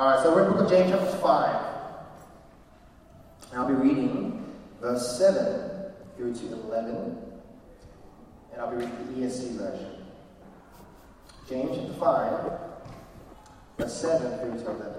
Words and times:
Alright, 0.00 0.22
so 0.22 0.34
we're 0.34 0.44
in 0.44 0.48
the 0.48 0.54
book 0.54 0.64
of 0.64 0.70
James, 0.70 0.90
chapter 0.90 1.14
5. 1.18 1.66
And 3.50 3.60
I'll 3.60 3.68
be 3.68 3.74
reading 3.74 4.50
verse 4.80 5.18
7 5.18 5.92
through 6.16 6.32
to 6.36 6.52
11. 6.54 7.18
And 8.50 8.62
I'll 8.62 8.70
be 8.70 8.76
reading 8.76 8.96
the 9.08 9.26
ESV 9.26 9.58
version. 9.58 9.90
James 11.50 11.76
chapter 11.76 11.92
5, 12.00 12.50
verse 13.76 13.92
7 13.92 14.38
through 14.38 14.64
to 14.64 14.70
11. 14.70 14.94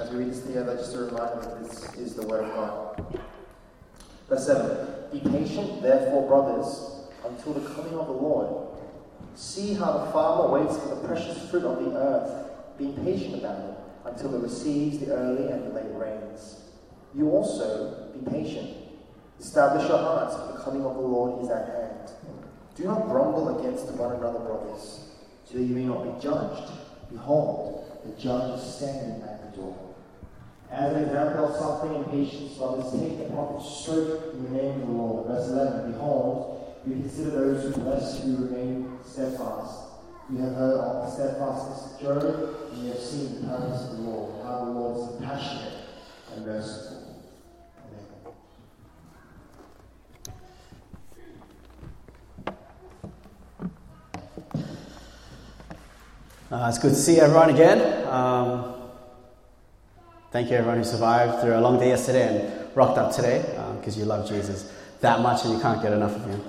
As 0.00 0.10
we 0.10 0.16
read 0.16 0.30
this 0.32 0.42
together, 0.42 0.76
just 0.76 0.96
a 0.96 0.98
reminder 0.98 1.42
that 1.42 1.62
this 1.62 1.94
is 1.94 2.14
the 2.14 2.26
Word 2.26 2.42
of 2.42 2.52
God. 2.52 3.20
Verse 4.28 4.46
7 4.46 5.12
Be 5.12 5.20
patient, 5.30 5.80
therefore, 5.80 6.26
brothers, 6.26 7.06
until 7.24 7.52
the 7.52 7.72
coming 7.72 7.94
of 7.94 8.08
the 8.08 8.12
Lord. 8.12 8.65
See 9.36 9.74
how 9.74 9.98
the 9.98 10.12
farmer 10.12 10.48
waits 10.48 10.78
for 10.78 10.94
the 10.94 11.06
precious 11.06 11.50
fruit 11.50 11.64
of 11.64 11.84
the 11.84 11.94
earth, 11.94 12.78
being 12.78 12.94
patient 13.04 13.34
about 13.34 13.58
it, 13.58 13.76
until 14.06 14.34
it 14.34 14.42
receives 14.42 14.98
the 14.98 15.14
early 15.14 15.52
and 15.52 15.64
the 15.64 15.74
late 15.74 15.92
rains. 15.92 16.62
You 17.14 17.30
also 17.30 18.08
be 18.14 18.30
patient. 18.30 18.78
Establish 19.38 19.86
your 19.88 19.98
hearts, 19.98 20.36
for 20.36 20.52
the 20.54 20.64
coming 20.64 20.86
of 20.86 20.94
the 20.94 21.02
Lord 21.02 21.44
is 21.44 21.50
at 21.50 21.68
hand. 21.68 22.10
Do 22.76 22.84
not 22.84 23.08
grumble 23.08 23.60
against 23.60 23.92
one 23.92 24.16
another, 24.16 24.38
brothers, 24.38 25.10
so 25.44 25.58
that 25.58 25.62
you 25.62 25.74
may 25.74 25.84
not 25.84 26.02
be 26.02 26.22
judged. 26.22 26.72
Behold, 27.10 27.84
the 28.06 28.18
judge 28.20 28.58
is 28.58 28.74
standing 28.74 29.22
at 29.22 29.52
the 29.52 29.60
door. 29.60 29.76
As 30.70 30.94
an 30.94 31.04
example 31.04 31.44
of 31.44 31.56
suffering 31.56 31.96
and 31.96 32.10
patience, 32.10 32.54
brothers, 32.54 32.90
take 32.98 33.18
the 33.18 33.34
proper 33.34 33.62
stroke 33.62 34.32
in 34.32 34.44
the 34.44 34.62
name 34.62 34.80
of 34.80 34.86
the 34.86 34.92
Lord. 34.94 35.26
Verse 35.26 35.48
11 35.48 35.92
Behold, 35.92 36.65
we 36.86 36.94
consider 37.00 37.30
those 37.30 37.74
who 37.74 37.82
bless 37.82 38.22
who 38.22 38.36
remain 38.46 38.98
steadfast. 39.04 39.80
You 40.30 40.38
have 40.38 40.54
heard 40.54 40.78
of 40.78 41.06
the 41.06 41.10
steadfastness 41.10 41.94
of 41.94 42.00
Job, 42.00 42.72
and 42.72 42.84
you 42.84 42.92
have 42.92 43.00
seen 43.00 43.40
the 43.40 43.48
purpose 43.48 43.90
of 43.90 43.96
the 43.96 44.02
Lord, 44.02 44.44
how 44.44 44.64
the 44.64 44.70
Lord 44.70 45.10
is 45.10 45.16
compassionate 45.16 45.72
and 46.34 46.46
merciful. 46.46 46.96
Uh, 56.48 56.68
it's 56.68 56.78
good 56.78 56.90
to 56.90 56.94
see 56.94 57.20
everyone 57.20 57.50
again. 57.50 58.06
Um, 58.06 58.74
thank 60.30 60.50
you, 60.50 60.56
everyone 60.56 60.78
who 60.78 60.84
survived 60.84 61.40
through 61.40 61.56
a 61.56 61.60
long 61.60 61.80
day 61.80 61.88
yesterday 61.88 62.28
and 62.28 62.76
rocked 62.76 62.98
up 62.98 63.12
today 63.12 63.40
because 63.80 63.96
um, 63.96 64.00
you 64.00 64.06
love 64.06 64.28
Jesus 64.28 64.72
that 65.00 65.20
much 65.20 65.44
and 65.44 65.54
you 65.54 65.60
can't 65.60 65.82
get 65.82 65.92
enough 65.92 66.14
of 66.14 66.24
him. 66.24 66.40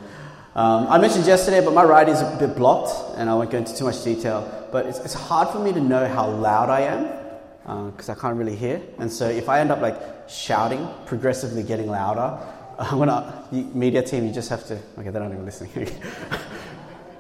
Um, 0.58 0.88
I 0.90 0.98
mentioned 0.98 1.28
yesterday, 1.28 1.64
but 1.64 1.76
my 1.76 1.84
writing 1.84 2.16
is 2.16 2.22
a 2.22 2.36
bit 2.40 2.56
blocked 2.56 3.16
and 3.16 3.30
I 3.30 3.36
won't 3.36 3.52
go 3.52 3.60
into 3.60 3.78
too 3.78 3.84
much 3.84 4.04
detail. 4.04 4.68
But 4.72 4.88
it's, 4.88 4.98
it's 4.98 5.14
hard 5.14 5.50
for 5.50 5.60
me 5.60 5.72
to 5.72 5.80
know 5.80 6.08
how 6.08 6.28
loud 6.28 6.72
I 6.72 6.80
am 6.82 7.92
because 7.92 8.10
uh, 8.10 8.14
I 8.14 8.16
can't 8.16 8.36
really 8.36 8.56
hear. 8.56 8.82
And 8.98 9.14
so 9.14 9.30
if 9.30 9.50
I 9.50 9.60
end 9.60 9.70
up 9.70 9.82
like 9.82 10.02
shouting, 10.28 10.88
progressively 11.06 11.62
getting 11.62 11.86
louder, 11.86 12.44
I'm 12.80 12.98
gonna, 12.98 13.46
media 13.52 14.02
team, 14.02 14.26
you 14.26 14.34
just 14.34 14.50
have 14.50 14.66
to, 14.70 14.80
okay, 14.98 15.12
they're 15.12 15.22
not 15.22 15.32
even 15.32 15.46
listening. 15.46 15.90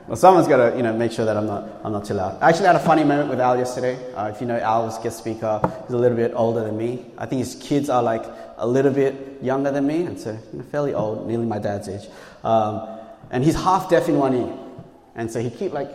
Well, 0.08 0.16
someone's 0.16 0.48
got 0.48 0.70
to, 0.70 0.78
you 0.78 0.84
know, 0.84 0.94
make 0.94 1.12
sure 1.12 1.26
that 1.26 1.36
I'm 1.36 1.48
not, 1.48 1.82
I'm 1.84 1.92
not 1.92 2.06
too 2.06 2.14
loud. 2.14 2.42
I 2.42 2.48
actually 2.48 2.68
had 2.68 2.78
a 2.78 2.80
funny 2.80 3.04
moment 3.04 3.30
with 3.30 3.42
Al 3.42 3.58
yesterday. 3.58 3.98
Uh, 4.14 4.32
if 4.34 4.40
you 4.40 4.48
know 4.48 4.58
Al 4.58 4.84
Al's 4.84 4.98
guest 5.00 5.18
speaker, 5.18 5.60
he's 5.86 5.94
a 5.94 5.98
little 5.98 6.16
bit 6.16 6.32
older 6.34 6.64
than 6.64 6.78
me. 6.78 7.08
I 7.18 7.26
think 7.26 7.40
his 7.40 7.56
kids 7.56 7.90
are 7.90 8.02
like 8.02 8.24
a 8.56 8.66
little 8.66 8.94
bit 8.94 9.40
younger 9.42 9.70
than 9.70 9.86
me, 9.86 10.04
and 10.04 10.18
so 10.18 10.32
you 10.54 10.60
know, 10.60 10.64
fairly 10.72 10.94
old, 10.94 11.28
nearly 11.28 11.46
my 11.46 11.60
dad's 11.60 11.90
age. 11.90 12.08
Um, 12.46 12.97
and 13.31 13.44
he's 13.44 13.56
half 13.56 13.89
deaf 13.89 14.09
in 14.09 14.17
one 14.17 14.33
ear, 14.36 14.53
and 15.16 15.31
so 15.31 15.39
he 15.39 15.50
keep 15.50 15.73
like, 15.73 15.89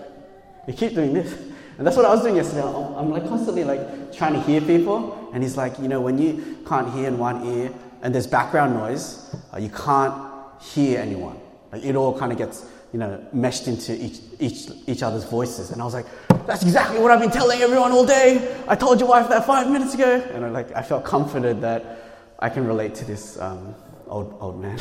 he 0.67 0.73
keep 0.73 0.95
doing 0.95 1.13
this, 1.13 1.33
and 1.79 1.87
that's 1.87 1.97
what 1.97 2.07
I 2.07 2.11
was 2.11 2.23
doing 2.23 2.37
yesterday. 2.37 2.63
I'm, 2.63 3.11
like 3.11 3.27
constantly 3.29 3.65
like 3.65 4.13
trying 4.13 4.35
to 4.35 4.41
hear 4.43 4.61
people, 4.61 5.31
and 5.33 5.43
he's 5.43 5.57
like, 5.57 5.79
you 5.79 5.89
know, 5.89 6.01
when 6.01 6.19
you 6.19 6.59
can't 6.67 6.93
hear 6.93 7.09
in 7.09 7.19
one 7.19 7.47
ear 7.47 7.73
and 8.03 8.13
there's 8.13 8.27
background 8.27 8.75
noise, 8.75 9.35
uh, 9.55 9.59
you 9.59 9.69
can't 9.69 10.15
hear 10.61 10.99
anyone. 10.99 11.39
Like 11.71 11.85
it 11.85 11.95
all 11.95 12.19
kind 12.19 12.33
of 12.33 12.39
gets 12.39 12.67
you 12.93 12.99
know, 12.99 13.25
meshed 13.33 13.69
into 13.69 13.95
each, 13.95 14.21
each, 14.39 14.69
each 14.87 15.03
other's 15.03 15.25
voices. 15.25 15.71
And 15.71 15.81
I 15.81 15.85
was 15.85 15.95
like, 15.95 16.07
that's 16.47 16.63
exactly 16.63 16.99
what 16.99 17.11
I've 17.11 17.21
been 17.21 17.31
telling 17.31 17.63
everyone 17.63 17.91
all 17.91 18.05
day. 18.05 18.55
I 18.69 18.77
told 18.77 19.01
your 19.01 19.09
wife 19.09 19.31
that 19.31 19.47
five 19.47 19.71
minutes 19.71 19.95
ago. 19.95 20.23
And 20.35 20.45
I, 20.45 20.51
like, 20.51 20.77
I 20.77 20.83
felt 20.83 21.03
comforted 21.05 21.63
that 21.63 22.03
I 22.39 22.51
can 22.51 22.67
relate 22.67 22.95
to 22.97 23.05
this 23.07 23.39
um, 23.41 23.75
old, 24.07 24.37
old 24.41 24.61
man. 24.61 24.77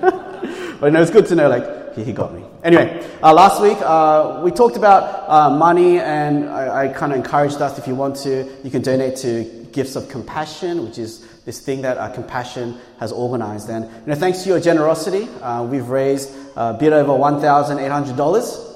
but 0.80 0.90
no, 0.92 1.02
it's 1.02 1.10
good 1.10 1.26
to 1.26 1.34
know, 1.34 1.50
like, 1.50 1.64
he, 1.94 2.04
he 2.04 2.12
got 2.12 2.34
me. 2.34 2.44
Anyway, 2.62 3.06
uh, 3.22 3.32
last 3.32 3.60
week 3.62 3.78
uh, 3.80 4.40
we 4.44 4.50
talked 4.50 4.76
about 4.76 5.28
uh, 5.28 5.50
money, 5.50 5.98
and 5.98 6.48
I, 6.48 6.84
I 6.84 6.88
kind 6.88 7.12
of 7.12 7.18
encouraged 7.18 7.60
us 7.60 7.78
if 7.78 7.86
you 7.86 7.94
want 7.94 8.16
to, 8.16 8.50
you 8.62 8.70
can 8.70 8.82
donate 8.82 9.16
to 9.18 9.44
Gifts 9.72 9.96
of 9.96 10.08
Compassion, 10.08 10.84
which 10.84 10.98
is 10.98 11.26
this 11.44 11.60
thing 11.60 11.82
that 11.82 11.98
uh, 11.98 12.12
Compassion 12.12 12.78
has 12.98 13.12
organized. 13.12 13.68
And 13.70 13.84
you 13.84 14.06
know, 14.06 14.14
thanks 14.14 14.42
to 14.42 14.48
your 14.48 14.60
generosity, 14.60 15.28
uh, 15.40 15.64
we've 15.64 15.88
raised 15.88 16.34
a 16.56 16.74
bit 16.74 16.92
over 16.92 17.12
$1,800. 17.12 18.70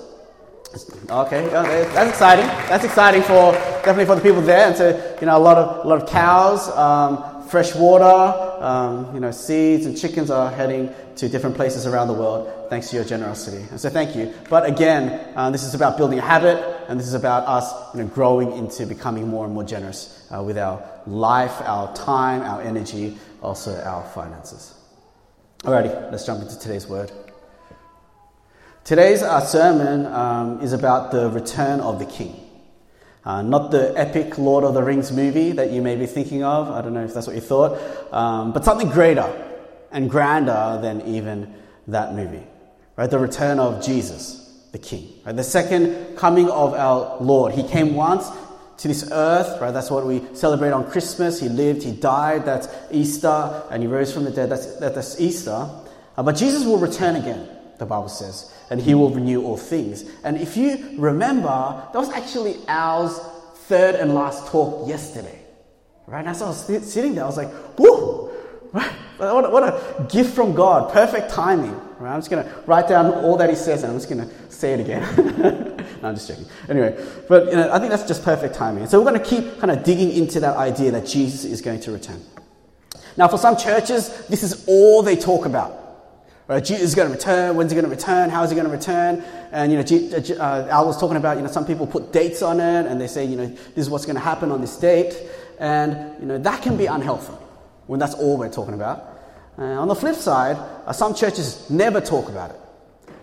Okay, 1.08 1.46
that's 1.48 2.10
exciting. 2.10 2.46
That's 2.68 2.84
exciting 2.84 3.22
for 3.22 3.52
definitely 3.84 4.06
for 4.06 4.16
the 4.16 4.20
people 4.22 4.40
there, 4.40 4.66
and 4.66 4.76
so 4.76 5.16
you 5.20 5.26
know 5.26 5.36
a 5.36 5.38
lot 5.38 5.56
of 5.56 5.84
a 5.84 5.88
lot 5.88 6.02
of 6.02 6.08
cows, 6.08 6.68
um, 6.70 7.46
fresh 7.48 7.76
water, 7.76 8.43
um, 8.62 9.14
you 9.14 9.20
know 9.20 9.30
seeds 9.30 9.86
and 9.86 9.96
chickens 9.96 10.30
are 10.30 10.50
heading 10.50 10.92
to 11.16 11.28
different 11.28 11.56
places 11.56 11.86
around 11.86 12.08
the 12.08 12.14
world 12.14 12.70
thanks 12.70 12.90
to 12.90 12.96
your 12.96 13.04
generosity. 13.04 13.64
And 13.70 13.80
so 13.80 13.88
thank 13.88 14.16
you. 14.16 14.32
But 14.50 14.66
again, 14.66 15.32
uh, 15.36 15.50
this 15.50 15.62
is 15.62 15.74
about 15.74 15.96
building 15.96 16.18
a 16.18 16.22
habit, 16.22 16.62
and 16.88 16.98
this 16.98 17.06
is 17.06 17.14
about 17.14 17.46
us 17.46 17.94
you 17.94 18.02
know 18.02 18.08
growing 18.08 18.52
into 18.52 18.86
becoming 18.86 19.28
more 19.28 19.44
and 19.44 19.54
more 19.54 19.64
generous 19.64 20.26
uh, 20.30 20.42
with 20.42 20.58
our 20.58 20.82
life, 21.06 21.60
our 21.62 21.94
time, 21.94 22.42
our 22.42 22.62
energy, 22.62 23.16
also 23.42 23.80
our 23.82 24.04
finances. 24.10 24.74
Alrighty, 25.60 26.12
let's 26.12 26.26
jump 26.26 26.42
into 26.42 26.58
today's 26.58 26.86
word. 26.86 27.10
Today's 28.84 29.22
uh, 29.22 29.40
sermon 29.40 30.04
um, 30.06 30.60
is 30.60 30.74
about 30.74 31.10
the 31.10 31.30
return 31.30 31.80
of 31.80 31.98
the 31.98 32.04
king. 32.04 32.43
Uh, 33.24 33.42
not 33.42 33.70
the 33.70 33.98
epic 33.98 34.36
Lord 34.36 34.64
of 34.64 34.74
the 34.74 34.82
Rings 34.82 35.10
movie 35.10 35.52
that 35.52 35.70
you 35.70 35.80
may 35.80 35.96
be 35.96 36.06
thinking 36.06 36.44
of. 36.44 36.68
I 36.70 36.82
don't 36.82 36.92
know 36.92 37.04
if 37.04 37.14
that's 37.14 37.26
what 37.26 37.36
you 37.36 37.42
thought. 37.42 37.78
Um, 38.12 38.52
but 38.52 38.64
something 38.64 38.90
greater 38.90 39.32
and 39.90 40.10
grander 40.10 40.78
than 40.82 41.02
even 41.02 41.54
that 41.88 42.14
movie. 42.14 42.46
Right? 42.96 43.10
The 43.10 43.18
return 43.18 43.58
of 43.58 43.84
Jesus, 43.84 44.68
the 44.72 44.78
king. 44.78 45.08
Right? 45.24 45.34
The 45.34 45.44
second 45.44 46.16
coming 46.16 46.50
of 46.50 46.74
our 46.74 47.16
Lord. 47.20 47.54
He 47.54 47.62
came 47.62 47.94
once 47.94 48.30
to 48.78 48.88
this 48.88 49.08
earth, 49.12 49.60
right? 49.60 49.70
That's 49.70 49.90
what 49.90 50.06
we 50.06 50.22
celebrate 50.34 50.72
on 50.72 50.90
Christmas. 50.90 51.40
He 51.40 51.48
lived, 51.48 51.82
he 51.82 51.92
died, 51.92 52.44
that's 52.44 52.68
Easter, 52.90 53.62
and 53.70 53.82
he 53.82 53.86
rose 53.86 54.12
from 54.12 54.24
the 54.24 54.30
dead, 54.30 54.50
that's, 54.50 54.76
that's 54.76 55.20
Easter. 55.20 55.68
Uh, 56.16 56.22
but 56.22 56.36
Jesus 56.36 56.64
will 56.64 56.78
return 56.78 57.16
again, 57.16 57.48
the 57.84 57.90
Bible 57.90 58.08
says 58.08 58.52
and 58.70 58.80
he 58.80 58.94
will 58.94 59.10
renew 59.10 59.42
all 59.42 59.56
things. 59.56 60.04
And 60.24 60.36
if 60.36 60.56
you 60.56 60.94
remember, 60.96 61.48
that 61.92 61.98
was 61.98 62.10
actually 62.10 62.56
Al's 62.66 63.20
third 63.68 63.94
and 63.94 64.14
last 64.14 64.46
talk 64.48 64.88
yesterday. 64.88 65.38
Right? 66.06 66.20
And 66.20 66.28
as 66.28 66.42
I 66.42 66.48
was 66.48 66.64
sitting 66.64 67.14
there, 67.14 67.24
I 67.24 67.26
was 67.26 67.36
like, 67.36 67.50
whoo! 67.78 68.30
Right? 68.72 68.90
What, 69.18 69.44
a, 69.44 69.50
what 69.50 69.62
a 69.62 70.06
gift 70.10 70.34
from 70.34 70.54
God. 70.54 70.92
Perfect 70.92 71.30
timing. 71.30 71.74
Right? 71.98 72.12
I'm 72.12 72.18
just 72.18 72.30
going 72.30 72.44
to 72.44 72.50
write 72.66 72.88
down 72.88 73.06
all 73.06 73.36
that 73.36 73.48
he 73.48 73.56
says 73.56 73.84
and 73.84 73.92
I'm 73.92 73.98
just 73.98 74.10
going 74.10 74.28
to 74.28 74.52
say 74.52 74.74
it 74.74 74.80
again. 74.80 75.02
no, 76.02 76.08
I'm 76.08 76.14
just 76.14 76.28
joking. 76.28 76.46
Anyway, 76.68 77.06
but 77.28 77.46
you 77.46 77.52
know, 77.52 77.72
I 77.72 77.78
think 77.78 77.90
that's 77.90 78.06
just 78.06 78.24
perfect 78.24 78.54
timing. 78.54 78.86
So 78.86 79.00
we're 79.00 79.10
going 79.10 79.22
to 79.22 79.26
keep 79.26 79.60
kind 79.60 79.70
of 79.70 79.84
digging 79.84 80.10
into 80.10 80.40
that 80.40 80.56
idea 80.56 80.90
that 80.90 81.06
Jesus 81.06 81.44
is 81.44 81.60
going 81.60 81.80
to 81.80 81.92
return. 81.92 82.20
Now, 83.16 83.28
for 83.28 83.38
some 83.38 83.56
churches, 83.56 84.26
this 84.26 84.42
is 84.42 84.64
all 84.66 85.02
they 85.02 85.16
talk 85.16 85.46
about. 85.46 85.83
Right, 86.46 86.62
Jesus 86.62 86.82
is 86.82 86.94
going 86.94 87.08
to 87.08 87.14
return. 87.14 87.56
When's 87.56 87.72
he 87.72 87.74
going 87.74 87.88
to 87.88 87.90
return? 87.90 88.28
How 88.28 88.42
is 88.42 88.50
he 88.50 88.54
going 88.54 88.66
to 88.66 88.72
return? 88.72 89.24
And 89.50 89.72
you 89.72 89.78
know, 89.78 90.38
uh, 90.38 90.42
uh, 90.42 90.68
Al 90.68 90.86
was 90.86 91.00
talking 91.00 91.16
about 91.16 91.38
you 91.38 91.42
know 91.42 91.48
some 91.48 91.64
people 91.64 91.86
put 91.86 92.12
dates 92.12 92.42
on 92.42 92.60
it 92.60 92.84
and 92.86 93.00
they 93.00 93.06
say 93.06 93.24
you 93.24 93.36
know 93.36 93.46
this 93.46 93.86
is 93.86 93.88
what's 93.88 94.04
going 94.04 94.16
to 94.16 94.22
happen 94.22 94.50
on 94.50 94.60
this 94.60 94.76
date, 94.76 95.16
and 95.58 96.20
you 96.20 96.26
know 96.26 96.36
that 96.36 96.60
can 96.60 96.76
be 96.76 96.84
unhealthy 96.84 97.32
when 97.86 97.98
that's 97.98 98.14
all 98.14 98.36
we're 98.36 98.50
talking 98.50 98.74
about. 98.74 99.10
Uh, 99.56 99.62
on 99.62 99.88
the 99.88 99.94
flip 99.94 100.16
side, 100.16 100.56
uh, 100.84 100.92
some 100.92 101.14
churches 101.14 101.70
never 101.70 101.98
talk 101.98 102.28
about 102.28 102.50
it. 102.50 102.60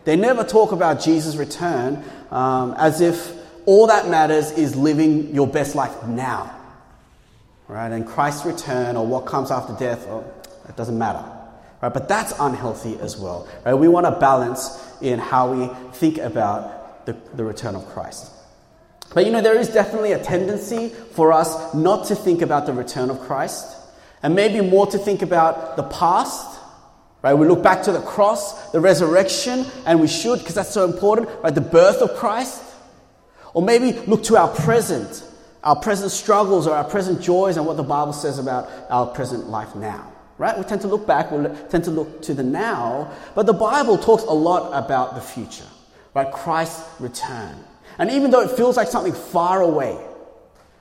They 0.03 0.15
never 0.15 0.43
talk 0.43 0.71
about 0.71 0.99
Jesus' 0.99 1.35
return 1.35 2.03
um, 2.31 2.73
as 2.75 3.01
if 3.01 3.33
all 3.67 3.85
that 3.85 4.09
matters 4.09 4.49
is 4.53 4.75
living 4.75 5.35
your 5.35 5.45
best 5.45 5.75
life 5.75 6.07
now, 6.07 6.55
right? 7.67 7.91
And 7.91 8.07
Christ's 8.07 8.45
return 8.47 8.95
or 8.97 9.05
what 9.05 9.27
comes 9.27 9.51
after 9.51 9.73
death, 9.75 10.07
well, 10.07 10.25
it 10.67 10.75
doesn't 10.75 10.97
matter. 10.97 11.23
Right? 11.81 11.93
But 11.93 12.07
that's 12.07 12.33
unhealthy 12.39 12.99
as 12.99 13.17
well. 13.17 13.47
Right? 13.65 13.73
We 13.73 13.87
want 13.87 14.05
a 14.05 14.11
balance 14.11 14.87
in 15.01 15.19
how 15.19 15.53
we 15.53 15.67
think 15.93 16.19
about 16.19 17.05
the, 17.05 17.13
the 17.33 17.43
return 17.43 17.75
of 17.75 17.87
Christ. 17.89 18.31
But 19.13 19.25
you 19.25 19.31
know, 19.31 19.41
there 19.41 19.59
is 19.59 19.69
definitely 19.69 20.13
a 20.13 20.23
tendency 20.23 20.89
for 20.89 21.33
us 21.33 21.73
not 21.73 22.07
to 22.07 22.15
think 22.15 22.41
about 22.41 22.65
the 22.65 22.73
return 22.73 23.09
of 23.09 23.19
Christ 23.21 23.77
and 24.23 24.35
maybe 24.35 24.61
more 24.61 24.85
to 24.87 24.97
think 24.97 25.21
about 25.21 25.75
the 25.75 25.83
past. 25.83 26.59
Right? 27.21 27.33
We 27.33 27.47
look 27.47 27.61
back 27.61 27.83
to 27.83 27.91
the 27.91 28.01
cross, 28.01 28.71
the 28.71 28.79
resurrection, 28.79 29.65
and 29.85 29.99
we 29.99 30.07
should 30.07 30.39
because 30.39 30.55
that's 30.55 30.73
so 30.73 30.85
important, 30.85 31.29
right? 31.43 31.53
The 31.53 31.61
birth 31.61 32.01
of 32.01 32.15
Christ. 32.15 32.63
Or 33.53 33.61
maybe 33.61 33.91
look 34.07 34.23
to 34.23 34.37
our 34.37 34.47
present, 34.47 35.23
our 35.63 35.75
present 35.75 36.11
struggles 36.11 36.65
or 36.65 36.75
our 36.75 36.85
present 36.85 37.21
joys 37.21 37.57
and 37.57 37.65
what 37.65 37.77
the 37.77 37.83
Bible 37.83 38.13
says 38.13 38.39
about 38.39 38.69
our 38.89 39.07
present 39.07 39.49
life 39.49 39.75
now. 39.75 40.11
Right? 40.41 40.57
We 40.57 40.63
tend 40.63 40.81
to 40.81 40.87
look 40.87 41.05
back, 41.05 41.31
we 41.31 41.47
tend 41.69 41.83
to 41.83 41.91
look 41.91 42.23
to 42.23 42.33
the 42.33 42.41
now, 42.41 43.11
but 43.35 43.45
the 43.45 43.53
Bible 43.53 43.95
talks 43.95 44.23
a 44.23 44.33
lot 44.33 44.71
about 44.73 45.13
the 45.13 45.21
future, 45.21 45.67
right? 46.15 46.31
Christ's 46.31 46.83
return. 46.99 47.63
And 47.99 48.09
even 48.09 48.31
though 48.31 48.41
it 48.41 48.49
feels 48.49 48.75
like 48.75 48.87
something 48.87 49.13
far 49.13 49.61
away, 49.61 49.95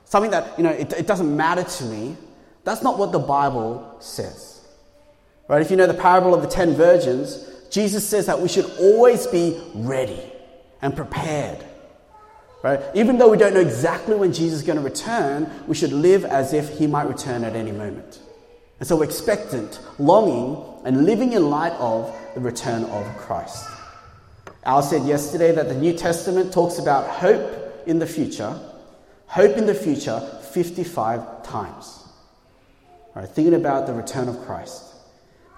something 0.06 0.30
that, 0.30 0.56
you 0.56 0.64
know, 0.64 0.70
it, 0.70 0.94
it 0.94 1.06
doesn't 1.06 1.36
matter 1.36 1.62
to 1.62 1.84
me, 1.84 2.16
that's 2.64 2.82
not 2.82 2.98
what 2.98 3.12
the 3.12 3.18
Bible 3.18 3.96
says. 4.00 4.66
Right? 5.46 5.60
If 5.60 5.70
you 5.70 5.76
know 5.76 5.86
the 5.86 5.92
parable 5.92 6.32
of 6.34 6.40
the 6.40 6.48
ten 6.48 6.72
virgins, 6.72 7.46
Jesus 7.70 8.08
says 8.08 8.24
that 8.24 8.40
we 8.40 8.48
should 8.48 8.64
always 8.78 9.26
be 9.26 9.60
ready 9.74 10.22
and 10.80 10.96
prepared. 10.96 11.62
Right? 12.62 12.80
Even 12.94 13.18
though 13.18 13.28
we 13.28 13.36
don't 13.36 13.52
know 13.52 13.60
exactly 13.60 14.16
when 14.16 14.32
Jesus 14.32 14.60
is 14.60 14.66
going 14.66 14.78
to 14.78 14.82
return, 14.82 15.50
we 15.66 15.74
should 15.74 15.92
live 15.92 16.24
as 16.24 16.54
if 16.54 16.78
he 16.78 16.86
might 16.86 17.08
return 17.08 17.44
at 17.44 17.54
any 17.54 17.72
moment. 17.72 18.20
And 18.80 18.88
so 18.88 19.02
expectant, 19.02 19.78
longing, 19.98 20.64
and 20.84 21.04
living 21.04 21.34
in 21.34 21.50
light 21.50 21.74
of 21.74 22.16
the 22.34 22.40
return 22.40 22.84
of 22.84 23.06
Christ. 23.18 23.68
Al 24.64 24.82
said 24.82 25.06
yesterday 25.06 25.52
that 25.52 25.68
the 25.68 25.74
New 25.74 25.92
Testament 25.92 26.52
talks 26.52 26.78
about 26.78 27.06
hope 27.06 27.84
in 27.86 27.98
the 27.98 28.06
future, 28.06 28.58
hope 29.26 29.56
in 29.56 29.66
the 29.66 29.74
future 29.74 30.20
55 30.52 31.42
times. 31.42 31.98
Right, 33.14 33.28
thinking 33.28 33.54
about 33.54 33.86
the 33.86 33.92
return 33.92 34.28
of 34.28 34.38
Christ, 34.46 34.82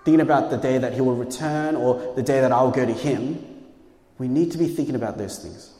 thinking 0.04 0.20
about 0.20 0.50
the 0.50 0.56
day 0.56 0.78
that 0.78 0.94
he 0.94 1.00
will 1.00 1.14
return 1.14 1.76
or 1.76 2.14
the 2.14 2.22
day 2.22 2.40
that 2.40 2.50
I 2.50 2.62
will 2.62 2.70
go 2.70 2.84
to 2.84 2.92
him, 2.92 3.44
we 4.18 4.26
need 4.26 4.50
to 4.52 4.58
be 4.58 4.66
thinking 4.66 4.94
about 4.94 5.18
those 5.18 5.38
things. 5.38 5.70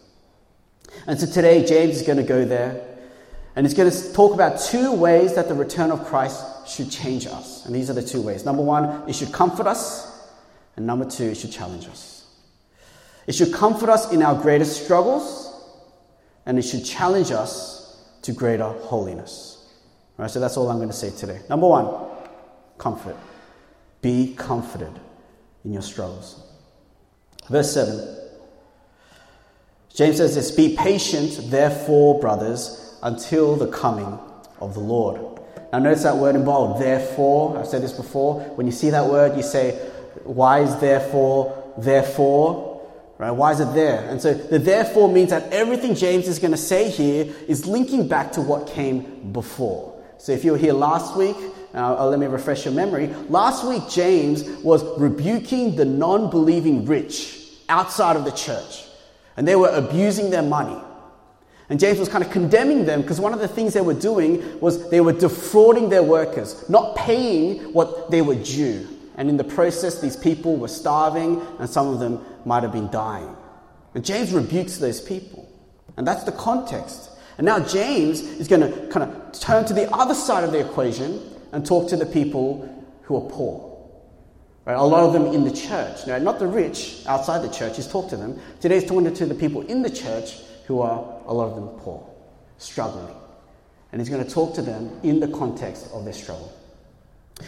And 1.06 1.18
so 1.18 1.26
today, 1.26 1.64
James 1.64 1.96
is 1.96 2.02
going 2.02 2.18
to 2.18 2.24
go 2.24 2.44
there 2.44 2.91
and 3.54 3.66
he's 3.66 3.74
going 3.74 3.90
to 3.90 4.12
talk 4.12 4.32
about 4.32 4.60
two 4.60 4.92
ways 4.92 5.34
that 5.34 5.48
the 5.48 5.54
return 5.54 5.90
of 5.90 6.04
Christ 6.06 6.44
should 6.66 6.90
change 6.90 7.26
us. 7.26 7.66
And 7.66 7.74
these 7.74 7.90
are 7.90 7.92
the 7.92 8.02
two 8.02 8.22
ways. 8.22 8.44
Number 8.44 8.62
one, 8.62 9.08
it 9.08 9.14
should 9.14 9.32
comfort 9.32 9.66
us, 9.66 10.30
and 10.76 10.86
number 10.86 11.04
two, 11.04 11.24
it 11.24 11.36
should 11.36 11.52
challenge 11.52 11.86
us. 11.86 12.26
It 13.26 13.34
should 13.34 13.52
comfort 13.52 13.90
us 13.90 14.10
in 14.12 14.22
our 14.22 14.40
greatest 14.40 14.84
struggles, 14.84 15.48
and 16.46 16.58
it 16.58 16.62
should 16.62 16.84
challenge 16.84 17.30
us 17.30 18.02
to 18.22 18.32
greater 18.32 18.68
holiness. 18.68 19.68
All 20.18 20.24
right, 20.24 20.30
so 20.30 20.40
that's 20.40 20.56
all 20.56 20.68
I'm 20.70 20.78
going 20.78 20.88
to 20.88 20.94
say 20.94 21.10
today. 21.10 21.40
Number 21.48 21.68
one, 21.68 21.94
comfort. 22.78 23.16
Be 24.00 24.34
comforted 24.36 24.98
in 25.64 25.72
your 25.72 25.82
struggles. 25.82 26.42
Verse 27.48 27.72
7 27.72 28.18
James 29.94 30.16
says 30.16 30.34
this 30.34 30.50
Be 30.50 30.74
patient, 30.76 31.50
therefore, 31.50 32.18
brothers, 32.18 32.81
until 33.02 33.56
the 33.56 33.68
coming 33.68 34.18
of 34.60 34.74
the 34.74 34.80
Lord. 34.80 35.20
Now, 35.72 35.78
notice 35.78 36.02
that 36.02 36.16
word 36.16 36.36
in 36.36 36.44
bold, 36.44 36.80
therefore. 36.80 37.58
I've 37.58 37.66
said 37.66 37.82
this 37.82 37.92
before. 37.92 38.40
When 38.56 38.66
you 38.66 38.72
see 38.72 38.90
that 38.90 39.06
word, 39.06 39.36
you 39.36 39.42
say, 39.42 39.72
Why 40.24 40.60
is 40.60 40.76
therefore, 40.76 41.72
therefore? 41.78 42.72
Right? 43.18 43.30
Why 43.30 43.52
is 43.52 43.60
it 43.60 43.72
there? 43.72 44.08
And 44.08 44.20
so 44.20 44.34
the 44.34 44.58
therefore 44.58 45.08
means 45.08 45.30
that 45.30 45.52
everything 45.52 45.94
James 45.94 46.28
is 46.28 46.38
going 46.38 46.50
to 46.50 46.56
say 46.56 46.90
here 46.90 47.32
is 47.48 47.66
linking 47.66 48.08
back 48.08 48.32
to 48.32 48.40
what 48.40 48.66
came 48.66 49.32
before. 49.32 50.02
So 50.18 50.32
if 50.32 50.44
you 50.44 50.52
were 50.52 50.58
here 50.58 50.72
last 50.72 51.16
week, 51.16 51.36
uh, 51.74 52.06
let 52.06 52.18
me 52.18 52.26
refresh 52.26 52.64
your 52.64 52.74
memory. 52.74 53.08
Last 53.28 53.64
week, 53.66 53.82
James 53.88 54.44
was 54.62 54.84
rebuking 54.98 55.76
the 55.76 55.84
non 55.84 56.30
believing 56.30 56.84
rich 56.84 57.48
outside 57.68 58.16
of 58.16 58.24
the 58.24 58.32
church 58.32 58.84
and 59.36 59.48
they 59.48 59.56
were 59.56 59.70
abusing 59.70 60.30
their 60.30 60.42
money. 60.42 60.78
And 61.68 61.80
James 61.80 61.98
was 61.98 62.08
kind 62.08 62.24
of 62.24 62.30
condemning 62.30 62.84
them 62.84 63.02
because 63.02 63.20
one 63.20 63.32
of 63.32 63.38
the 63.38 63.48
things 63.48 63.72
they 63.72 63.80
were 63.80 63.94
doing 63.94 64.60
was 64.60 64.90
they 64.90 65.00
were 65.00 65.12
defrauding 65.12 65.88
their 65.88 66.02
workers, 66.02 66.68
not 66.68 66.96
paying 66.96 67.72
what 67.72 68.10
they 68.10 68.22
were 68.22 68.34
due. 68.34 68.88
And 69.16 69.28
in 69.28 69.36
the 69.36 69.44
process, 69.44 70.00
these 70.00 70.16
people 70.16 70.56
were 70.56 70.68
starving 70.68 71.40
and 71.58 71.68
some 71.68 71.88
of 71.88 72.00
them 72.00 72.24
might 72.44 72.62
have 72.62 72.72
been 72.72 72.90
dying. 72.90 73.36
And 73.94 74.04
James 74.04 74.32
rebukes 74.32 74.78
those 74.78 75.00
people. 75.00 75.48
And 75.96 76.06
that's 76.06 76.24
the 76.24 76.32
context. 76.32 77.10
And 77.38 77.44
now 77.44 77.60
James 77.60 78.20
is 78.20 78.48
going 78.48 78.60
to 78.60 78.86
kind 78.88 79.10
of 79.10 79.32
turn 79.32 79.64
to 79.66 79.74
the 79.74 79.90
other 79.94 80.14
side 80.14 80.44
of 80.44 80.52
the 80.52 80.60
equation 80.60 81.20
and 81.52 81.64
talk 81.64 81.88
to 81.90 81.96
the 81.96 82.06
people 82.06 82.68
who 83.02 83.16
are 83.16 83.30
poor. 83.30 83.68
Right? 84.64 84.74
A 84.74 84.82
lot 84.82 85.04
of 85.04 85.12
them 85.12 85.26
in 85.26 85.44
the 85.44 85.50
church. 85.50 86.06
Now, 86.06 86.18
not 86.18 86.38
the 86.38 86.46
rich 86.46 87.02
outside 87.06 87.42
the 87.42 87.52
church. 87.52 87.76
He's 87.76 87.88
talked 87.88 88.10
to 88.10 88.16
them. 88.16 88.40
Today 88.60 88.80
he's 88.80 88.88
talking 88.88 89.12
to 89.12 89.26
the 89.26 89.34
people 89.34 89.62
in 89.62 89.82
the 89.82 89.90
church 89.90 90.36
who 90.66 90.80
are, 90.80 91.20
a 91.26 91.34
lot 91.34 91.48
of 91.48 91.54
them, 91.56 91.68
poor, 91.80 92.08
struggling. 92.58 93.14
And 93.90 94.00
he's 94.00 94.08
going 94.08 94.24
to 94.24 94.30
talk 94.30 94.54
to 94.54 94.62
them 94.62 94.98
in 95.02 95.20
the 95.20 95.28
context 95.28 95.88
of 95.92 96.04
their 96.04 96.14
struggle. 96.14 96.52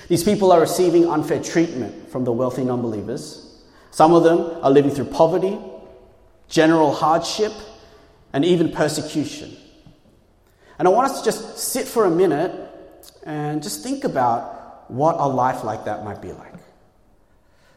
These 0.08 0.24
people 0.24 0.52
are 0.52 0.60
receiving 0.60 1.06
unfair 1.06 1.42
treatment 1.42 2.10
from 2.10 2.24
the 2.24 2.32
wealthy 2.32 2.64
non 2.64 2.82
believers. 2.82 3.62
Some 3.90 4.12
of 4.12 4.24
them 4.24 4.40
are 4.62 4.70
living 4.70 4.90
through 4.90 5.06
poverty, 5.06 5.56
general 6.48 6.92
hardship, 6.92 7.52
and 8.32 8.44
even 8.44 8.72
persecution. 8.72 9.56
And 10.78 10.88
I 10.88 10.90
want 10.90 11.10
us 11.10 11.20
to 11.20 11.24
just 11.24 11.58
sit 11.58 11.86
for 11.86 12.04
a 12.04 12.10
minute 12.10 12.52
and 13.24 13.62
just 13.62 13.82
think 13.82 14.04
about 14.04 14.90
what 14.90 15.16
a 15.18 15.26
life 15.26 15.64
like 15.64 15.84
that 15.84 16.04
might 16.04 16.20
be 16.20 16.32
like. 16.32 16.52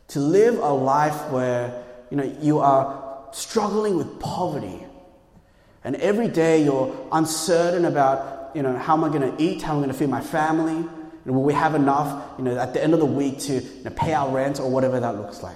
To 0.09 0.19
live 0.19 0.57
a 0.57 0.73
life 0.73 1.29
where 1.29 1.83
you 2.09 2.17
know 2.17 2.37
you 2.41 2.59
are 2.59 3.27
struggling 3.31 3.97
with 3.97 4.19
poverty, 4.19 4.83
and 5.87 5.95
every 5.95 6.27
day 6.27 6.65
you're 6.65 7.07
uncertain 7.13 7.85
about 7.85 8.51
you 8.53 8.61
know 8.61 8.77
how 8.77 8.93
am 8.93 9.05
I 9.05 9.09
going 9.09 9.21
to 9.21 9.41
eat, 9.41 9.61
how 9.61 9.71
am 9.71 9.79
I 9.79 9.81
going 9.83 9.93
to 9.93 9.97
feed 9.97 10.09
my 10.09 10.19
family, 10.19 10.75
and 10.75 11.35
will 11.35 11.43
we 11.43 11.53
have 11.53 11.75
enough 11.75 12.37
you 12.37 12.43
know 12.43 12.57
at 12.57 12.73
the 12.73 12.83
end 12.83 12.93
of 12.93 12.99
the 12.99 13.05
week 13.05 13.39
to 13.39 13.53
you 13.53 13.83
know, 13.85 13.91
pay 13.91 14.13
our 14.13 14.29
rent 14.29 14.59
or 14.59 14.69
whatever 14.69 14.99
that 14.99 15.15
looks 15.15 15.41
like, 15.41 15.55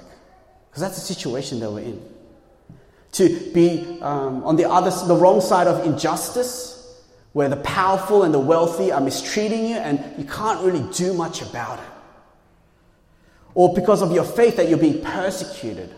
because 0.69 0.81
that's 0.81 0.95
the 0.95 1.13
situation 1.13 1.59
that 1.59 1.69
we're 1.69 1.81
in. 1.81 2.01
To 3.13 3.51
be 3.53 3.99
um, 4.01 4.45
on 4.45 4.55
the 4.55 4.69
other, 4.69 4.89
the 5.05 5.15
wrong 5.15 5.41
side 5.41 5.67
of 5.67 5.85
injustice, 5.85 7.01
where 7.33 7.49
the 7.49 7.57
powerful 7.57 8.23
and 8.23 8.33
the 8.33 8.39
wealthy 8.39 8.89
are 8.89 9.01
mistreating 9.01 9.67
you, 9.67 9.75
and 9.75 9.99
you 10.17 10.23
can't 10.23 10.63
really 10.63 10.85
do 10.93 11.13
much 11.13 11.41
about 11.41 11.79
it 11.79 11.85
or 13.53 13.73
because 13.73 14.01
of 14.01 14.13
your 14.13 14.23
faith 14.23 14.55
that 14.55 14.69
you're 14.69 14.77
being 14.77 15.01
persecuted. 15.01 15.93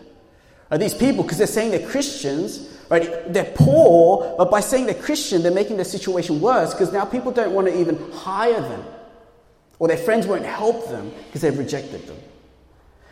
Are 0.72 0.78
these 0.78 0.94
people, 0.94 1.22
because 1.22 1.38
they're 1.38 1.46
saying 1.46 1.70
they're 1.70 1.88
Christians, 1.88 2.73
right? 2.88 3.32
They're 3.32 3.52
poor, 3.54 4.34
but 4.36 4.50
by 4.50 4.60
saying 4.60 4.86
they're 4.86 4.94
Christian, 4.94 5.42
they're 5.42 5.52
making 5.52 5.76
the 5.76 5.84
situation 5.84 6.40
worse 6.40 6.72
because 6.72 6.92
now 6.92 7.04
people 7.04 7.32
don't 7.32 7.52
want 7.52 7.68
to 7.68 7.78
even 7.78 8.10
hire 8.12 8.60
them. 8.60 8.84
Or 9.78 9.88
their 9.88 9.96
friends 9.96 10.26
won't 10.26 10.44
help 10.44 10.88
them 10.88 11.12
because 11.26 11.40
they've 11.40 11.58
rejected 11.58 12.06
them. 12.06 12.16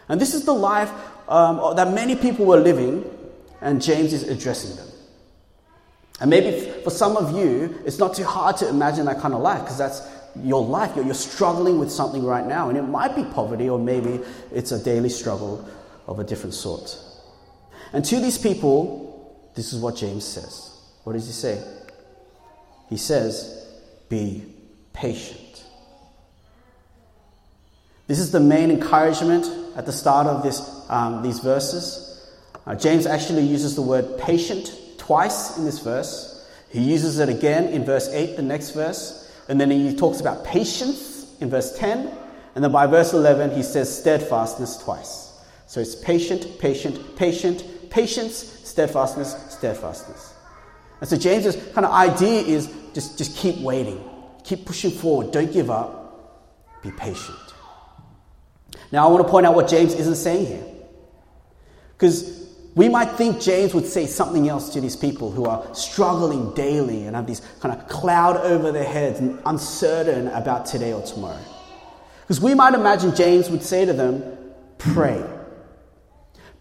And 0.08 0.20
this 0.20 0.34
is 0.34 0.44
the 0.44 0.54
life 0.54 0.90
um, 1.28 1.76
that 1.76 1.92
many 1.92 2.16
people 2.16 2.46
were 2.46 2.60
living, 2.60 3.04
and 3.60 3.82
James 3.82 4.12
is 4.12 4.24
addressing 4.28 4.76
them. 4.76 4.88
And 6.20 6.30
maybe 6.30 6.70
for 6.82 6.90
some 6.90 7.16
of 7.16 7.36
you, 7.36 7.80
it's 7.84 7.98
not 7.98 8.14
too 8.14 8.24
hard 8.24 8.56
to 8.58 8.68
imagine 8.68 9.06
that 9.06 9.20
kind 9.20 9.34
of 9.34 9.40
life 9.40 9.60
because 9.60 9.78
that's 9.78 10.02
your 10.36 10.64
life. 10.64 10.94
You're, 10.94 11.04
you're 11.04 11.14
struggling 11.14 11.78
with 11.78 11.90
something 11.90 12.24
right 12.24 12.46
now, 12.46 12.68
and 12.68 12.78
it 12.78 12.82
might 12.82 13.16
be 13.16 13.24
poverty, 13.24 13.68
or 13.68 13.78
maybe 13.78 14.20
it's 14.52 14.70
a 14.72 14.82
daily 14.82 15.08
struggle 15.08 15.68
of 16.06 16.18
a 16.18 16.24
different 16.24 16.54
sort. 16.54 16.96
And 17.92 18.04
to 18.04 18.20
these 18.20 18.38
people, 18.38 19.11
this 19.54 19.72
is 19.72 19.80
what 19.80 19.96
James 19.96 20.24
says. 20.24 20.70
What 21.04 21.14
does 21.14 21.26
he 21.26 21.32
say? 21.32 21.62
He 22.88 22.96
says, 22.96 23.66
Be 24.08 24.44
patient. 24.92 25.64
This 28.06 28.18
is 28.18 28.30
the 28.30 28.40
main 28.40 28.70
encouragement 28.70 29.46
at 29.76 29.86
the 29.86 29.92
start 29.92 30.26
of 30.26 30.42
this, 30.42 30.60
um, 30.88 31.22
these 31.22 31.38
verses. 31.38 32.30
Uh, 32.66 32.74
James 32.74 33.06
actually 33.06 33.42
uses 33.42 33.74
the 33.74 33.82
word 33.82 34.18
patient 34.18 34.72
twice 34.98 35.56
in 35.56 35.64
this 35.64 35.78
verse. 35.78 36.46
He 36.70 36.80
uses 36.80 37.18
it 37.18 37.28
again 37.28 37.68
in 37.68 37.84
verse 37.84 38.08
8, 38.08 38.36
the 38.36 38.42
next 38.42 38.70
verse. 38.70 39.30
And 39.48 39.60
then 39.60 39.70
he 39.70 39.96
talks 39.96 40.20
about 40.20 40.44
patience 40.44 41.34
in 41.40 41.50
verse 41.50 41.76
10. 41.78 42.10
And 42.54 42.62
then 42.62 42.72
by 42.72 42.86
verse 42.86 43.12
11, 43.12 43.52
he 43.52 43.62
says 43.62 43.96
steadfastness 43.98 44.76
twice. 44.78 45.32
So 45.66 45.80
it's 45.80 45.94
patient, 45.94 46.58
patient, 46.58 47.16
patient, 47.16 47.64
patience, 47.92 48.34
steadfastness, 48.64 49.36
steadfastness. 49.50 50.34
And 51.00 51.08
so 51.08 51.16
James's 51.16 51.56
kind 51.74 51.84
of 51.84 51.92
idea 51.92 52.40
is 52.40 52.72
just, 52.94 53.18
just 53.18 53.36
keep 53.36 53.58
waiting, 53.58 54.02
keep 54.44 54.64
pushing 54.64 54.90
forward, 54.90 55.30
don't 55.30 55.52
give 55.52 55.70
up, 55.70 56.80
be 56.82 56.90
patient. 56.90 57.38
Now, 58.90 59.06
I 59.06 59.10
want 59.10 59.26
to 59.26 59.30
point 59.30 59.46
out 59.46 59.54
what 59.54 59.68
James 59.68 59.94
isn't 59.94 60.16
saying 60.16 60.46
here. 60.46 60.64
Because 61.92 62.48
we 62.74 62.88
might 62.88 63.10
think 63.12 63.40
James 63.40 63.74
would 63.74 63.86
say 63.86 64.06
something 64.06 64.48
else 64.48 64.70
to 64.70 64.80
these 64.80 64.96
people 64.96 65.30
who 65.30 65.44
are 65.44 65.74
struggling 65.74 66.54
daily 66.54 67.04
and 67.04 67.14
have 67.14 67.26
this 67.26 67.40
kind 67.60 67.78
of 67.78 67.88
cloud 67.88 68.38
over 68.38 68.72
their 68.72 68.84
heads 68.84 69.20
and 69.20 69.38
uncertain 69.44 70.28
about 70.28 70.64
today 70.64 70.92
or 70.92 71.02
tomorrow. 71.02 71.38
Because 72.22 72.40
we 72.40 72.54
might 72.54 72.72
imagine 72.72 73.14
James 73.14 73.50
would 73.50 73.62
say 73.62 73.84
to 73.84 73.92
them, 73.92 74.38
Pray. 74.78 75.22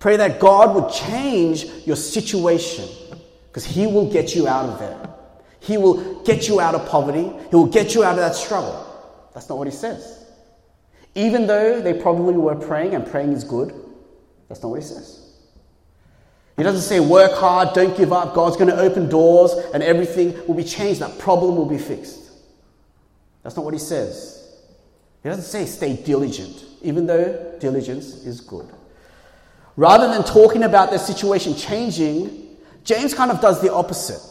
Pray 0.01 0.17
that 0.17 0.41
God 0.41 0.75
would 0.75 0.91
change 0.91 1.63
your 1.86 1.96
situation. 1.96 2.89
Because 3.48 3.63
He 3.63 3.88
will 3.88 4.12
get 4.12 4.36
you 4.36 4.50
out 4.50 4.67
of 4.67 4.79
there. 4.79 5.10
He 5.62 5.77
will 5.77 6.22
get 6.24 6.50
you 6.50 6.60
out 6.60 6.75
of 6.75 6.89
poverty. 6.89 7.31
He 7.50 7.55
will 7.55 7.67
get 7.67 7.96
you 7.96 8.03
out 8.03 8.15
of 8.15 8.17
that 8.17 8.36
struggle. 8.36 8.86
That's 9.34 9.48
not 9.48 9.58
what 9.58 9.67
He 9.67 9.74
says. 9.74 10.25
Even 11.15 11.48
though 11.48 11.79
they 11.79 11.93
probably 11.93 12.34
were 12.34 12.55
praying, 12.55 12.96
and 12.96 13.05
praying 13.05 13.31
is 13.31 13.46
good, 13.46 13.74
that's 14.50 14.62
not 14.62 14.70
what 14.70 14.81
He 14.81 14.86
says. 14.86 15.22
He 16.58 16.63
doesn't 16.63 16.81
say, 16.81 17.00
work 17.00 17.34
hard, 17.34 17.74
don't 17.74 17.96
give 17.96 18.12
up, 18.13 18.34
God's 18.34 18.58
going 18.58 18.70
to 18.70 18.79
open 18.79 19.10
doors 19.10 19.51
and 19.74 19.81
everything 19.81 20.36
will 20.48 20.53
be 20.53 20.63
changed, 20.63 21.00
that 21.01 21.17
problem 21.17 21.55
will 21.55 21.65
be 21.65 21.77
fixed. 21.77 22.20
That's 23.41 23.55
not 23.55 23.65
what 23.65 23.74
he 23.74 23.79
says. 23.79 24.62
He 25.24 25.29
doesn't 25.29 25.46
say 25.46 25.65
stay 25.65 25.96
diligent, 25.96 26.63
even 26.81 27.08
though 27.08 27.58
diligence 27.60 28.25
is 28.25 28.41
good. 28.41 28.70
Rather 29.75 30.08
than 30.08 30.24
talking 30.24 30.63
about 30.63 30.90
their 30.90 31.00
situation 31.00 31.56
changing, 31.56 32.58
James 32.84 33.13
kind 33.13 33.32
of 33.32 33.40
does 33.42 33.62
the 33.62 33.74
opposite. 33.74 34.22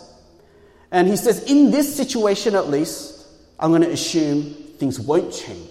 And 0.91 1.09
he 1.09 1.17
says, 1.17 1.45
in 1.51 1.71
this 1.71 1.95
situation 1.97 2.55
at 2.55 2.69
least, 2.69 3.27
I'm 3.59 3.71
going 3.71 3.83
to 3.83 3.91
assume 3.91 4.55
things 4.79 4.99
won't 4.99 5.33
change. 5.33 5.71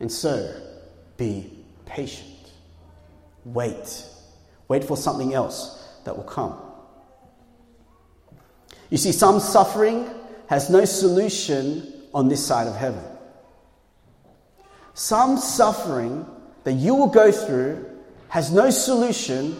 And 0.00 0.10
so, 0.10 0.60
be 1.16 1.50
patient. 1.86 2.28
Wait. 3.44 4.04
Wait 4.68 4.84
for 4.84 4.96
something 4.96 5.32
else 5.32 5.88
that 6.04 6.16
will 6.16 6.24
come. 6.24 6.60
You 8.90 8.98
see, 8.98 9.12
some 9.12 9.40
suffering 9.40 10.08
has 10.48 10.70
no 10.70 10.84
solution 10.84 11.92
on 12.12 12.28
this 12.28 12.44
side 12.44 12.66
of 12.66 12.76
heaven. 12.76 13.02
Some 14.94 15.38
suffering 15.38 16.26
that 16.64 16.72
you 16.72 16.94
will 16.94 17.08
go 17.08 17.32
through 17.32 17.95
has 18.36 18.52
no 18.52 18.68
solution 18.68 19.58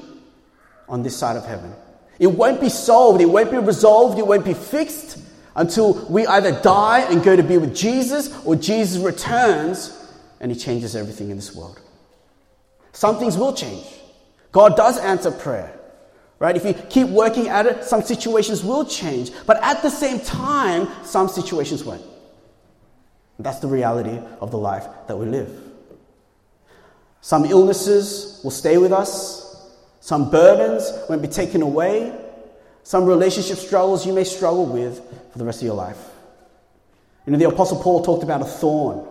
on 0.87 1.02
this 1.02 1.16
side 1.16 1.35
of 1.35 1.47
heaven. 1.47 1.75
It 2.18 2.26
won't 2.26 2.61
be 2.61 2.68
solved, 2.68 3.23
it 3.23 3.25
won't 3.25 3.50
be 3.50 3.56
resolved, 3.56 4.18
it 4.18 4.26
won't 4.26 4.45
be 4.45 4.52
fixed 4.52 5.18
until 5.54 5.95
we 6.11 6.26
either 6.26 6.61
die 6.61 7.00
and 7.11 7.25
go 7.25 7.35
to 7.35 7.42
be 7.42 7.56
with 7.56 7.75
Jesus 7.75 8.38
or 8.45 8.54
Jesus 8.54 9.02
returns 9.02 9.99
and 10.40 10.52
he 10.52 10.59
changes 10.59 10.95
everything 10.95 11.30
in 11.30 11.37
this 11.37 11.54
world. 11.54 11.80
Some 12.92 13.18
things 13.18 13.38
will 13.38 13.54
change. 13.54 13.87
God 14.52 14.76
does 14.76 14.99
answer 14.99 15.30
prayer. 15.30 15.73
Right? 16.38 16.54
If 16.54 16.66
you 16.66 16.75
keep 16.75 17.09
working 17.09 17.49
at 17.49 17.64
it, 17.64 17.83
some 17.83 18.02
situations 18.02 18.62
will 18.62 18.85
change. 18.85 19.30
But 19.47 19.56
at 19.62 19.80
the 19.80 19.88
same 19.88 20.21
time, 20.21 20.87
some 21.02 21.28
situations 21.28 21.83
won't. 21.83 22.04
That's 23.38 23.61
the 23.61 23.68
reality 23.68 24.21
of 24.38 24.50
the 24.50 24.59
life 24.59 24.87
that 25.09 25.16
we 25.16 25.25
live. 25.25 25.65
Some 27.26 27.45
illnesses 27.45 28.40
will 28.45 28.52
stay 28.52 28.78
with 28.78 28.92
us, 28.92 29.68
some 29.99 30.30
burdens 30.30 30.92
won't 31.09 31.23
be 31.23 31.26
taken 31.26 31.61
away, 31.61 32.16
some 32.85 33.04
relationship 33.04 33.56
struggles 33.56 34.06
you 34.06 34.12
may 34.12 34.23
struggle 34.23 34.64
with 34.64 35.02
for 35.33 35.38
the 35.38 35.45
rest 35.45 35.61
of 35.61 35.66
your 35.66 35.75
life. 35.75 35.99
You 37.26 37.33
know, 37.33 37.38
the 37.40 37.49
Apostle 37.49 37.83
Paul 37.83 38.04
talked 38.04 38.23
about 38.23 38.42
a 38.42 38.45
thorn 38.45 39.04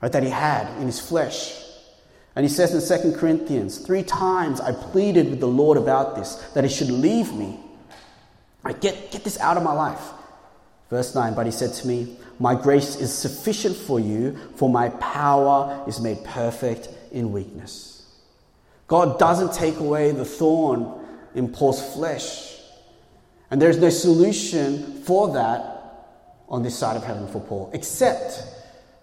right, 0.00 0.10
that 0.12 0.22
he 0.22 0.30
had 0.30 0.66
in 0.78 0.86
his 0.86 0.98
flesh. 0.98 1.62
And 2.36 2.42
he 2.42 2.48
says 2.48 2.72
in 2.72 3.02
2 3.12 3.18
Corinthians, 3.18 3.76
three 3.76 4.02
times 4.02 4.62
I 4.62 4.72
pleaded 4.72 5.28
with 5.28 5.40
the 5.40 5.46
Lord 5.46 5.76
about 5.76 6.16
this, 6.16 6.36
that 6.54 6.64
he 6.64 6.70
should 6.70 6.90
leave 6.90 7.34
me. 7.34 7.60
Right, 8.62 8.80
get, 8.80 9.12
get 9.12 9.24
this 9.24 9.38
out 9.40 9.58
of 9.58 9.62
my 9.62 9.74
life. 9.74 10.00
Verse 10.88 11.14
9, 11.14 11.34
but 11.34 11.44
he 11.44 11.52
said 11.52 11.74
to 11.74 11.86
me, 11.86 12.16
My 12.38 12.54
grace 12.54 12.96
is 12.96 13.12
sufficient 13.12 13.76
for 13.76 14.00
you, 14.00 14.38
for 14.56 14.70
my 14.70 14.88
power 14.88 15.84
is 15.86 16.00
made 16.00 16.24
perfect 16.24 16.88
in 17.14 17.32
weakness. 17.32 18.06
God 18.86 19.18
doesn't 19.18 19.54
take 19.54 19.78
away 19.78 20.10
the 20.10 20.24
thorn 20.24 21.06
in 21.34 21.48
Paul's 21.48 21.94
flesh. 21.94 22.58
And 23.50 23.62
there's 23.62 23.78
no 23.78 23.88
solution 23.88 25.02
for 25.04 25.32
that 25.32 25.70
on 26.48 26.62
this 26.62 26.76
side 26.76 26.96
of 26.96 27.04
heaven 27.04 27.26
for 27.28 27.40
Paul, 27.40 27.70
except 27.72 28.44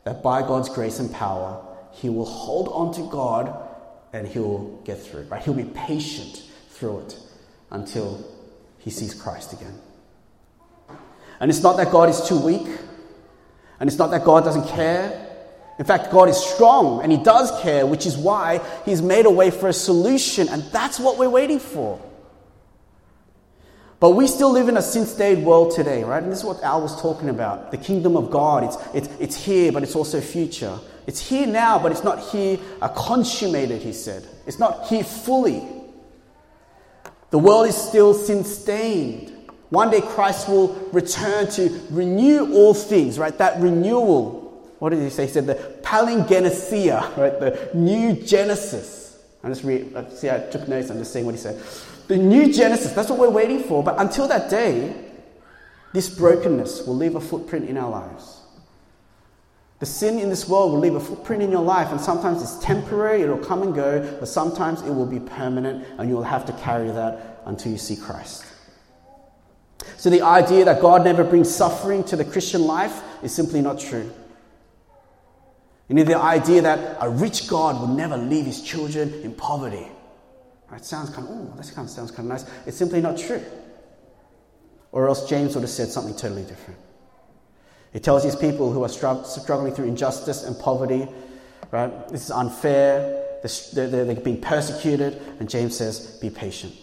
that 0.03 0.21
by 0.21 0.41
God's 0.41 0.69
grace 0.69 0.99
and 0.99 1.11
power, 1.11 1.65
he 1.91 2.09
will 2.09 2.25
hold 2.25 2.67
on 2.69 2.93
to 2.95 3.09
God 3.11 3.69
and 4.13 4.27
he 4.27 4.39
will 4.39 4.81
get 4.83 5.01
through 5.01 5.21
it. 5.21 5.31
Right? 5.31 5.41
He'll 5.41 5.53
be 5.53 5.63
patient 5.63 6.43
through 6.69 6.99
it 6.99 7.17
until 7.71 8.23
he 8.79 8.89
sees 8.89 9.13
Christ 9.13 9.53
again. 9.53 9.79
And 11.39 11.49
it's 11.49 11.63
not 11.63 11.77
that 11.77 11.91
God 11.91 12.09
is 12.09 12.27
too 12.27 12.37
weak, 12.37 12.67
and 13.79 13.89
it's 13.89 13.97
not 13.97 14.11
that 14.11 14.23
God 14.23 14.43
doesn't 14.43 14.67
care. 14.67 15.20
In 15.81 15.87
fact, 15.87 16.11
God 16.11 16.29
is 16.29 16.37
strong 16.37 17.01
and 17.01 17.11
He 17.11 17.17
does 17.17 17.51
care, 17.63 17.87
which 17.87 18.05
is 18.05 18.15
why 18.15 18.61
He's 18.85 19.01
made 19.01 19.25
a 19.25 19.31
way 19.31 19.49
for 19.49 19.67
a 19.67 19.73
solution, 19.73 20.47
and 20.47 20.61
that's 20.65 20.99
what 20.99 21.17
we're 21.17 21.27
waiting 21.27 21.57
for. 21.57 21.99
But 23.99 24.11
we 24.11 24.27
still 24.27 24.51
live 24.51 24.69
in 24.69 24.77
a 24.77 24.81
sin 24.83 25.07
stained 25.07 25.43
world 25.43 25.75
today, 25.75 26.03
right? 26.03 26.21
And 26.21 26.31
this 26.31 26.37
is 26.37 26.45
what 26.45 26.61
Al 26.61 26.83
was 26.83 27.01
talking 27.01 27.29
about. 27.29 27.71
The 27.71 27.77
kingdom 27.77 28.15
of 28.15 28.29
God, 28.29 28.63
it's, 28.63 28.77
it's, 28.93 29.07
it's 29.19 29.35
here, 29.43 29.71
but 29.71 29.81
it's 29.81 29.95
also 29.95 30.21
future. 30.21 30.77
It's 31.07 31.27
here 31.27 31.47
now, 31.47 31.79
but 31.79 31.91
it's 31.91 32.03
not 32.03 32.19
here 32.29 32.59
uh, 32.79 32.87
consummated, 32.89 33.81
he 33.81 33.91
said. 33.91 34.27
It's 34.45 34.59
not 34.59 34.85
here 34.85 35.03
fully. 35.03 35.67
The 37.31 37.39
world 37.39 37.65
is 37.65 37.75
still 37.75 38.13
sin 38.13 38.43
stained. 38.43 39.35
One 39.71 39.89
day 39.89 40.01
Christ 40.01 40.47
will 40.47 40.75
return 40.93 41.49
to 41.53 41.81
renew 41.89 42.53
all 42.53 42.75
things, 42.75 43.17
right? 43.17 43.35
That 43.39 43.59
renewal. 43.59 44.40
What 44.81 44.89
did 44.89 45.03
he 45.03 45.11
say? 45.11 45.27
He 45.27 45.31
said 45.31 45.45
the 45.45 45.53
palingenesia, 45.83 47.15
right? 47.15 47.39
The 47.39 47.69
new 47.75 48.15
Genesis. 48.15 49.23
I'm 49.43 49.51
just 49.51 49.63
read, 49.63 49.95
uh, 49.95 50.09
see, 50.09 50.27
I 50.27 50.39
took 50.39 50.67
notes, 50.67 50.89
I'm 50.89 50.97
just 50.97 51.13
saying 51.13 51.23
what 51.23 51.35
he 51.35 51.39
said. 51.39 51.61
The 52.07 52.17
new 52.17 52.51
Genesis, 52.51 52.91
that's 52.91 53.07
what 53.07 53.19
we're 53.19 53.29
waiting 53.29 53.61
for. 53.61 53.83
But 53.83 54.01
until 54.01 54.27
that 54.29 54.49
day, 54.49 54.91
this 55.93 56.09
brokenness 56.09 56.87
will 56.87 56.95
leave 56.95 57.13
a 57.13 57.21
footprint 57.21 57.69
in 57.69 57.77
our 57.77 57.91
lives. 57.91 58.39
The 59.77 59.85
sin 59.85 60.17
in 60.17 60.29
this 60.29 60.49
world 60.49 60.71
will 60.71 60.79
leave 60.79 60.95
a 60.95 60.99
footprint 60.99 61.43
in 61.43 61.51
your 61.51 61.61
life, 61.61 61.91
and 61.91 62.01
sometimes 62.01 62.41
it's 62.41 62.57
temporary, 62.57 63.21
it'll 63.21 63.37
come 63.37 63.61
and 63.61 63.75
go, 63.75 64.17
but 64.19 64.27
sometimes 64.27 64.81
it 64.81 64.89
will 64.89 65.05
be 65.05 65.19
permanent, 65.19 65.85
and 65.99 66.09
you'll 66.09 66.23
have 66.23 66.43
to 66.47 66.53
carry 66.53 66.89
that 66.89 67.43
until 67.45 67.71
you 67.71 67.77
see 67.77 67.95
Christ. 67.95 68.45
So 69.97 70.09
the 70.09 70.23
idea 70.23 70.65
that 70.65 70.81
God 70.81 71.03
never 71.03 71.23
brings 71.23 71.53
suffering 71.53 72.03
to 72.05 72.15
the 72.15 72.25
Christian 72.25 72.65
life 72.65 73.03
is 73.21 73.31
simply 73.31 73.61
not 73.61 73.79
true. 73.79 74.11
You 75.91 75.95
need 75.95 76.07
the 76.07 76.17
idea 76.17 76.61
that 76.61 76.95
a 77.01 77.09
rich 77.09 77.49
God 77.49 77.81
would 77.81 77.97
never 77.97 78.15
leave 78.15 78.45
his 78.45 78.61
children 78.61 79.13
in 79.25 79.33
poverty. 79.33 79.89
Right? 80.69 80.85
Sounds 80.85 81.09
kind 81.09 81.27
of, 81.27 81.33
oh, 81.33 81.53
that 81.57 81.69
kind 81.75 81.85
of 81.85 81.89
sounds 81.89 82.11
kind 82.11 82.31
of 82.31 82.39
nice. 82.39 82.45
It's 82.65 82.77
simply 82.77 83.01
not 83.01 83.17
true. 83.17 83.43
Or 84.93 85.09
else 85.09 85.27
James 85.27 85.53
would 85.53 85.63
have 85.63 85.69
said 85.69 85.89
something 85.89 86.15
totally 86.15 86.43
different. 86.43 86.79
He 87.91 87.99
tells 87.99 88.23
these 88.23 88.37
people 88.37 88.71
who 88.71 88.85
are 88.85 88.87
struggling 88.87 89.73
through 89.73 89.87
injustice 89.89 90.45
and 90.45 90.57
poverty, 90.57 91.09
right? 91.71 92.07
This 92.07 92.23
is 92.23 92.31
unfair. 92.31 93.25
They're 93.73 94.15
being 94.15 94.39
persecuted. 94.39 95.21
And 95.41 95.49
James 95.49 95.75
says, 95.75 96.17
be 96.21 96.29
patient. 96.29 96.73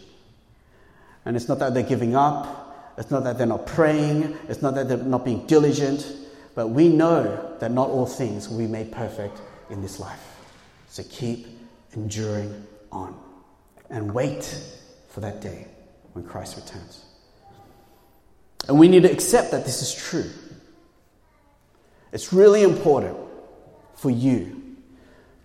And 1.25 1.35
it's 1.35 1.49
not 1.49 1.61
that 1.61 1.73
they're 1.73 1.83
giving 1.83 2.15
up. 2.15 2.93
It's 2.99 3.11
not 3.11 3.25
that 3.25 3.39
they're 3.39 3.47
not 3.47 3.65
praying, 3.65 4.37
it's 4.49 4.61
not 4.61 4.75
that 4.75 4.89
they're 4.89 4.99
not 4.99 5.25
being 5.25 5.47
diligent, 5.47 6.05
but 6.59 6.71
we 6.71 6.89
know 6.89 7.55
that 7.61 7.71
not 7.71 7.89
all 7.89 8.05
things 8.05 8.49
will 8.49 8.59
be 8.59 8.67
made 8.67 8.91
perfect 8.91 9.41
in 9.71 9.81
this 9.81 10.01
life. 10.01 10.21
So 10.89 11.05
keep 11.09 11.47
enduring 11.93 12.67
on 12.91 13.17
and 13.91 14.13
wait 14.13 14.61
for 15.09 15.21
that 15.21 15.41
day 15.41 15.69
when 16.15 16.25
Christ 16.25 16.57
returns. 16.57 17.05
And 18.67 18.77
we 18.77 18.89
need 18.89 19.05
to 19.05 19.13
accept 19.13 19.53
that 19.53 19.67
this 19.67 19.83
is 19.83 19.95
true. 19.95 20.29
It's 22.11 22.33
really 22.33 22.65
important 22.65 23.17
for 23.95 24.11
you 24.11 24.58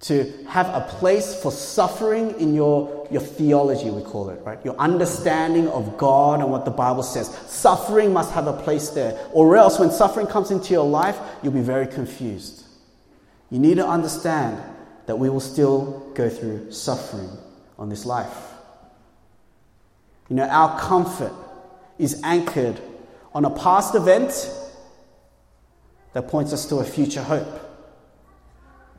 to 0.04 0.32
have 0.50 0.68
a 0.68 0.82
place 0.82 1.34
for 1.42 1.50
suffering 1.50 2.38
in 2.38 2.54
your, 2.54 3.08
your 3.10 3.22
theology, 3.22 3.90
we 3.90 4.02
call 4.02 4.30
it, 4.30 4.40
right? 4.44 4.60
Your 4.66 4.76
understanding 4.76 5.70
of 5.70 5.98
God 5.98 6.42
and 6.42 6.52
what 6.52 6.66
the 6.66 6.72
Bible 6.72 7.04
says. 7.04 7.34
Suffering 7.48 8.12
must 8.12 8.34
have 8.34 8.48
a 8.48 8.54
place 8.54 8.90
there, 8.90 9.18
or 9.32 9.56
else 9.56 9.80
when 9.80 9.92
suffering 9.92 10.28
comes 10.28 10.52
into 10.52 10.74
your 10.74 10.86
life, 10.86 11.18
you'll 11.42 11.54
be 11.54 11.62
very 11.62 11.88
confused. 11.88 12.66
You 13.50 13.60
need 13.60 13.76
to 13.76 13.88
understand 13.88 14.62
that 15.06 15.16
we 15.18 15.30
will 15.30 15.40
still 15.40 16.12
go 16.16 16.30
through 16.30 16.74
suffering 16.74 17.30
on 17.80 17.88
this 17.88 18.06
life. 18.06 18.52
You 20.28 20.36
know, 20.36 20.48
our 20.48 20.78
comfort 20.82 21.34
is 21.98 22.22
anchored 22.24 22.78
on 23.34 23.46
a 23.46 23.50
past 23.50 23.96
event 23.96 24.52
that 26.12 26.28
points 26.28 26.52
us 26.52 26.66
to 26.66 26.78
a 26.78 26.84
future 26.84 27.24
hope. 27.24 27.63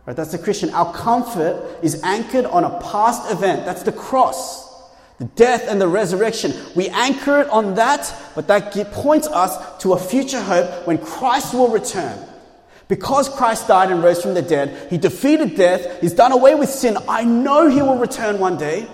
Right? 0.07 0.17
That's 0.17 0.33
the 0.33 0.39
Christian. 0.39 0.71
Our 0.71 0.93
comfort 0.93 1.79
is 1.83 2.03
anchored 2.03 2.45
on 2.47 2.65
a 2.65 2.79
past 2.81 3.31
event. 3.31 3.65
That's 3.65 3.83
the 3.83 3.93
cross, 3.93 4.71
the 5.19 5.25
death 5.25 5.67
and 5.69 5.81
the 5.81 5.89
resurrection. 5.89 6.53
We 6.75 6.89
anchor 6.89 7.41
it 7.41 7.49
on 7.49 7.75
that, 7.77 8.15
but 8.35 8.47
that 8.49 8.73
points 8.93 9.27
us 9.29 9.83
to 9.83 9.95
a 9.95 9.99
future 9.99 10.43
hope 10.43 10.87
when 10.87 10.99
Christ 10.99 11.55
will 11.55 11.69
return. 11.69 12.19
Because 12.87 13.31
Christ 13.31 13.67
died 13.67 13.91
and 13.91 14.03
rose 14.03 14.21
from 14.21 14.35
the 14.35 14.43
dead, 14.43 14.91
he 14.91 14.99
defeated 14.99 15.57
death, 15.57 16.01
he's 16.03 16.13
done 16.13 16.33
away 16.33 16.55
with 16.55 16.69
sin. 16.69 16.99
I 17.09 17.25
know 17.25 17.69
he 17.69 17.81
will 17.81 17.97
return 17.97 18.39
one 18.39 18.59
day. 18.59 18.87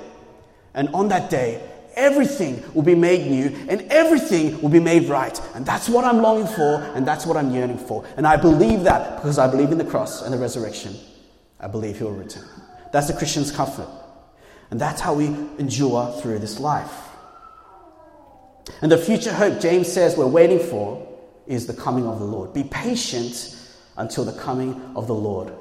And 0.75 0.89
on 0.91 1.09
that 1.09 1.29
day, 1.29 1.61
everything 1.95 2.63
will 2.75 2.83
be 2.83 2.95
made 2.95 3.31
new 3.31 3.47
and 3.69 3.83
everything 3.91 4.61
will 4.61 4.69
be 4.69 4.81
made 4.81 5.09
right. 5.09 5.41
And 5.55 5.65
that's 5.65 5.89
what 5.89 6.05
I'm 6.05 6.23
longing 6.23 6.47
for 6.47 6.83
and 6.95 7.07
that's 7.07 7.27
what 7.27 7.37
I'm 7.37 7.53
yearning 7.53 7.79
for. 7.79 8.05
And 8.17 8.27
I 8.27 8.37
believe 8.37 8.85
that 8.85 9.17
because 9.17 9.39
I 9.39 9.51
believe 9.51 9.73
in 9.73 9.79
the 9.79 9.85
cross 9.85 10.23
and 10.23 10.33
the 10.33 10.39
resurrection. 10.39 10.97
I 11.59 11.69
believe 11.69 11.99
He 11.99 12.05
will 12.05 12.13
return. 12.13 12.49
That's 12.93 13.09
the 13.09 13.15
Christian's 13.15 13.53
comfort. 13.53 13.89
And 14.71 14.81
that's 14.81 15.01
how 15.01 15.15
we 15.15 15.27
endure 15.27 16.13
through 16.21 16.39
this 16.39 16.61
life. 16.61 17.09
And 18.83 18.91
the 18.91 18.99
future 18.99 19.33
hope 19.33 19.61
James 19.61 19.93
says 19.93 20.17
we're 20.17 20.27
waiting 20.27 20.61
for 20.61 21.07
is 21.47 21.67
the 21.67 21.75
coming 21.75 22.07
of 22.07 22.19
the 22.19 22.25
Lord. 22.25 22.53
Be 22.55 22.65
patient 22.65 23.57
until 23.97 24.25
the 24.25 24.33
coming 24.33 24.81
of 24.95 25.07
the 25.07 25.15
Lord. 25.15 25.53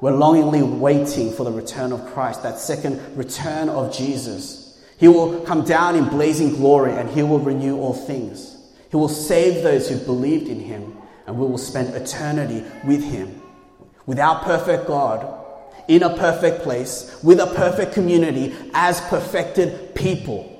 We're 0.00 0.12
longingly 0.12 0.62
waiting 0.62 1.32
for 1.32 1.44
the 1.44 1.52
return 1.52 1.92
of 1.92 2.04
Christ, 2.12 2.42
that 2.42 2.58
second 2.58 3.16
return 3.16 3.70
of 3.70 3.94
Jesus. 3.94 4.65
He 4.98 5.08
will 5.08 5.40
come 5.40 5.64
down 5.64 5.96
in 5.96 6.08
blazing 6.08 6.54
glory 6.54 6.92
and 6.92 7.08
he 7.10 7.22
will 7.22 7.38
renew 7.38 7.78
all 7.78 7.94
things. 7.94 8.56
He 8.90 8.96
will 8.96 9.08
save 9.08 9.62
those 9.62 9.88
who 9.88 9.98
believed 9.98 10.48
in 10.48 10.60
him 10.60 10.96
and 11.26 11.38
we 11.38 11.46
will 11.46 11.58
spend 11.58 11.94
eternity 11.94 12.64
with 12.84 13.04
him. 13.04 13.42
With 14.06 14.18
our 14.18 14.42
perfect 14.42 14.86
God, 14.86 15.44
in 15.88 16.02
a 16.02 16.16
perfect 16.16 16.62
place, 16.62 17.18
with 17.22 17.40
a 17.40 17.46
perfect 17.46 17.92
community, 17.92 18.54
as 18.74 19.00
perfected 19.02 19.94
people. 19.94 20.52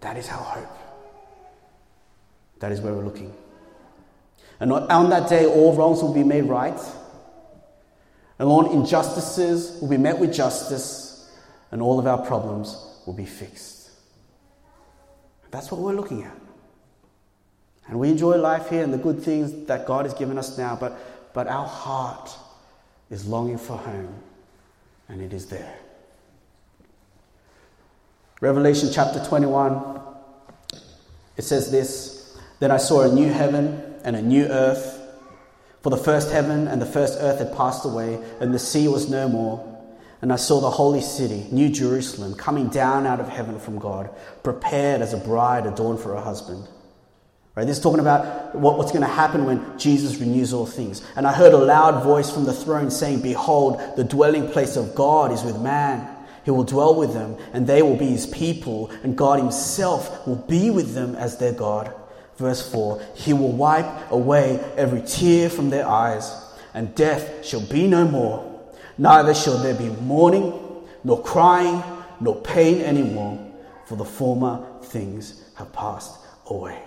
That 0.00 0.16
is 0.16 0.28
our 0.28 0.42
hope. 0.42 0.78
That 2.60 2.72
is 2.72 2.80
where 2.80 2.92
we're 2.94 3.04
looking. 3.04 3.34
And 4.60 4.72
on 4.72 5.10
that 5.10 5.28
day, 5.28 5.46
all 5.46 5.74
wrongs 5.74 6.02
will 6.02 6.14
be 6.14 6.24
made 6.24 6.44
right 6.44 6.78
and 8.38 8.48
all 8.48 8.72
injustices 8.72 9.80
will 9.80 9.88
be 9.88 9.96
met 9.96 10.18
with 10.18 10.32
justice, 10.32 11.07
and 11.70 11.82
all 11.82 11.98
of 11.98 12.06
our 12.06 12.18
problems 12.18 13.00
will 13.06 13.14
be 13.14 13.26
fixed. 13.26 13.90
That's 15.50 15.70
what 15.70 15.80
we're 15.80 15.94
looking 15.94 16.22
at. 16.24 16.36
And 17.88 17.98
we 17.98 18.10
enjoy 18.10 18.36
life 18.36 18.68
here 18.68 18.84
and 18.84 18.92
the 18.92 18.98
good 18.98 19.22
things 19.22 19.66
that 19.66 19.86
God 19.86 20.04
has 20.04 20.14
given 20.14 20.38
us 20.38 20.58
now, 20.58 20.76
but, 20.78 20.98
but 21.32 21.46
our 21.46 21.66
heart 21.66 22.30
is 23.10 23.26
longing 23.26 23.56
for 23.56 23.76
home, 23.78 24.14
and 25.08 25.22
it 25.22 25.32
is 25.32 25.46
there. 25.46 25.74
Revelation 28.40 28.90
chapter 28.92 29.24
21, 29.24 30.00
it 31.38 31.42
says 31.42 31.70
this 31.70 32.38
Then 32.60 32.70
I 32.70 32.76
saw 32.76 33.02
a 33.02 33.12
new 33.12 33.28
heaven 33.28 33.94
and 34.04 34.14
a 34.14 34.22
new 34.22 34.44
earth. 34.44 34.96
For 35.80 35.90
the 35.90 35.96
first 35.96 36.30
heaven 36.30 36.68
and 36.68 36.82
the 36.82 36.86
first 36.86 37.18
earth 37.20 37.38
had 37.38 37.56
passed 37.56 37.86
away, 37.86 38.22
and 38.40 38.52
the 38.52 38.58
sea 38.58 38.86
was 38.88 39.08
no 39.08 39.28
more. 39.28 39.77
And 40.20 40.32
I 40.32 40.36
saw 40.36 40.60
the 40.60 40.70
holy 40.70 41.00
city, 41.00 41.46
New 41.52 41.68
Jerusalem, 41.68 42.34
coming 42.34 42.68
down 42.68 43.06
out 43.06 43.20
of 43.20 43.28
heaven 43.28 43.60
from 43.60 43.78
God, 43.78 44.10
prepared 44.42 45.00
as 45.00 45.14
a 45.14 45.18
bride 45.18 45.66
adorned 45.66 46.00
for 46.00 46.14
her 46.14 46.20
husband. 46.20 46.66
Right? 47.54 47.66
This 47.66 47.78
is 47.78 47.82
talking 47.82 48.00
about 48.00 48.54
what, 48.54 48.78
what's 48.78 48.92
going 48.92 49.02
to 49.02 49.08
happen 49.08 49.44
when 49.44 49.78
Jesus 49.78 50.18
renews 50.18 50.52
all 50.52 50.66
things. 50.66 51.02
And 51.16 51.26
I 51.26 51.32
heard 51.32 51.52
a 51.52 51.58
loud 51.58 52.04
voice 52.04 52.30
from 52.30 52.44
the 52.44 52.52
throne 52.52 52.90
saying, 52.90 53.20
Behold, 53.20 53.80
the 53.96 54.04
dwelling 54.04 54.48
place 54.48 54.76
of 54.76 54.94
God 54.94 55.32
is 55.32 55.42
with 55.42 55.60
man. 55.60 56.08
He 56.44 56.52
will 56.52 56.64
dwell 56.64 56.94
with 56.94 57.12
them, 57.12 57.36
and 57.52 57.66
they 57.66 57.82
will 57.82 57.96
be 57.96 58.06
his 58.06 58.26
people, 58.26 58.90
and 59.02 59.18
God 59.18 59.38
himself 59.38 60.26
will 60.26 60.36
be 60.36 60.70
with 60.70 60.94
them 60.94 61.14
as 61.16 61.36
their 61.38 61.52
God. 61.52 61.92
Verse 62.36 62.66
4 62.70 63.02
He 63.14 63.32
will 63.32 63.52
wipe 63.52 64.10
away 64.10 64.58
every 64.76 65.02
tear 65.02 65.50
from 65.50 65.70
their 65.70 65.86
eyes, 65.86 66.32
and 66.74 66.94
death 66.94 67.44
shall 67.44 67.60
be 67.60 67.86
no 67.86 68.06
more. 68.06 68.47
Neither 68.98 69.34
shall 69.34 69.58
there 69.58 69.74
be 69.74 69.88
mourning, 70.02 70.52
nor 71.04 71.22
crying, 71.22 71.82
nor 72.20 72.36
pain 72.42 72.82
anymore, 72.82 73.38
for 73.86 73.96
the 73.96 74.04
former 74.04 74.66
things 74.82 75.44
have 75.56 75.72
passed 75.72 76.18
away. 76.46 76.82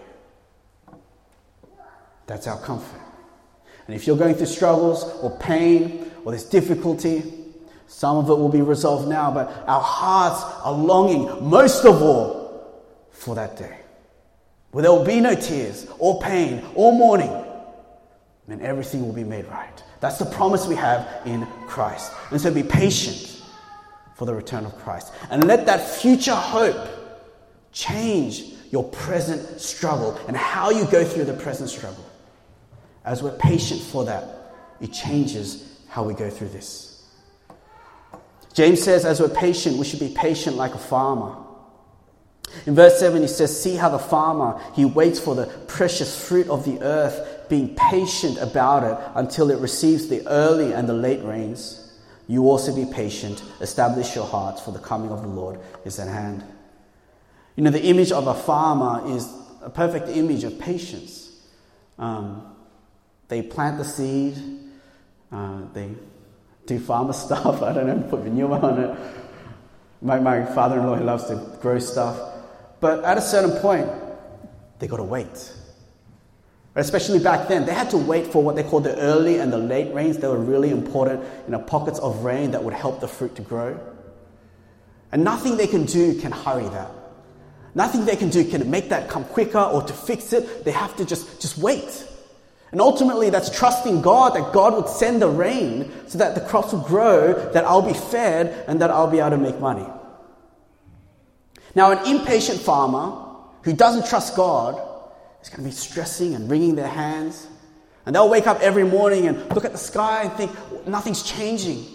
That's 2.28 2.48
our 2.48 2.60
comfort. 2.60 3.00
And 3.88 3.96
if 3.96 4.06
you're 4.06 4.18
going 4.18 4.36
through 4.36 4.46
struggles 4.48 5.04
or 5.22 5.38
pain 5.40 6.12
or 6.24 6.32
there's 6.32 6.46
difficulty, 6.46 7.24
some 7.88 8.18
of 8.18 8.30
it 8.30 8.34
will 8.34 8.50
be 8.50 8.62
resolved 8.62 9.08
now, 9.08 9.32
but 9.32 9.48
our 9.68 9.82
hearts 9.82 10.44
are 10.64 10.74
longing 10.74 11.50
most 11.50 11.86
of 11.86 12.02
all 12.02 12.86
for 13.12 13.36
that 13.36 13.58
day 13.58 13.82
where 14.72 14.84
there 14.84 14.92
will 14.92 15.06
be 15.06 15.20
no 15.20 15.36
tears 15.36 15.88
or 16.00 16.20
pain 16.22 16.64
or 16.76 16.94
mourning, 16.94 17.30
and 18.52 18.62
everything 18.62 19.06
will 19.06 19.14
be 19.14 19.24
made 19.24 19.46
right. 19.48 19.84
That's 20.00 20.18
the 20.18 20.26
promise 20.26 20.68
we 20.68 20.76
have 20.76 21.08
in 21.26 21.46
Christ. 21.68 22.12
And 22.32 22.42
so 22.42 22.54
be 22.54 22.64
patient 22.64 23.44
for 24.16 24.26
the 24.26 24.34
return 24.34 24.66
of 24.66 24.78
Christ. 24.80 25.14
And 25.30 25.46
let 25.46 25.66
that 25.68 25.88
future 25.88 26.36
hope 26.36 26.90
change 27.72 28.44
your 28.72 28.84
present 28.86 29.60
struggle 29.60 30.20
and 30.28 30.36
how 30.36 30.70
you 30.70 30.86
go 30.86 31.04
through 31.04 31.26
the 31.26 31.34
present 31.34 31.70
struggle. 31.70 32.06
As 33.04 33.22
we're 33.22 33.38
patient 33.38 33.82
for 33.82 34.06
that, 34.06 34.54
it 34.80 34.94
changes 34.94 35.80
how 35.88 36.04
we 36.04 36.14
go 36.14 36.30
through 36.30 36.50
this. 36.50 37.04
James 38.54 38.82
says, 38.82 39.06
as 39.06 39.20
we're 39.20 39.30
patient, 39.30 39.78
we 39.78 39.86
should 39.86 40.00
be 40.00 40.14
patient 40.16 40.56
like 40.56 40.74
a 40.74 40.80
farmer. 40.80 41.36
In 42.66 42.76
verse 42.76 43.00
7, 43.00 43.22
he 43.22 43.28
says, 43.28 43.62
See 43.62 43.76
how 43.76 43.90
the 43.90 44.00
farmer, 44.00 44.62
he 44.74 44.84
waits 44.84 45.20
for 45.20 45.36
the 45.36 45.46
precious 45.68 46.28
fruit 46.28 46.50
of 46.50 46.66
the 46.66 46.82
earth, 46.82 47.31
being 47.52 47.76
patient 47.76 48.38
about 48.38 48.82
it 48.82 48.98
until 49.14 49.52
it 49.52 49.60
receives 49.60 50.08
the 50.08 50.26
early 50.26 50.72
and 50.72 50.88
the 50.88 50.94
late 50.94 51.22
rains. 51.22 51.92
You 52.26 52.48
also 52.48 52.74
be 52.74 52.86
patient, 52.86 53.44
establish 53.60 54.16
your 54.16 54.26
hearts, 54.26 54.62
for 54.62 54.72
the 54.72 54.80
coming 54.80 55.12
of 55.12 55.22
the 55.22 55.28
Lord 55.28 55.60
is 55.84 56.00
at 56.00 56.08
hand. 56.08 56.46
You 57.58 57.64
know, 57.66 57.70
the 57.70 57.84
image 57.84 58.14
of 58.14 58.28
a 58.28 58.34
farmer 58.34 59.14
is 59.14 59.30
a 59.62 59.70
perfect 59.70 60.08
image 60.08 60.46
of 60.46 60.58
patience. 60.60 61.30
Um, 62.00 62.56
they 63.28 63.42
plant 63.42 63.78
the 63.78 63.84
seed, 63.84 64.38
uh, 65.30 65.64
they 65.74 65.90
do 66.66 66.80
farmer 66.80 67.14
stuff. 67.28 67.62
I 67.62 67.74
don't 67.74 67.86
know, 67.86 68.08
put 68.10 68.24
manure 68.24 68.54
on 68.54 68.82
it. 68.82 68.98
My, 70.02 70.22
my 70.22 70.46
father 70.46 70.80
in 70.80 70.88
law, 70.88 70.96
he 70.96 71.04
loves 71.04 71.26
to 71.26 71.36
grow 71.62 71.80
stuff. 71.80 72.18
But 72.80 73.04
at 73.04 73.18
a 73.18 73.22
certain 73.22 73.60
point, 73.60 73.90
they 74.80 74.88
got 74.88 74.98
to 74.98 75.04
wait. 75.04 75.54
Especially 76.76 77.20
back 77.20 77.50
then, 77.50 77.66
they 77.66 77.74
had 77.74 77.90
to 77.90 77.98
wait 77.98 78.28
for 78.28 78.42
what 78.42 78.56
they 78.56 78.64
called 78.64 78.86
the 78.86 78.98
early 78.98 79.40
and 79.40 79.52
the 79.52 79.58
late 79.58 79.94
rains. 79.94 80.18
They 80.18 80.28
were 80.28 80.40
really 80.40 80.70
important, 80.70 81.22
you 81.46 81.52
know, 81.52 81.60
pockets 81.60 82.00
of 82.00 82.24
rain 82.24 82.52
that 82.52 82.64
would 82.64 82.74
help 82.74 83.02
the 83.02 83.10
fruit 83.10 83.36
to 83.36 83.42
grow. 83.42 83.78
And 85.12 85.24
nothing 85.24 85.58
they 85.58 85.68
can 85.68 85.86
do 85.86 86.18
can 86.20 86.32
hurry 86.32 86.70
that. 86.70 86.92
Nothing 87.76 88.06
they 88.06 88.16
can 88.16 88.30
do 88.30 88.46
can 88.46 88.70
make 88.72 88.90
that 88.90 89.10
come 89.10 89.26
quicker 89.26 89.60
or 89.60 89.82
to 89.82 89.94
fix 89.94 90.32
it. 90.32 90.64
They 90.64 90.72
have 90.72 90.96
to 90.96 91.06
just, 91.06 91.42
just 91.42 91.58
wait. 91.58 92.08
And 92.72 92.80
ultimately, 92.80 93.30
that's 93.30 93.50
trusting 93.50 94.02
God 94.02 94.36
that 94.36 94.54
God 94.54 94.74
would 94.74 94.88
send 94.88 95.22
the 95.22 95.28
rain 95.28 95.92
so 96.08 96.18
that 96.20 96.36
the 96.36 96.42
crops 96.42 96.72
will 96.72 96.80
grow, 96.80 97.34
that 97.52 97.66
I'll 97.66 97.82
be 97.82 97.94
fed, 97.94 98.64
and 98.70 98.80
that 98.82 98.90
I'll 98.90 99.12
be 99.12 99.20
able 99.20 99.32
to 99.32 99.38
make 99.38 99.60
money. 99.60 99.86
Now, 101.76 101.92
an 101.92 102.06
impatient 102.08 102.60
farmer 102.62 103.28
who 103.64 103.74
doesn't 103.74 104.08
trust 104.08 104.38
God 104.38 104.82
is 105.42 105.50
going 105.50 105.64
to 105.64 105.70
be 105.70 105.72
stressing 105.72 106.36
and 106.36 106.50
wringing 106.50 106.76
their 106.76 106.88
hands. 106.88 107.48
And 108.06 108.16
they'll 108.16 108.30
wake 108.30 108.48
up 108.48 108.60
every 108.62 108.84
morning 108.84 109.28
and 109.28 109.38
look 109.54 109.66
at 109.66 109.72
the 109.72 109.78
sky 109.78 110.24
and 110.24 110.34
think, 110.34 110.52
nothing's 110.88 111.24
changing. 111.24 111.86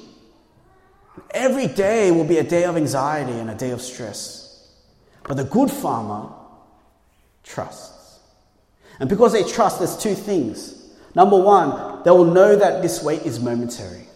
Every 1.30 1.66
day 1.66 2.10
will 2.10 2.24
be 2.24 2.38
a 2.38 2.44
day 2.44 2.64
of 2.64 2.76
anxiety 2.76 3.32
and 3.32 3.50
a 3.50 3.54
day 3.54 3.70
of 3.70 3.80
stress. 3.80 4.72
But 5.24 5.36
the 5.36 5.44
good 5.44 5.70
farmer 5.70 6.32
trusts. 7.42 8.20
And 9.00 9.08
because 9.08 9.32
they 9.32 9.42
trust, 9.42 9.78
there's 9.78 9.96
two 9.96 10.14
things. 10.14 10.90
Number 11.14 11.36
one, 11.36 12.02
they 12.04 12.10
will 12.10 12.24
know 12.24 12.56
that 12.56 12.82
this 12.82 13.02
wait 13.02 13.22
is 13.22 13.40
momentary. 13.40 14.06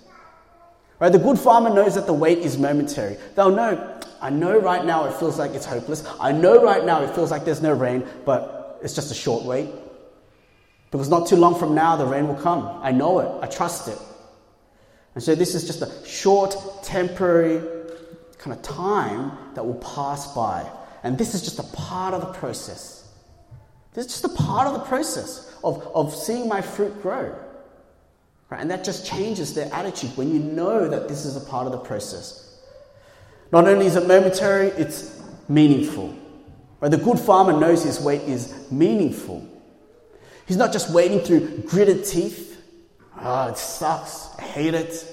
Right? 0.99 1.11
The 1.11 1.19
good 1.19 1.38
farmer 1.38 1.71
knows 1.71 1.95
that 1.95 2.07
the 2.07 2.12
wait 2.12 2.38
is 2.38 2.59
momentary. 2.59 3.16
They'll 3.35 3.51
know, 3.51 3.99
I 4.21 4.31
know 4.31 4.59
right 4.59 4.85
now 4.85 5.07
it 5.07 5.14
feels 5.14 5.38
like 5.38 5.53
it's 5.53 5.64
hopeless. 5.64 6.05
I 6.21 6.31
know 6.33 6.62
right 6.62 6.85
now 6.85 7.03
it 7.03 7.14
feels 7.14 7.31
like 7.31 7.45
there's 7.45 7.62
no 7.62 7.73
rain, 7.73 8.07
but 8.27 8.60
it's 8.83 8.95
just 8.95 9.11
a 9.11 9.14
short 9.14 9.45
wait. 9.45 9.69
Because 10.90 11.09
not 11.09 11.29
too 11.29 11.37
long 11.37 11.55
from 11.55 11.75
now, 11.75 11.97
the 11.97 12.07
rain 12.07 12.27
will 12.27 12.37
come. 12.37 12.81
I 12.83 12.90
know 12.90 13.21
it. 13.21 13.43
I 13.43 13.47
trust 13.47 13.88
it. 13.88 13.99
And 15.14 15.23
so 15.23 15.35
this 15.35 15.55
is 15.55 15.66
just 15.66 15.83
a 15.83 16.07
short, 16.07 16.57
temporary 16.83 17.61
kind 18.38 18.57
of 18.57 18.62
time 18.62 19.33
that 19.55 19.64
will 19.64 19.75
pass 19.75 20.35
by. 20.35 20.69
And 21.03 21.16
this 21.16 21.35
is 21.35 21.43
just 21.43 21.59
a 21.59 21.77
part 21.77 22.14
of 22.14 22.21
the 22.21 22.33
process. 22.33 23.09
This 23.93 24.07
is 24.07 24.21
just 24.21 24.25
a 24.25 24.43
part 24.43 24.66
of 24.66 24.75
the 24.75 24.81
process 24.81 25.55
of, 25.62 25.87
of 25.95 26.14
seeing 26.14 26.49
my 26.49 26.61
fruit 26.61 27.03
grow. 27.03 27.35
Right? 28.49 28.61
And 28.61 28.71
that 28.71 28.85
just 28.85 29.07
changes 29.07 29.55
their 29.55 29.73
attitude 29.73 30.16
when 30.16 30.33
you 30.33 30.40
know 30.40 30.88
that 30.88 31.09
this 31.09 31.25
is 31.25 31.37
a 31.37 31.40
part 31.40 31.66
of 31.66 31.73
the 31.73 31.79
process. 31.79 32.59
Not 33.53 33.66
only 33.66 33.87
is 33.87 33.97
it 33.97 34.07
momentary, 34.07 34.69
it's 34.69 35.21
meaningful. 35.49 36.14
Right? 36.81 36.90
The 36.90 36.99
good 36.99 37.19
farmer 37.19 37.53
knows 37.59 37.85
his 37.85 38.01
wait 38.01 38.23
is 38.23 38.71
meaningful. 38.71 39.47
He's 40.47 40.57
not 40.57 40.73
just 40.73 40.93
waiting 40.93 41.21
through 41.21 41.59
gritted 41.66 42.05
teeth. 42.05 42.62
Oh, 43.21 43.49
it 43.49 43.57
sucks. 43.59 44.29
I 44.38 44.43
hate 44.43 44.75
it. 44.75 45.07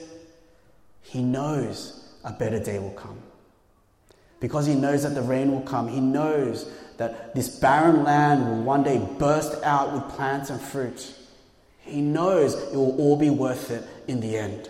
He 1.01 1.21
knows 1.23 2.09
a 2.23 2.31
better 2.33 2.59
day 2.59 2.79
will 2.79 2.91
come. 2.91 3.19
because 4.39 4.65
he 4.65 4.75
knows 4.75 5.03
that 5.03 5.15
the 5.15 5.21
rain 5.21 5.51
will 5.51 5.61
come. 5.61 5.87
He 5.87 5.99
knows 5.99 6.71
that 6.97 7.33
this 7.35 7.59
barren 7.59 8.03
land 8.03 8.45
will 8.45 8.63
one 8.63 8.83
day 8.83 8.99
burst 9.17 9.63
out 9.63 9.93
with 9.93 10.03
plants 10.15 10.49
and 10.49 10.59
fruit. 10.61 11.13
He 11.79 12.01
knows 12.01 12.53
it 12.53 12.75
will 12.75 12.97
all 12.99 13.15
be 13.17 13.29
worth 13.29 13.71
it 13.71 13.83
in 14.07 14.19
the 14.19 14.37
end. 14.37 14.69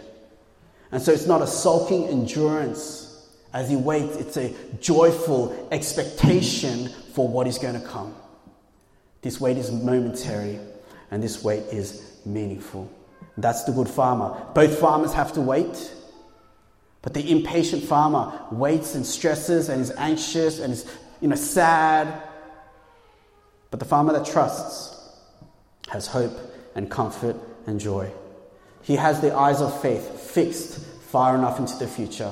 And 0.91 1.01
so 1.01 1.11
it's 1.11 1.27
not 1.27 1.41
a 1.41 1.47
sulking 1.47 2.07
endurance 2.07 3.06
as 3.53 3.69
he 3.69 3.75
waits, 3.75 4.17
it's 4.17 4.37
a 4.37 4.53
joyful 4.79 5.67
expectation 5.71 6.89
for 7.13 7.27
what 7.27 7.47
is 7.47 7.57
going 7.57 7.79
to 7.79 7.85
come. 7.85 8.15
This 9.21 9.39
wait 9.39 9.57
is 9.57 9.71
momentary 9.71 10.59
and 11.11 11.23
this 11.23 11.43
wait 11.43 11.63
is 11.71 12.19
meaningful. 12.25 12.91
That's 13.37 13.63
the 13.63 13.71
good 13.71 13.87
farmer. 13.87 14.45
Both 14.53 14.79
farmers 14.79 15.13
have 15.13 15.33
to 15.33 15.41
wait, 15.41 15.93
but 17.01 17.13
the 17.13 17.31
impatient 17.31 17.83
farmer 17.83 18.39
waits 18.51 18.95
and 18.95 19.05
stresses 19.05 19.69
and 19.69 19.81
is 19.81 19.91
anxious 19.91 20.59
and 20.59 20.73
is 20.73 20.85
you 21.21 21.29
know, 21.29 21.35
sad. 21.35 22.21
But 23.71 23.79
the 23.79 23.85
farmer 23.85 24.13
that 24.13 24.25
trusts 24.25 24.95
has 25.89 26.07
hope 26.07 26.37
and 26.75 26.91
comfort 26.91 27.35
and 27.65 27.79
joy. 27.79 28.11
He 28.81 28.95
has 28.95 29.21
the 29.21 29.35
eyes 29.35 29.61
of 29.61 29.81
faith 29.81 30.19
fixed 30.19 30.79
far 31.09 31.35
enough 31.35 31.59
into 31.59 31.75
the 31.77 31.87
future 31.87 32.31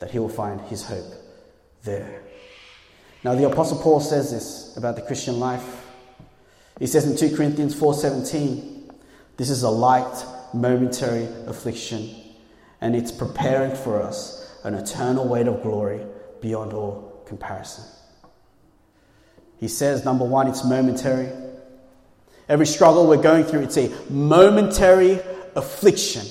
that 0.00 0.10
he 0.10 0.18
will 0.18 0.28
find 0.28 0.60
his 0.62 0.82
hope 0.82 1.12
there. 1.84 2.22
Now 3.22 3.34
the 3.34 3.48
apostle 3.48 3.78
Paul 3.78 4.00
says 4.00 4.32
this 4.32 4.76
about 4.76 4.96
the 4.96 5.02
Christian 5.02 5.38
life. 5.38 5.86
He 6.78 6.86
says 6.86 7.06
in 7.06 7.16
2 7.16 7.36
Corinthians 7.36 7.74
4:17, 7.74 8.90
this 9.36 9.50
is 9.50 9.62
a 9.62 9.70
light 9.70 10.24
momentary 10.52 11.28
affliction 11.46 12.10
and 12.80 12.96
it's 12.96 13.12
preparing 13.12 13.74
for 13.76 14.02
us 14.02 14.58
an 14.64 14.74
eternal 14.74 15.28
weight 15.28 15.46
of 15.46 15.62
glory 15.62 16.04
beyond 16.40 16.72
all 16.72 17.22
comparison. 17.26 17.84
He 19.58 19.68
says 19.68 20.04
number 20.04 20.24
1 20.24 20.48
it's 20.48 20.64
momentary. 20.64 21.28
Every 22.48 22.66
struggle 22.66 23.06
we're 23.06 23.22
going 23.22 23.44
through 23.44 23.60
it's 23.60 23.76
a 23.76 23.92
momentary 24.08 25.20
affliction. 25.54 26.26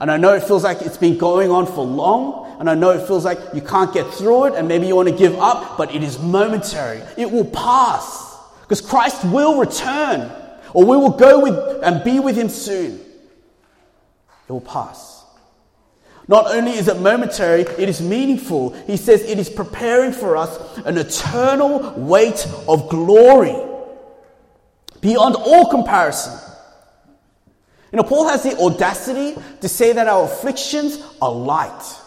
And 0.00 0.10
I 0.10 0.16
know 0.16 0.32
it 0.32 0.42
feels 0.42 0.64
like 0.64 0.82
it's 0.82 0.96
been 0.96 1.18
going 1.18 1.50
on 1.50 1.66
for 1.66 1.84
long, 1.84 2.43
and 2.58 2.68
I 2.70 2.74
know 2.74 2.90
it 2.90 3.06
feels 3.06 3.24
like 3.24 3.38
you 3.52 3.60
can't 3.60 3.92
get 3.92 4.06
through 4.14 4.46
it, 4.46 4.54
and 4.54 4.68
maybe 4.68 4.86
you 4.86 4.96
want 4.96 5.08
to 5.08 5.14
give 5.14 5.36
up, 5.38 5.76
but 5.76 5.94
it 5.94 6.02
is 6.02 6.18
momentary. 6.18 7.02
It 7.16 7.30
will 7.30 7.44
pass, 7.44 8.36
because 8.62 8.80
Christ 8.80 9.24
will 9.24 9.58
return, 9.58 10.30
or 10.72 10.84
we 10.84 10.96
will 10.96 11.10
go 11.10 11.40
with 11.40 11.82
and 11.82 12.02
be 12.04 12.20
with 12.20 12.36
Him 12.36 12.48
soon. 12.48 13.00
It 14.48 14.52
will 14.52 14.60
pass. 14.60 15.24
Not 16.26 16.46
only 16.46 16.72
is 16.72 16.88
it 16.88 16.98
momentary, 17.00 17.62
it 17.62 17.88
is 17.88 18.00
meaningful. 18.00 18.70
He 18.86 18.96
says 18.96 19.22
it 19.22 19.38
is 19.38 19.50
preparing 19.50 20.12
for 20.12 20.36
us 20.36 20.78
an 20.78 20.96
eternal 20.96 21.92
weight 21.96 22.46
of 22.66 22.88
glory 22.88 23.54
beyond 25.02 25.36
all 25.36 25.70
comparison. 25.70 26.32
You 27.92 27.98
know, 27.98 28.04
Paul 28.04 28.28
has 28.28 28.42
the 28.42 28.56
audacity 28.58 29.40
to 29.60 29.68
say 29.68 29.92
that 29.92 30.08
our 30.08 30.24
afflictions 30.24 30.98
are 31.20 31.30
light. 31.30 32.00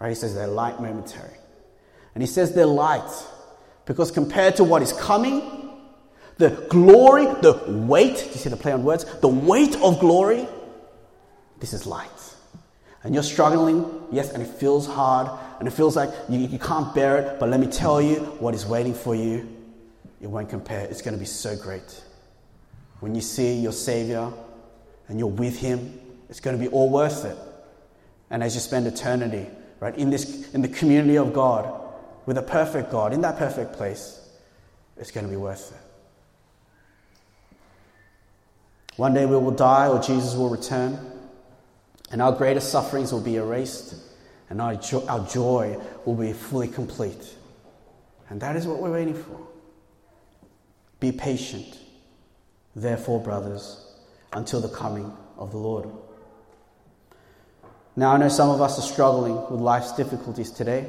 Right? 0.00 0.08
He 0.08 0.14
says 0.14 0.34
they're 0.34 0.46
light 0.46 0.80
momentary. 0.80 1.36
And 2.14 2.22
he 2.22 2.26
says 2.26 2.54
they're 2.54 2.66
light 2.66 3.10
because 3.84 4.10
compared 4.10 4.56
to 4.56 4.64
what 4.64 4.82
is 4.82 4.92
coming, 4.92 5.42
the 6.38 6.50
glory, 6.70 7.26
the 7.42 7.62
weight, 7.68 8.16
do 8.16 8.24
you 8.24 8.36
see 8.36 8.48
the 8.48 8.56
play 8.56 8.72
on 8.72 8.82
words? 8.82 9.04
The 9.20 9.28
weight 9.28 9.76
of 9.76 10.00
glory, 10.00 10.48
this 11.58 11.72
is 11.72 11.86
light. 11.86 12.08
And 13.02 13.14
you're 13.14 13.22
struggling, 13.22 13.84
yes, 14.10 14.32
and 14.32 14.42
it 14.42 14.46
feels 14.46 14.86
hard, 14.86 15.30
and 15.58 15.68
it 15.68 15.72
feels 15.72 15.96
like 15.96 16.10
you, 16.28 16.38
you 16.40 16.58
can't 16.58 16.94
bear 16.94 17.18
it, 17.18 17.40
but 17.40 17.48
let 17.48 17.60
me 17.60 17.66
tell 17.66 18.00
you 18.00 18.16
what 18.40 18.54
is 18.54 18.66
waiting 18.66 18.94
for 18.94 19.14
you. 19.14 19.48
It 20.20 20.26
won't 20.26 20.50
compare. 20.50 20.86
It's 20.86 21.00
going 21.00 21.14
to 21.14 21.20
be 21.20 21.26
so 21.26 21.56
great. 21.56 22.02
When 23.00 23.14
you 23.14 23.22
see 23.22 23.54
your 23.54 23.72
Savior 23.72 24.30
and 25.08 25.18
you're 25.18 25.28
with 25.28 25.58
Him, 25.58 25.98
it's 26.28 26.40
going 26.40 26.58
to 26.58 26.62
be 26.62 26.68
all 26.68 26.90
worth 26.90 27.24
it. 27.24 27.36
And 28.30 28.42
as 28.42 28.54
you 28.54 28.60
spend 28.60 28.86
eternity, 28.86 29.46
right, 29.80 29.96
in, 29.96 30.10
this, 30.10 30.52
in 30.52 30.62
the 30.62 30.68
community 30.68 31.16
of 31.16 31.32
God, 31.32 31.78
with 32.26 32.38
a 32.38 32.42
perfect 32.42 32.90
God, 32.90 33.12
in 33.12 33.22
that 33.22 33.38
perfect 33.38 33.72
place, 33.72 34.28
it's 34.96 35.10
going 35.10 35.26
to 35.26 35.30
be 35.30 35.36
worth 35.36 35.72
it. 35.72 35.78
One 38.96 39.14
day 39.14 39.24
we 39.24 39.36
will 39.36 39.50
die 39.50 39.88
or 39.88 40.00
Jesus 40.00 40.34
will 40.34 40.50
return, 40.50 40.98
and 42.12 42.20
our 42.20 42.32
greatest 42.32 42.70
sufferings 42.70 43.12
will 43.12 43.22
be 43.22 43.36
erased, 43.36 43.94
and 44.50 44.60
our, 44.60 44.74
jo- 44.74 45.06
our 45.08 45.26
joy 45.26 45.78
will 46.04 46.16
be 46.16 46.32
fully 46.34 46.68
complete. 46.68 47.34
And 48.28 48.40
that 48.42 48.56
is 48.56 48.66
what 48.66 48.78
we're 48.78 48.92
waiting 48.92 49.14
for. 49.14 49.40
Be 51.00 51.12
patient, 51.12 51.78
therefore, 52.76 53.22
brothers 53.22 53.86
until 54.32 54.60
the 54.60 54.68
coming 54.68 55.12
of 55.38 55.50
the 55.50 55.56
Lord. 55.56 55.88
Now, 57.96 58.12
I 58.12 58.18
know 58.18 58.28
some 58.28 58.50
of 58.50 58.60
us 58.60 58.78
are 58.78 58.82
struggling 58.82 59.34
with 59.50 59.60
life's 59.60 59.92
difficulties 59.92 60.50
today. 60.50 60.86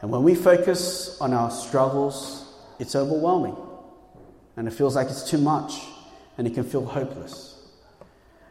And 0.00 0.10
when 0.10 0.22
we 0.22 0.34
focus 0.34 1.20
on 1.20 1.32
our 1.32 1.50
struggles, 1.50 2.54
it's 2.78 2.94
overwhelming. 2.94 3.56
And 4.56 4.68
it 4.68 4.72
feels 4.72 4.96
like 4.96 5.08
it's 5.08 5.28
too 5.28 5.38
much. 5.38 5.80
And 6.36 6.46
it 6.46 6.54
can 6.54 6.64
feel 6.64 6.84
hopeless. 6.84 7.56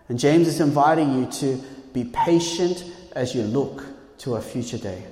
And 0.09 0.19
James 0.19 0.47
is 0.47 0.59
inviting 0.59 1.19
you 1.19 1.25
to 1.31 1.61
be 1.93 2.03
patient 2.03 2.83
as 3.15 3.33
you 3.33 3.43
look 3.43 3.83
to 4.19 4.35
a 4.35 4.41
future 4.41 4.77
day. 4.77 5.03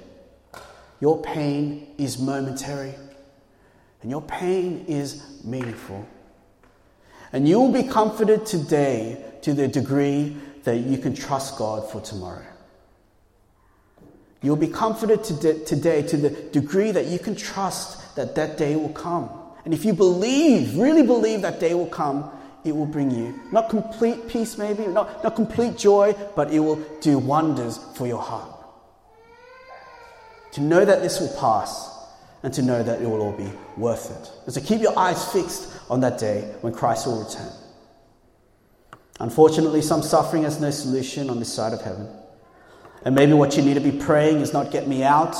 Your 1.00 1.22
pain 1.22 1.88
is 1.98 2.18
momentary, 2.18 2.94
and 4.02 4.12
your 4.12 4.22
pain 4.22 4.86
is 4.88 5.44
meaningful. 5.44 6.08
And 7.34 7.48
you 7.48 7.60
will 7.60 7.72
be 7.72 7.84
comforted 7.84 8.46
today 8.46 9.24
to 9.42 9.54
the 9.54 9.68
degree 9.68 10.38
that 10.64 10.78
you 10.78 10.98
can 10.98 11.14
trust 11.14 11.58
God 11.58 11.90
for 11.92 12.02
tomorrow. 12.02 12.46
You'll 14.42 14.56
be 14.58 14.68
comforted 14.68 15.24
today 15.24 16.02
to 16.02 16.18
the 16.18 16.30
degree 16.30 16.92
that 16.92 17.06
you 17.06 17.18
can 17.18 17.36
trust 17.36 18.16
that 18.16 18.36
that 18.36 18.58
day 18.58 18.76
will 18.76 18.90
come. 18.90 19.30
And 19.64 19.74
if 19.74 19.86
you 19.86 19.94
believe, 19.94 20.78
really 20.78 21.04
believe 21.04 21.42
that 21.44 21.60
day 21.62 21.74
will 21.74 21.88
come, 21.88 22.30
it 22.66 22.76
will 22.76 22.86
bring 22.86 23.12
you 23.12 23.40
not 23.52 23.70
complete 23.70 24.28
peace, 24.28 24.58
maybe, 24.58 24.86
not, 24.88 25.24
not 25.24 25.36
complete 25.36 25.78
joy, 25.78 26.14
but 26.36 26.52
it 26.52 26.60
will 26.60 26.76
do 27.00 27.18
wonders 27.18 27.78
for 27.96 28.06
your 28.06 28.22
heart. 28.22 28.50
To 30.54 30.62
know 30.62 30.84
that 30.84 31.02
this 31.02 31.20
will 31.20 31.34
pass 31.40 31.90
and 32.44 32.54
to 32.54 32.62
know 32.62 32.84
that 32.84 33.02
it 33.02 33.10
will 33.10 33.22
all 33.22 33.32
be 33.32 33.50
worth 33.78 34.12
it. 34.12 34.32
And 34.46 34.54
so 34.54 34.62
keep 34.62 34.82
your 34.82 34.98
eyes 35.00 35.32
fixed 35.32 35.72
on 35.90 36.02
that 36.02 36.20
day 36.20 36.54
when 36.62 36.74
Christ 36.74 37.08
will 37.08 37.24
return. 37.24 37.52
Unfortunately, 39.20 39.82
some 39.82 40.02
suffering 40.02 40.44
has 40.44 40.60
no 40.60 40.72
solution 40.72 41.30
on 41.30 41.40
this 41.40 41.54
side 41.54 41.74
of 41.74 41.82
heaven. 41.82 42.08
And 43.06 43.16
maybe 43.16 43.34
what 43.34 43.56
you 43.58 43.64
need 43.64 43.76
to 43.76 43.80
be 43.80 43.92
praying 43.92 44.38
is 44.40 44.54
not 44.54 44.72
get 44.72 44.88
me 44.88 45.04
out. 45.04 45.36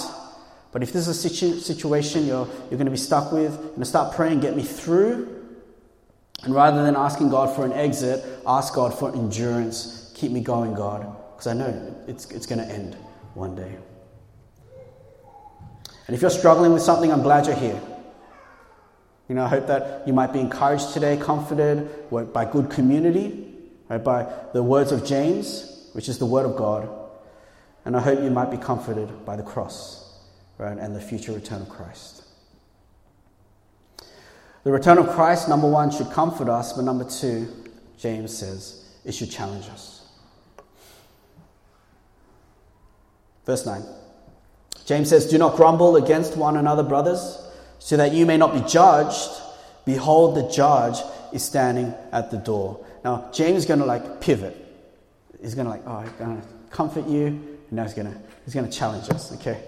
But 0.72 0.84
if 0.84 0.92
this 0.92 1.08
is 1.08 1.26
a 1.26 1.30
situ- 1.30 1.60
situation 1.60 2.26
you're, 2.26 2.48
you're 2.70 2.78
going 2.78 2.86
to 2.86 2.92
be 2.92 2.98
stuck 2.98 3.32
with, 3.32 3.54
you're 3.54 3.68
going 3.68 3.80
to 3.80 3.86
start 3.86 4.16
praying, 4.16 4.42
get 4.42 4.56
me 4.56 4.64
through. 4.64 5.44
And 6.44 6.54
rather 6.54 6.84
than 6.84 6.96
asking 6.96 7.30
God 7.30 7.56
for 7.56 7.66
an 7.66 7.72
exit, 7.74 8.24
ask 8.46 8.74
God 8.74 8.98
for 8.98 9.14
endurance. 9.14 10.12
Keep 10.16 10.32
me 10.32 10.42
going, 10.42 10.74
God, 10.74 11.06
because 11.32 11.48
I 11.48 11.54
know 11.54 11.96
it's, 12.08 12.30
it's 12.32 12.46
going 12.46 12.60
to 12.60 12.66
end 12.66 12.96
one 13.34 13.56
day. 13.56 13.78
And 16.08 16.16
if 16.16 16.22
you're 16.22 16.32
struggling 16.32 16.74
with 16.74 16.82
something, 16.82 17.12
I'm 17.12 17.22
glad 17.22 17.48
you're 17.48 17.56
here. 17.56 17.82
You 19.30 19.36
know, 19.36 19.46
I 19.46 19.48
hope 19.48 19.68
that 19.68 20.06
you 20.06 20.12
might 20.12 20.34
be 20.34 20.40
encouraged 20.40 20.92
today, 20.94 21.18
comforted 21.18 21.90
by 22.34 22.46
good 22.46 22.70
community, 22.70 23.53
right, 23.90 24.04
by 24.04 24.32
the 24.54 24.64
words 24.64 24.92
of 24.92 25.06
James, 25.06 25.90
which 25.94 26.10
is 26.10 26.18
the 26.18 26.26
word 26.26 26.46
of 26.46 26.56
God. 26.56 26.90
And 27.86 27.98
I 27.98 28.00
hope 28.00 28.24
you 28.24 28.30
might 28.30 28.50
be 28.50 28.58
comforted 28.58 29.26
by 29.26 29.36
the 29.36 29.44
cross, 29.44 30.18
right, 30.58 30.78
and 30.78 30.96
the 30.96 31.02
future 31.02 31.32
return 31.32 31.62
of 31.62 31.70
Christ. 31.70 32.24
The 34.64 34.72
return 34.72 34.98
of 34.98 35.10
Christ, 35.10 35.50
number 35.50 35.70
one, 35.70 35.92
should 35.92 36.10
comfort 36.12 36.48
us, 36.48 36.74
but 36.74 36.86
number 36.86 37.04
two, 37.04 37.48
James 37.98 38.36
says, 38.38 38.86
it 39.04 39.14
should 39.14 39.30
challenge 39.30 39.68
us. 39.70 40.08
Verse 43.46 43.66
9. 43.66 43.84
James 44.86 45.10
says, 45.10 45.30
Do 45.30 45.38
not 45.38 45.56
grumble 45.56 45.98
against 45.98 46.38
one 46.38 46.58
another, 46.58 46.84
brothers, 46.84 47.40
so 47.80 47.98
that 47.98 48.14
you 48.14 48.26
may 48.26 48.38
not 48.38 48.54
be 48.54 48.62
judged. 48.62 49.30
Behold, 49.86 50.36
the 50.36 50.50
judge 50.50 50.98
is 51.34 51.44
standing 51.44 51.94
at 52.12 52.32
the 52.32 52.38
door. 52.38 52.86
Now, 53.04 53.30
James 53.34 53.58
is 53.60 53.66
going 53.66 53.80
to 53.80 53.86
like 53.86 54.22
pivot. 54.22 54.58
He's 55.42 55.56
going 55.56 55.66
to 55.66 55.72
like, 55.72 55.84
oh, 55.86 56.00
he's 56.00 56.12
going 56.14 56.42
to 56.42 56.48
comfort 56.70 57.08
you. 57.08 57.28
And 57.28 57.72
now 57.72 57.84
he's 57.84 57.94
going 57.94 58.12
to, 58.12 58.18
he's 58.46 58.54
going 58.54 58.70
to 58.70 58.72
challenge 58.72 59.10
us, 59.10 59.34
okay? 59.34 59.62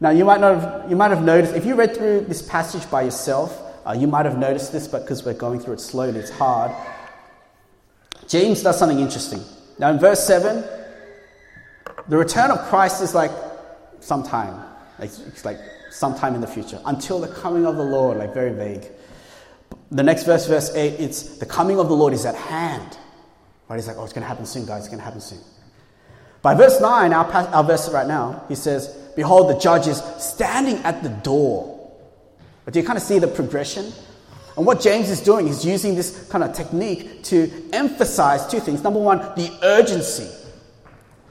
Now, 0.00 0.10
you 0.10 0.24
might, 0.24 0.40
not 0.40 0.60
have, 0.60 0.90
you 0.90 0.96
might 0.96 1.10
have 1.10 1.24
noticed, 1.24 1.54
if 1.54 1.66
you 1.66 1.74
read 1.74 1.96
through 1.96 2.22
this 2.22 2.40
passage 2.40 2.88
by 2.88 3.02
yourself, 3.02 3.60
uh, 3.84 3.92
you 3.92 4.06
might 4.06 4.26
have 4.26 4.38
noticed 4.38 4.70
this, 4.70 4.86
but 4.86 5.02
because 5.02 5.24
we're 5.24 5.34
going 5.34 5.58
through 5.58 5.74
it 5.74 5.80
slowly, 5.80 6.18
it's 6.18 6.30
hard. 6.30 6.70
James 8.28 8.62
does 8.62 8.78
something 8.78 9.00
interesting. 9.00 9.42
Now, 9.78 9.90
in 9.90 9.98
verse 9.98 10.24
7, 10.24 10.64
the 12.08 12.16
return 12.16 12.50
of 12.50 12.58
Christ 12.68 13.02
is 13.02 13.14
like 13.14 13.32
sometime. 14.00 14.62
Like, 14.98 15.10
it's 15.26 15.44
like 15.44 15.58
sometime 15.90 16.34
in 16.34 16.40
the 16.40 16.46
future. 16.46 16.80
Until 16.84 17.18
the 17.18 17.28
coming 17.28 17.66
of 17.66 17.76
the 17.76 17.84
Lord, 17.84 18.18
like 18.18 18.34
very 18.34 18.52
vague. 18.52 18.86
The 19.90 20.02
next 20.02 20.24
verse, 20.24 20.46
verse 20.46 20.74
8, 20.74 21.00
it's 21.00 21.38
the 21.38 21.46
coming 21.46 21.78
of 21.78 21.88
the 21.88 21.94
Lord 21.94 22.12
is 22.12 22.26
at 22.26 22.34
hand. 22.34 22.98
Right? 23.68 23.76
He's 23.76 23.86
like, 23.86 23.96
oh, 23.96 24.04
it's 24.04 24.12
going 24.12 24.22
to 24.22 24.28
happen 24.28 24.46
soon, 24.46 24.66
guys. 24.66 24.80
It's 24.80 24.88
going 24.88 24.98
to 24.98 25.04
happen 25.04 25.20
soon. 25.20 25.40
By 26.42 26.54
verse 26.54 26.80
9, 26.80 27.12
our, 27.12 27.24
our 27.32 27.64
verse 27.64 27.90
right 27.90 28.06
now, 28.06 28.44
he 28.48 28.54
says, 28.54 28.94
Behold, 29.16 29.50
the 29.50 29.58
judge 29.58 29.86
is 29.88 30.00
standing 30.18 30.76
at 30.78 31.02
the 31.02 31.08
door. 31.08 31.74
But 32.64 32.74
do 32.74 32.80
you 32.80 32.86
kind 32.86 32.96
of 32.96 33.02
see 33.02 33.18
the 33.18 33.26
progression? 33.26 33.92
And 34.56 34.66
what 34.66 34.80
James 34.80 35.10
is 35.10 35.20
doing, 35.20 35.46
he's 35.46 35.64
using 35.64 35.94
this 35.94 36.28
kind 36.28 36.44
of 36.44 36.52
technique 36.52 37.22
to 37.24 37.50
emphasize 37.72 38.46
two 38.46 38.60
things. 38.60 38.82
Number 38.82 39.00
one, 39.00 39.18
the 39.36 39.56
urgency. 39.62 40.28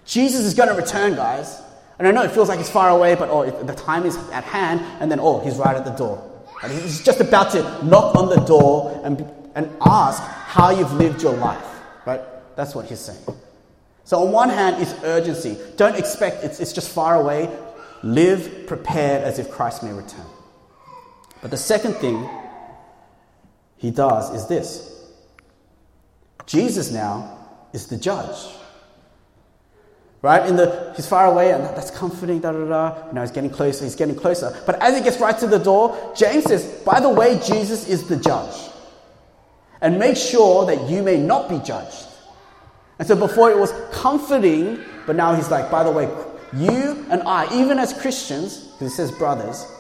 Jesus 0.06 0.42
is 0.42 0.54
going 0.54 0.70
to 0.70 0.76
return, 0.76 1.16
guys. 1.16 1.62
And 2.00 2.08
I 2.08 2.12
know 2.12 2.24
it 2.24 2.32
feels 2.32 2.50
like 2.50 2.60
it's 2.60 2.70
far 2.70 2.90
away, 2.90 3.16
but 3.16 3.30
oh, 3.30 3.50
the 3.64 3.74
time 3.74 4.06
is 4.06 4.18
at 4.32 4.44
hand, 4.44 4.82
and 5.00 5.12
then 5.12 5.20
oh, 5.20 5.40
he's 5.40 5.58
right 5.58 5.76
at 5.76 5.86
the 5.86 5.92
door. 5.92 6.37
And 6.64 6.72
he's 6.72 7.04
just 7.04 7.20
about 7.20 7.52
to 7.52 7.62
knock 7.86 8.16
on 8.16 8.30
the 8.30 8.40
door 8.46 9.00
and, 9.04 9.22
and 9.56 9.70
ask 9.82 10.22
how 10.24 10.72
you've 10.72 10.94
lived 10.94 11.22
your 11.22 11.36
life. 11.36 11.66
Right? 12.06 12.22
That's 12.56 12.74
what 12.74 12.86
he's 12.86 13.00
saying. 13.00 13.24
So, 14.04 14.24
on 14.26 14.32
one 14.32 14.50
hand, 14.50 14.82
it's 14.82 14.94
urgency. 15.04 15.58
Don't 15.76 15.96
expect 15.96 16.44
it's, 16.44 16.60
it's 16.60 16.74
just 16.74 16.90
far 16.90 17.16
away. 17.16 17.50
Live 18.04 18.66
prepared 18.68 19.24
as 19.24 19.38
if 19.38 19.52
Christ 19.52 19.84
may 19.84 19.92
return. 19.92 20.26
But 21.42 21.52
the 21.52 21.58
second 21.58 21.96
thing 21.96 22.28
he 23.76 23.92
does 23.92 24.34
is 24.34 24.48
this 24.48 24.94
Jesus 26.46 26.92
now 26.92 27.38
is 27.74 27.88
the 27.88 27.98
judge. 27.98 28.57
Right? 30.22 30.48
In 30.48 30.56
the, 30.56 30.94
he's 30.96 31.08
far 31.08 31.28
away 31.28 31.52
and 31.52 31.64
that's 31.64 31.92
comforting, 31.92 32.40
da 32.40 32.52
da 32.52 32.66
da. 32.66 33.12
Know, 33.12 33.22
he's 33.22 33.32
getting 33.32 33.52
closer, 33.52 33.84
he's 33.84 33.96
getting 33.96 34.16
closer. 34.16 34.56
But 34.66 34.82
as 34.82 34.98
he 34.98 35.04
gets 35.04 35.20
right 35.20 35.38
to 35.40 35.48
the 35.48 35.60
door, 35.60 36.14
James 36.16 36.46
says, 36.46 36.66
by 36.84 37.00
the 37.00 37.10
way, 37.10 37.40
Jesus 37.46 37.88
is 37.88 38.08
the 38.08 38.18
judge. 38.18 38.56
And 39.82 40.00
make 40.00 40.18
sure 40.18 40.66
that 40.66 40.90
you 40.90 41.04
may 41.04 41.18
not 41.18 41.50
be 41.50 41.60
judged. 41.60 42.08
And 42.98 43.08
so 43.08 43.16
before 43.16 43.52
it 43.52 43.58
was 43.58 43.72
comforting, 43.92 44.80
but 45.06 45.16
now 45.16 45.36
he's 45.36 45.52
like, 45.52 45.70
by 45.70 45.84
the 45.84 45.92
way, 45.92 46.10
you 46.54 47.06
and 47.12 47.22
I, 47.24 47.54
even 47.54 47.78
as 47.78 47.94
Christians, 47.94 48.58
because 48.58 48.94
he 48.94 48.96
says 48.96 49.12
brothers, 49.12 49.72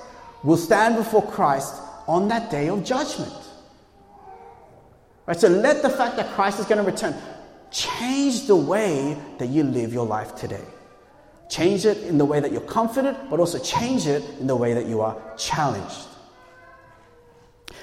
will 0.44 0.58
stand 0.58 0.98
before 0.98 1.26
Christ 1.26 1.74
on 2.08 2.28
that 2.28 2.52
day 2.52 2.70
of 2.70 2.84
judgment. 2.84 3.34
Right? 5.26 5.40
So 5.40 5.48
let 5.48 5.82
the 5.82 5.90
fact 5.90 6.16
that 6.18 6.32
Christ 6.34 6.60
is 6.60 6.66
going 6.66 6.84
to 6.84 6.90
return 6.90 7.16
change 7.72 8.48
the 8.48 8.56
way 8.56 9.18
that 9.38 9.48
you 9.48 9.64
live 9.64 9.94
your 9.94 10.06
life 10.06 10.36
today. 10.36 10.66
Change 11.50 11.86
it 11.86 12.00
in 12.00 12.18
the 12.18 12.26
way 12.26 12.40
that 12.40 12.52
you're 12.52 12.62
confident, 12.62 13.30
but 13.30 13.40
also 13.40 13.60
change 13.60 14.06
it 14.08 14.24
in 14.40 14.48
the 14.48 14.56
way 14.56 14.74
that 14.74 14.86
you 14.86 15.02
are 15.02 15.16
challenged. 15.38 16.08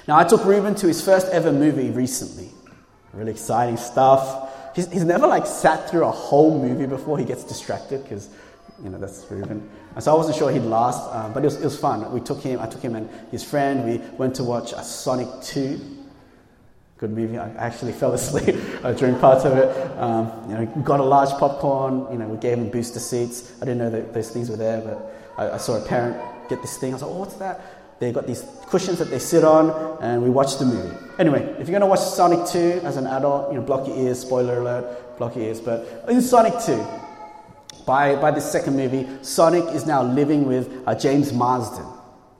Now, 0.07 0.17
I 0.17 0.23
took 0.23 0.45
Ruben 0.45 0.75
to 0.75 0.87
his 0.87 1.03
first 1.03 1.27
ever 1.27 1.51
movie 1.51 1.89
recently. 1.89 2.49
Really 3.13 3.31
exciting 3.31 3.77
stuff 3.77 4.51
he's, 4.75 4.91
he's 4.91 5.05
never 5.05 5.25
like 5.25 5.47
sat 5.47 5.89
through 5.89 6.05
a 6.05 6.11
whole 6.11 6.61
movie 6.61 6.85
before 6.85 7.17
he 7.17 7.25
gets 7.25 7.43
distracted 7.43 8.03
because 8.03 8.29
you 8.83 8.89
know 8.89 8.99
that's 8.99 9.25
Ruben. 9.29 9.67
And 9.95 10.03
so 10.03 10.13
I 10.13 10.17
wasn't 10.17 10.37
sure 10.37 10.51
he'd 10.51 10.59
last, 10.59 11.01
um, 11.13 11.33
but 11.33 11.43
it 11.43 11.45
was, 11.45 11.55
it 11.55 11.63
was 11.63 11.79
fun. 11.79 12.11
We 12.11 12.19
took 12.19 12.41
him, 12.41 12.59
I 12.59 12.67
took 12.67 12.81
him 12.81 12.95
and 12.95 13.09
his 13.31 13.43
friend. 13.43 13.85
We 13.85 13.97
went 14.17 14.35
to 14.35 14.43
watch 14.43 14.73
a 14.73 14.83
Sonic 14.83 15.29
2. 15.41 16.04
Good 17.05 17.15
movie. 17.15 17.37
I 17.37 17.49
actually 17.57 17.91
fell 17.91 18.13
asleep 18.13 18.55
during 18.97 19.19
parts 19.19 19.45
of 19.45 19.55
it. 19.55 19.69
Um, 19.99 20.31
you 20.49 20.55
know, 20.55 20.65
got 20.83 20.99
a 20.99 21.03
large 21.03 21.29
popcorn. 21.37 22.07
You 22.11 22.17
know, 22.17 22.27
we 22.27 22.37
gave 22.37 22.57
him 22.57 22.71
booster 22.71 22.99
seats. 22.99 23.53
I 23.61 23.65
didn't 23.65 23.77
know 23.77 23.91
that 23.91 24.11
those 24.11 24.31
things 24.31 24.49
were 24.49 24.55
there, 24.55 24.81
but 24.81 25.15
I, 25.37 25.51
I 25.53 25.57
saw 25.57 25.75
a 25.75 25.85
parent 25.85 26.17
get 26.49 26.63
this 26.63 26.77
thing. 26.79 26.93
I 26.93 26.95
was 26.95 27.03
like, 27.03 27.11
oh, 27.11 27.19
what's 27.19 27.35
that? 27.35 27.61
They've 27.99 28.11
got 28.11 28.25
these 28.25 28.43
cushions 28.69 28.97
that 28.97 29.11
they 29.11 29.19
sit 29.19 29.43
on, 29.43 30.01
and 30.01 30.23
we 30.23 30.31
watched 30.31 30.57
the 30.57 30.65
movie. 30.65 30.97
Anyway, 31.19 31.43
if 31.59 31.69
you're 31.69 31.79
going 31.79 31.81
to 31.81 31.85
watch 31.85 31.99
Sonic 31.99 32.47
2 32.47 32.81
as 32.83 32.97
an 32.97 33.05
adult, 33.05 33.51
you 33.53 33.59
know, 33.59 33.63
block 33.63 33.87
your 33.87 33.97
ears, 33.97 34.19
spoiler 34.19 34.61
alert, 34.61 35.19
block 35.19 35.35
your 35.35 35.45
ears. 35.45 35.61
But 35.61 36.05
in 36.09 36.23
Sonic 36.23 36.55
2, 36.65 36.83
by, 37.85 38.15
by 38.15 38.31
this 38.31 38.51
second 38.51 38.75
movie, 38.75 39.07
Sonic 39.21 39.65
is 39.75 39.85
now 39.85 40.01
living 40.01 40.47
with 40.47 40.81
uh, 40.87 40.95
James 40.95 41.31
Marsden, 41.31 41.85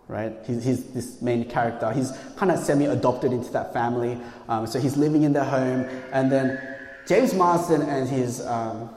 right? 0.07 0.33
He's, 0.45 0.63
he's, 0.63 0.83
this 0.85 1.21
main 1.21 1.45
character. 1.49 1.91
He's 1.91 2.11
kind 2.35 2.51
of 2.51 2.59
semi 2.59 2.85
adopted 2.85 3.31
into 3.31 3.51
that 3.53 3.73
family. 3.73 4.17
Um, 4.47 4.67
so 4.67 4.79
he's 4.79 4.97
living 4.97 5.23
in 5.23 5.33
their 5.33 5.43
home. 5.45 5.87
And 6.11 6.31
then 6.31 6.59
James 7.07 7.33
Marsden 7.33 7.81
and 7.81 8.07
his 8.07 8.45
um, 8.45 8.89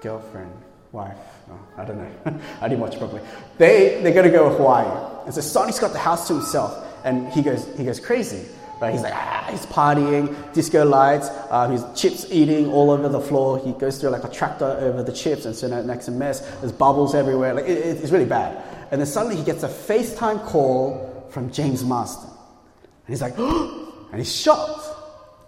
girlfriend, 0.00 0.52
wife, 0.92 1.16
oh, 1.50 1.58
I 1.76 1.84
don't 1.84 1.98
know, 1.98 2.40
I 2.60 2.68
didn't 2.68 2.80
watch 2.80 2.98
properly. 2.98 3.22
They, 3.58 4.00
they're 4.02 4.14
going 4.14 4.26
to 4.26 4.30
go 4.30 4.48
to 4.48 4.56
Hawaii. 4.56 5.24
And 5.26 5.34
so 5.34 5.40
Sonic's 5.40 5.78
got 5.78 5.92
the 5.92 5.98
house 5.98 6.28
to 6.28 6.34
himself, 6.34 6.86
and 7.04 7.28
he 7.32 7.42
goes, 7.42 7.66
he 7.76 7.84
goes 7.84 8.00
crazy. 8.00 8.46
Right? 8.80 8.92
He's 8.92 9.02
like, 9.02 9.14
ah, 9.14 9.48
he's 9.50 9.66
partying, 9.66 10.52
disco 10.52 10.84
lights, 10.84 11.28
uh, 11.50 11.68
he's 11.68 11.82
chips 12.00 12.26
eating 12.30 12.70
all 12.70 12.92
over 12.92 13.08
the 13.08 13.20
floor. 13.20 13.58
He 13.58 13.72
goes 13.72 14.00
through 14.00 14.10
like 14.10 14.22
a 14.22 14.28
tractor 14.28 14.66
over 14.66 15.02
the 15.02 15.12
chips, 15.12 15.46
and 15.46 15.56
so 15.56 15.66
now 15.66 15.80
it 15.80 15.86
makes 15.86 16.06
a 16.06 16.12
mess. 16.12 16.40
There's 16.60 16.70
bubbles 16.70 17.12
everywhere. 17.12 17.54
Like, 17.54 17.64
it, 17.64 17.78
it's 17.78 18.12
really 18.12 18.24
bad. 18.24 18.62
And 18.90 19.00
then 19.00 19.06
suddenly 19.06 19.36
he 19.36 19.44
gets 19.44 19.62
a 19.62 19.68
FaceTime 19.68 20.44
call 20.46 21.28
from 21.30 21.50
James 21.52 21.84
Marsden. 21.84 22.30
And 22.30 23.08
he's 23.08 23.20
like, 23.20 23.38
and 23.38 24.16
he's 24.16 24.34
shocked, 24.34 24.86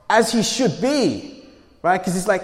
as 0.09 0.33
he 0.33 0.42
should 0.42 0.81
be, 0.81 1.44
right? 1.83 1.98
Because 1.98 2.14
he's 2.14 2.29
like 2.29 2.42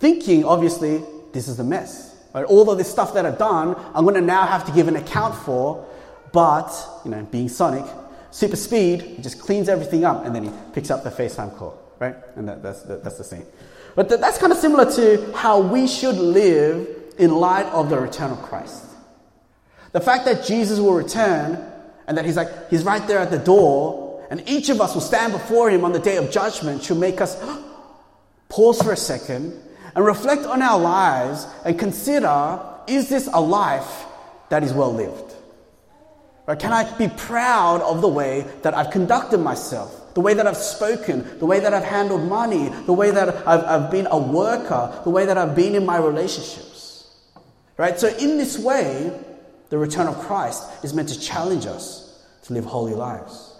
thinking, 0.00 0.44
obviously, 0.44 1.02
this 1.32 1.48
is 1.48 1.58
a 1.58 1.64
mess. 1.64 2.16
Right? 2.34 2.44
All 2.44 2.70
of 2.70 2.78
this 2.78 2.90
stuff 2.90 3.14
that 3.14 3.26
I've 3.26 3.38
done, 3.38 3.74
I'm 3.94 4.04
going 4.04 4.14
to 4.14 4.20
now 4.20 4.46
have 4.46 4.64
to 4.66 4.72
give 4.72 4.88
an 4.88 4.96
account 4.96 5.34
for. 5.34 5.86
But, 6.32 6.70
you 7.04 7.10
know, 7.10 7.22
being 7.24 7.48
Sonic, 7.48 7.84
super 8.30 8.56
speed, 8.56 9.02
he 9.02 9.22
just 9.22 9.40
cleans 9.40 9.68
everything 9.68 10.04
up 10.04 10.24
and 10.24 10.34
then 10.34 10.44
he 10.44 10.50
picks 10.72 10.90
up 10.90 11.02
the 11.04 11.10
FaceTime 11.10 11.56
call, 11.56 11.78
right? 11.98 12.16
And 12.36 12.48
that, 12.48 12.62
that's, 12.62 12.82
that, 12.82 13.02
that's 13.02 13.18
the 13.18 13.24
same. 13.24 13.46
But 13.94 14.08
th- 14.08 14.20
that's 14.20 14.38
kind 14.38 14.52
of 14.52 14.58
similar 14.58 14.90
to 14.92 15.32
how 15.32 15.60
we 15.60 15.86
should 15.86 16.16
live 16.16 16.86
in 17.18 17.34
light 17.34 17.66
of 17.66 17.88
the 17.88 17.98
return 17.98 18.30
of 18.30 18.42
Christ. 18.42 18.84
The 19.92 20.00
fact 20.00 20.24
that 20.26 20.44
Jesus 20.44 20.78
will 20.78 20.94
return 20.94 21.64
and 22.06 22.16
that 22.16 22.24
he's 22.24 22.36
like, 22.36 22.70
he's 22.70 22.84
right 22.84 23.06
there 23.06 23.18
at 23.18 23.30
the 23.30 23.38
door, 23.38 24.26
and 24.30 24.42
each 24.48 24.68
of 24.68 24.80
us 24.80 24.94
will 24.94 25.02
stand 25.02 25.32
before 25.32 25.70
him 25.70 25.84
on 25.84 25.92
the 25.92 25.98
day 25.98 26.16
of 26.16 26.30
judgment 26.30 26.82
should 26.82 26.98
make 26.98 27.20
us 27.20 27.36
pause 28.48 28.80
for 28.80 28.92
a 28.92 28.96
second 28.96 29.58
and 29.94 30.04
reflect 30.04 30.44
on 30.44 30.62
our 30.62 30.78
lives 30.78 31.46
and 31.64 31.78
consider 31.78 32.60
is 32.86 33.08
this 33.08 33.28
a 33.32 33.40
life 33.40 34.06
that 34.48 34.62
is 34.62 34.72
well 34.72 34.92
lived? 34.92 35.34
Or 36.46 36.56
can 36.56 36.72
I 36.72 36.90
be 36.96 37.08
proud 37.08 37.82
of 37.82 38.00
the 38.00 38.08
way 38.08 38.46
that 38.62 38.74
I've 38.74 38.90
conducted 38.90 39.38
myself, 39.38 40.14
the 40.14 40.22
way 40.22 40.32
that 40.32 40.46
I've 40.46 40.56
spoken, 40.56 41.38
the 41.38 41.44
way 41.44 41.60
that 41.60 41.74
I've 41.74 41.84
handled 41.84 42.22
money, 42.22 42.70
the 42.86 42.94
way 42.94 43.10
that 43.10 43.46
I've, 43.46 43.64
I've 43.64 43.90
been 43.90 44.06
a 44.10 44.16
worker, 44.16 44.98
the 45.04 45.10
way 45.10 45.26
that 45.26 45.36
I've 45.36 45.54
been 45.54 45.74
in 45.74 45.84
my 45.84 45.98
relationships? 45.98 47.06
Right? 47.76 48.00
So, 48.00 48.08
in 48.08 48.38
this 48.38 48.58
way, 48.58 49.12
the 49.70 49.78
return 49.78 50.06
of 50.06 50.18
Christ 50.18 50.64
is 50.82 50.94
meant 50.94 51.08
to 51.10 51.20
challenge 51.20 51.66
us 51.66 52.24
to 52.44 52.52
live 52.52 52.64
holy 52.64 52.94
lives. 52.94 53.54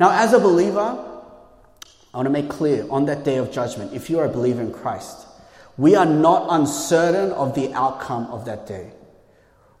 Now, 0.00 0.10
as 0.10 0.32
a 0.32 0.38
believer, 0.38 1.12
I 2.12 2.16
want 2.16 2.26
to 2.26 2.30
make 2.30 2.48
clear 2.48 2.86
on 2.90 3.06
that 3.06 3.24
day 3.24 3.36
of 3.36 3.52
judgment, 3.52 3.92
if 3.92 4.08
you 4.08 4.18
are 4.18 4.24
a 4.24 4.28
believer 4.28 4.62
in 4.62 4.72
Christ, 4.72 5.26
we 5.76 5.96
are 5.96 6.06
not 6.06 6.46
uncertain 6.50 7.32
of 7.32 7.54
the 7.54 7.72
outcome 7.74 8.26
of 8.26 8.44
that 8.44 8.66
day. 8.66 8.92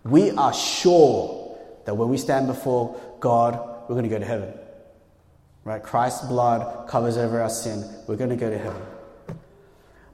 We 0.04 0.32
are 0.32 0.52
sure 0.52 1.56
that 1.86 1.94
when 1.96 2.08
we 2.08 2.18
stand 2.18 2.46
before 2.46 3.00
God, 3.20 3.54
we're 3.82 3.94
going 3.94 4.04
to 4.04 4.10
go 4.10 4.18
to 4.18 4.24
heaven. 4.24 4.52
Right? 5.64 5.82
Christ's 5.82 6.26
blood 6.26 6.88
covers 6.88 7.16
over 7.16 7.40
our 7.40 7.48
sin. 7.48 7.84
We're 8.06 8.16
going 8.16 8.30
to 8.30 8.36
go 8.36 8.50
to 8.50 8.58
heaven. 8.58 8.82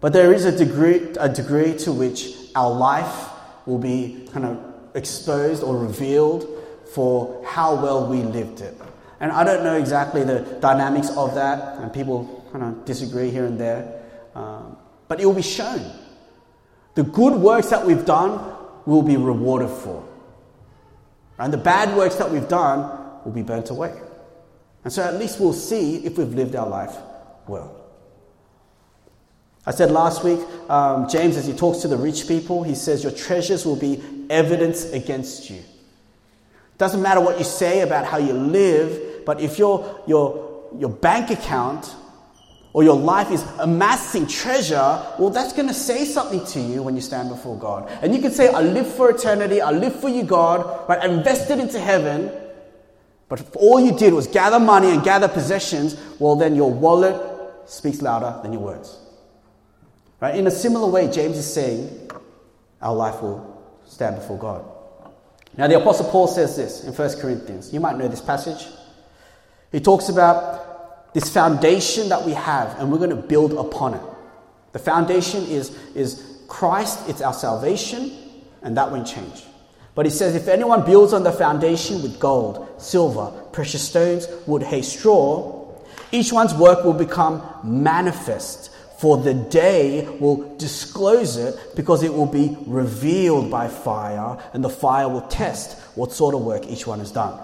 But 0.00 0.12
there 0.12 0.32
is 0.32 0.44
a 0.44 0.56
degree, 0.56 1.08
a 1.18 1.28
degree 1.28 1.76
to 1.78 1.92
which 1.92 2.34
our 2.54 2.70
life 2.70 3.30
will 3.66 3.78
be 3.78 4.28
kind 4.32 4.46
of 4.46 4.69
exposed 4.94 5.62
or 5.62 5.76
revealed 5.76 6.48
for 6.94 7.44
how 7.46 7.74
well 7.74 8.07
we 8.07 8.22
lived 8.22 8.61
it. 8.61 8.76
And 9.20 9.31
I 9.31 9.44
don't 9.44 9.62
know 9.62 9.76
exactly 9.76 10.24
the 10.24 10.40
dynamics 10.61 11.11
of 11.11 11.35
that, 11.35 11.79
and 11.79 11.92
people 11.92 12.46
kind 12.53 12.64
of 12.64 12.85
disagree 12.85 13.31
here 13.31 13.44
and 13.44 13.59
there. 13.59 14.03
Um, 14.35 14.76
but 15.09 15.20
it 15.20 15.26
will 15.26 15.35
be 15.35 15.42
shown. 15.42 15.83
The 16.94 17.03
good 17.03 17.35
works 17.35 17.68
that 17.68 17.85
we've 17.87 18.05
done 18.05 18.57
will 18.87 19.03
be 19.03 19.16
rewarded 19.16 19.70
for. 19.70 20.07
And 21.38 21.53
the 21.53 21.59
bad 21.59 21.96
works 21.96 22.16
that 22.16 22.31
we've 22.31 22.48
done 22.48 22.81
will 23.24 23.33
be 23.33 23.42
burnt 23.42 23.70
away. 23.70 23.94
And 24.85 24.92
so 24.92 25.03
at 25.03 25.14
least 25.14 25.38
we'll 25.40 25.53
see 25.53 26.05
if 26.05 26.16
we've 26.16 26.35
lived 26.35 26.57
our 26.57 26.68
life 26.68 26.96
well. 27.46 27.79
I 29.70 29.72
said 29.72 29.92
last 29.92 30.24
week, 30.24 30.40
um, 30.68 31.09
James, 31.09 31.37
as 31.37 31.46
he 31.46 31.52
talks 31.52 31.78
to 31.83 31.87
the 31.87 31.96
rich 31.96 32.26
people, 32.26 32.64
he 32.64 32.74
says, 32.74 33.04
Your 33.04 33.12
treasures 33.12 33.64
will 33.64 33.76
be 33.76 34.02
evidence 34.28 34.87
against 34.87 35.48
you. 35.48 35.62
Doesn't 36.76 37.00
matter 37.00 37.20
what 37.20 37.38
you 37.38 37.44
say 37.44 37.83
about 37.83 38.04
how 38.04 38.16
you 38.16 38.33
live, 38.33 39.24
but 39.24 39.40
if 39.40 39.61
your, 39.61 40.02
your, 40.09 40.72
your 40.76 40.90
bank 40.90 41.30
account 41.30 41.94
or 42.72 42.83
your 42.83 42.96
life 42.96 43.30
is 43.30 43.44
amassing 43.61 44.26
treasure, 44.26 45.06
well, 45.20 45.30
that's 45.30 45.52
going 45.52 45.68
to 45.68 45.74
say 45.74 46.04
something 46.04 46.44
to 46.46 46.61
you 46.61 46.83
when 46.83 46.96
you 46.96 47.00
stand 47.00 47.28
before 47.28 47.56
God. 47.56 47.88
And 48.02 48.12
you 48.12 48.20
can 48.20 48.33
say, 48.33 48.52
I 48.52 48.62
live 48.62 48.92
for 48.92 49.09
eternity, 49.09 49.61
I 49.61 49.70
live 49.70 50.00
for 50.00 50.09
you, 50.09 50.24
God, 50.24 50.88
right? 50.88 50.98
I 50.98 51.06
invested 51.06 51.61
into 51.61 51.78
heaven. 51.78 52.28
But 53.28 53.38
if 53.38 53.54
all 53.54 53.78
you 53.78 53.96
did 53.96 54.14
was 54.14 54.26
gather 54.26 54.59
money 54.59 54.90
and 54.90 55.04
gather 55.04 55.28
possessions, 55.28 55.96
well, 56.18 56.35
then 56.35 56.56
your 56.56 56.72
wallet 56.72 57.14
speaks 57.66 58.02
louder 58.02 58.37
than 58.42 58.52
your 58.52 58.62
words. 58.62 58.96
Right? 60.20 60.37
In 60.37 60.46
a 60.46 60.50
similar 60.50 60.88
way, 60.88 61.11
James 61.11 61.38
is 61.38 61.52
saying, 61.52 62.11
our 62.83 62.94
life 62.94 63.22
will 63.22 63.62
stand 63.87 64.16
before 64.16 64.38
God. 64.38 64.64
Now, 65.56 65.66
the 65.66 65.80
Apostle 65.80 66.11
Paul 66.11 66.28
says 66.28 66.56
this 66.56 66.85
in 66.85 66.92
1 66.92 67.20
Corinthians. 67.20 67.72
You 67.72 67.80
might 67.80 67.96
know 67.98 68.06
this 68.09 68.20
passage. 68.20 68.66
He 69.72 69.80
talks 69.80 70.09
about 70.09 71.12
this 71.14 71.33
foundation 71.33 72.09
that 72.09 72.24
we 72.24 72.33
have, 72.33 72.78
and 72.78 72.90
we're 72.92 72.98
going 72.98 73.11
to 73.11 73.16
build 73.16 73.52
upon 73.54 73.94
it. 73.94 74.02
The 74.72 74.78
foundation 74.78 75.44
is, 75.44 75.76
is 75.94 76.38
Christ, 76.46 77.09
it's 77.09 77.20
our 77.20 77.35
salvation, 77.35 78.12
and 78.62 78.76
that 78.76 78.90
won't 78.90 79.06
change. 79.06 79.44
But 79.94 80.06
he 80.06 80.11
says, 80.11 80.37
if 80.37 80.46
anyone 80.46 80.85
builds 80.85 81.12
on 81.12 81.24
the 81.24 81.33
foundation 81.33 82.02
with 82.02 82.20
gold, 82.20 82.68
silver, 82.78 83.33
precious 83.52 83.87
stones, 83.87 84.28
wood, 84.46 84.62
hay, 84.62 84.83
straw, 84.83 85.74
each 86.12 86.33
one's 86.33 86.54
work 86.54 86.85
will 86.85 86.94
become 86.94 87.42
manifest, 87.64 88.70
for 89.00 89.16
the 89.16 89.32
day 89.32 90.06
will 90.20 90.54
disclose 90.58 91.38
it 91.38 91.58
because 91.74 92.02
it 92.02 92.12
will 92.12 92.26
be 92.26 92.54
revealed 92.66 93.50
by 93.50 93.66
fire, 93.66 94.36
and 94.52 94.62
the 94.62 94.68
fire 94.68 95.08
will 95.08 95.22
test 95.22 95.78
what 95.96 96.12
sort 96.12 96.34
of 96.34 96.42
work 96.42 96.66
each 96.66 96.86
one 96.86 96.98
has 96.98 97.10
done. 97.10 97.40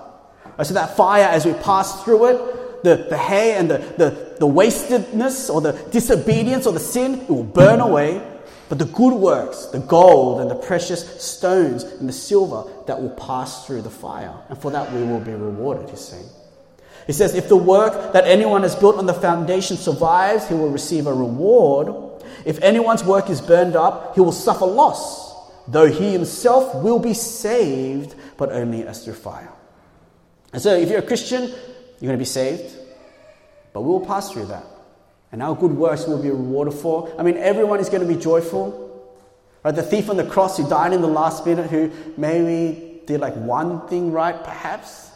So 0.63 0.75
that 0.75 0.99
fire, 0.99 1.25
as 1.25 1.47
we 1.47 1.55
pass 1.55 2.05
through 2.05 2.27
it, 2.27 2.85
the, 2.85 3.07
the 3.09 3.17
hay 3.17 3.55
and 3.55 3.71
the, 3.71 3.79
the, 3.97 4.37
the 4.39 4.47
wastedness 4.47 5.49
or 5.49 5.63
the 5.63 5.73
disobedience 5.91 6.67
or 6.67 6.75
the 6.75 6.81
sin, 6.81 7.21
it 7.21 7.31
will 7.31 7.43
burn 7.43 7.81
away. 7.81 8.21
But 8.69 8.79
the 8.79 8.85
good 8.85 9.15
works, 9.15 9.65
the 9.67 9.79
gold 9.79 10.43
and 10.43 10.51
the 10.51 10.57
precious 10.57 11.23
stones 11.23 11.85
and 11.85 12.07
the 12.07 12.13
silver, 12.13 12.71
that 12.87 13.01
will 13.01 13.17
pass 13.17 13.67
through 13.67 13.81
the 13.81 13.91
fire. 13.91 14.35
And 14.51 14.59
for 14.59 14.71
that 14.73 14.93
we 14.93 15.03
will 15.05 15.21
be 15.21 15.33
rewarded, 15.33 15.89
he's 15.89 16.01
saying. 16.01 16.29
He 17.07 17.13
says, 17.13 17.35
if 17.35 17.49
the 17.49 17.57
work 17.57 18.13
that 18.13 18.25
anyone 18.27 18.63
has 18.63 18.75
built 18.75 18.97
on 18.97 19.07
the 19.07 19.15
foundation 19.15 19.77
survives, 19.77 20.49
he 20.49 20.55
will 20.55 20.71
receive 20.71 21.07
a 21.07 21.13
reward. 21.13 22.23
If 22.45 22.61
anyone's 22.63 23.05
work 23.05 23.31
is 23.31 23.41
burned 23.41 23.77
up, 23.77 24.15
he 24.15 24.21
will 24.21 24.33
suffer 24.33 24.67
loss, 24.67 25.35
though 25.69 25.87
he 25.87 26.13
himself 26.13 26.75
will 26.83 26.99
be 26.99 27.15
saved, 27.15 28.15
but 28.37 28.51
only 28.51 28.85
as 28.85 29.05
through 29.05 29.15
fire. 29.15 29.53
And 30.53 30.61
so, 30.61 30.75
if 30.75 30.89
you're 30.89 31.01
a 31.01 31.07
Christian, 31.07 31.43
you're 31.43 32.09
going 32.09 32.13
to 32.13 32.19
be 32.19 32.25
saved, 32.25 32.75
but 33.73 33.83
we 33.83 33.89
will 33.89 34.05
pass 34.07 34.33
through 34.33 34.47
that. 34.47 34.65
And 35.33 35.43
our 35.43 35.55
good 35.55 35.73
works 35.73 36.07
will 36.07 36.23
be 36.23 36.31
rewarded 36.31 36.75
for. 36.75 37.13
I 37.19 37.23
mean, 37.23 37.37
everyone 37.37 37.79
is 37.81 37.89
going 37.89 38.07
to 38.07 38.09
be 38.09 38.21
joyful. 38.21 38.83
Right? 39.65 39.75
The 39.75 39.83
thief 39.83 40.09
on 40.09 40.17
the 40.17 40.25
cross 40.25 40.57
who 40.57 40.69
died 40.69 40.93
in 40.93 41.03
the 41.03 41.09
last 41.09 41.45
minute, 41.45 41.71
who 41.71 41.91
maybe 42.17 43.01
did 43.07 43.21
like 43.21 43.35
one 43.35 43.87
thing 43.89 44.13
right, 44.13 44.43
perhaps, 44.43 45.11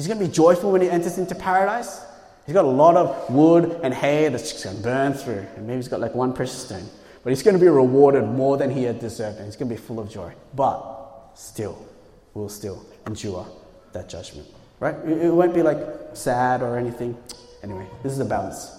he's 0.00 0.06
going 0.06 0.18
to 0.18 0.24
be 0.24 0.32
joyful 0.32 0.72
when 0.72 0.80
he 0.80 0.88
enters 0.88 1.18
into 1.18 1.34
paradise. 1.34 2.00
He's 2.46 2.54
got 2.54 2.64
a 2.64 2.68
lot 2.68 2.96
of 2.96 3.28
wood 3.28 3.80
and 3.82 3.92
hay 3.92 4.30
that's 4.30 4.50
just 4.50 4.64
going 4.64 4.78
to 4.78 4.82
burn 4.82 5.12
through. 5.12 5.44
And 5.56 5.66
maybe 5.66 5.76
he's 5.76 5.88
got 5.88 6.00
like 6.00 6.14
one 6.14 6.32
precious 6.32 6.64
stone. 6.64 6.88
But 7.22 7.28
he's 7.28 7.42
going 7.42 7.52
to 7.54 7.60
be 7.60 7.68
rewarded 7.68 8.24
more 8.24 8.56
than 8.56 8.70
he 8.70 8.84
had 8.84 8.98
deserved. 8.98 9.36
And 9.36 9.44
he's 9.44 9.56
going 9.56 9.68
to 9.68 9.74
be 9.74 9.78
full 9.78 10.00
of 10.00 10.10
joy. 10.10 10.32
But 10.54 11.32
still, 11.34 11.86
we'll 12.32 12.48
still 12.48 12.82
endure 13.06 13.46
that 13.92 14.08
judgment. 14.08 14.48
Right? 14.78 14.94
It 15.04 15.34
won't 15.34 15.52
be 15.52 15.62
like 15.62 15.76
sad 16.14 16.62
or 16.62 16.78
anything. 16.78 17.14
Anyway, 17.62 17.86
this 18.02 18.12
is 18.12 18.18
the 18.18 18.24
balance. 18.24 18.72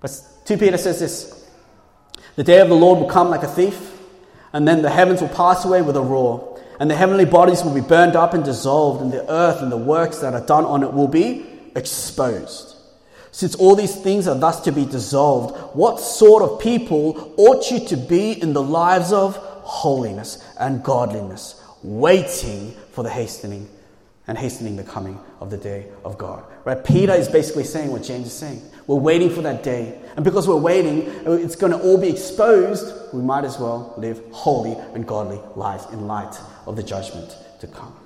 But 0.00 0.16
2 0.44 0.58
Peter 0.58 0.78
says 0.78 1.00
this 1.00 1.44
The 2.36 2.44
day 2.44 2.60
of 2.60 2.68
the 2.68 2.76
Lord 2.76 3.00
will 3.00 3.10
come 3.10 3.30
like 3.30 3.42
a 3.42 3.48
thief, 3.48 3.98
and 4.52 4.68
then 4.68 4.82
the 4.82 4.90
heavens 4.90 5.20
will 5.20 5.28
pass 5.28 5.64
away 5.64 5.82
with 5.82 5.96
a 5.96 6.02
roar, 6.02 6.55
and 6.78 6.90
the 6.90 6.94
heavenly 6.94 7.24
bodies 7.24 7.62
will 7.62 7.74
be 7.74 7.80
burned 7.80 8.16
up 8.16 8.34
and 8.34 8.44
dissolved, 8.44 9.02
and 9.02 9.12
the 9.12 9.30
earth 9.30 9.62
and 9.62 9.72
the 9.72 9.76
works 9.76 10.18
that 10.18 10.34
are 10.34 10.44
done 10.44 10.64
on 10.64 10.82
it 10.82 10.92
will 10.92 11.08
be 11.08 11.46
exposed. 11.74 12.76
Since 13.32 13.54
all 13.56 13.74
these 13.74 13.94
things 13.94 14.26
are 14.28 14.34
thus 14.34 14.60
to 14.62 14.72
be 14.72 14.86
dissolved, 14.86 15.76
what 15.76 16.00
sort 16.00 16.42
of 16.42 16.58
people 16.60 17.34
ought 17.36 17.70
you 17.70 17.86
to 17.88 17.96
be 17.96 18.32
in 18.40 18.54
the 18.54 18.62
lives 18.62 19.12
of 19.12 19.36
holiness 19.36 20.42
and 20.58 20.82
godliness, 20.82 21.62
waiting 21.82 22.74
for 22.92 23.04
the 23.04 23.10
hastening 23.10 23.68
and 24.26 24.38
hastening 24.38 24.76
the 24.76 24.84
coming 24.84 25.20
of 25.40 25.50
the 25.50 25.56
day 25.58 25.86
of 26.04 26.16
God. 26.18 26.44
Right? 26.64 26.82
Peter 26.82 27.12
is 27.12 27.28
basically 27.28 27.64
saying 27.64 27.90
what 27.92 28.02
James 28.02 28.26
is 28.26 28.32
saying. 28.32 28.62
We're 28.86 28.96
waiting 28.96 29.30
for 29.30 29.42
that 29.42 29.62
day. 29.62 30.00
And 30.16 30.24
because 30.24 30.48
we're 30.48 30.56
waiting, 30.56 31.02
it's 31.26 31.56
going 31.56 31.72
to 31.72 31.78
all 31.78 31.98
be 31.98 32.08
exposed. 32.08 33.12
We 33.12 33.20
might 33.22 33.44
as 33.44 33.58
well 33.58 33.94
live 33.98 34.20
holy 34.32 34.72
and 34.94 35.06
godly 35.06 35.40
lives 35.54 35.86
in 35.92 36.06
light 36.06 36.34
of 36.66 36.76
the 36.76 36.82
judgment 36.82 37.36
to 37.60 37.66
come. 37.66 37.96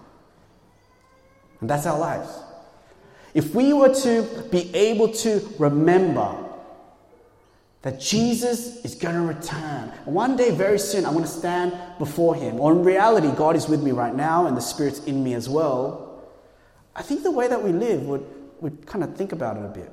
And 1.60 1.68
that's 1.68 1.86
our 1.86 1.98
lives. 1.98 2.28
If 3.34 3.54
we 3.54 3.72
were 3.72 3.94
to 3.94 4.48
be 4.50 4.74
able 4.74 5.08
to 5.08 5.48
remember 5.58 6.36
that 7.82 7.98
Jesus 7.98 8.84
is 8.84 8.94
going 8.94 9.14
to 9.14 9.22
return. 9.22 9.88
One 10.04 10.36
day, 10.36 10.50
very 10.50 10.78
soon, 10.78 11.06
I'm 11.06 11.12
going 11.12 11.24
to 11.24 11.30
stand 11.30 11.72
before 11.98 12.34
Him. 12.34 12.60
Or 12.60 12.72
in 12.72 12.84
reality, 12.84 13.30
God 13.34 13.56
is 13.56 13.68
with 13.68 13.82
me 13.82 13.90
right 13.92 14.14
now 14.14 14.46
and 14.46 14.56
the 14.56 14.60
Spirit's 14.60 15.02
in 15.04 15.24
me 15.24 15.34
as 15.34 15.48
well. 15.48 16.22
I 16.94 17.02
think 17.02 17.22
the 17.22 17.30
way 17.30 17.48
that 17.48 17.62
we 17.62 17.72
live 17.72 18.02
would, 18.02 18.26
would 18.60 18.86
kind 18.86 19.02
of 19.02 19.16
think 19.16 19.32
about 19.32 19.56
it 19.56 19.64
a 19.64 19.68
bit. 19.68 19.90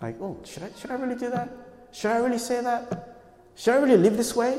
Like, 0.00 0.16
oh, 0.22 0.40
should 0.44 0.62
I, 0.62 0.70
should 0.78 0.90
I 0.90 0.94
really 0.94 1.16
do 1.16 1.28
that? 1.30 1.50
Should 1.92 2.12
I 2.12 2.18
really 2.18 2.38
say 2.38 2.62
that? 2.62 3.16
Should 3.56 3.74
I 3.74 3.78
really 3.78 3.96
live 3.96 4.16
this 4.16 4.34
way? 4.34 4.58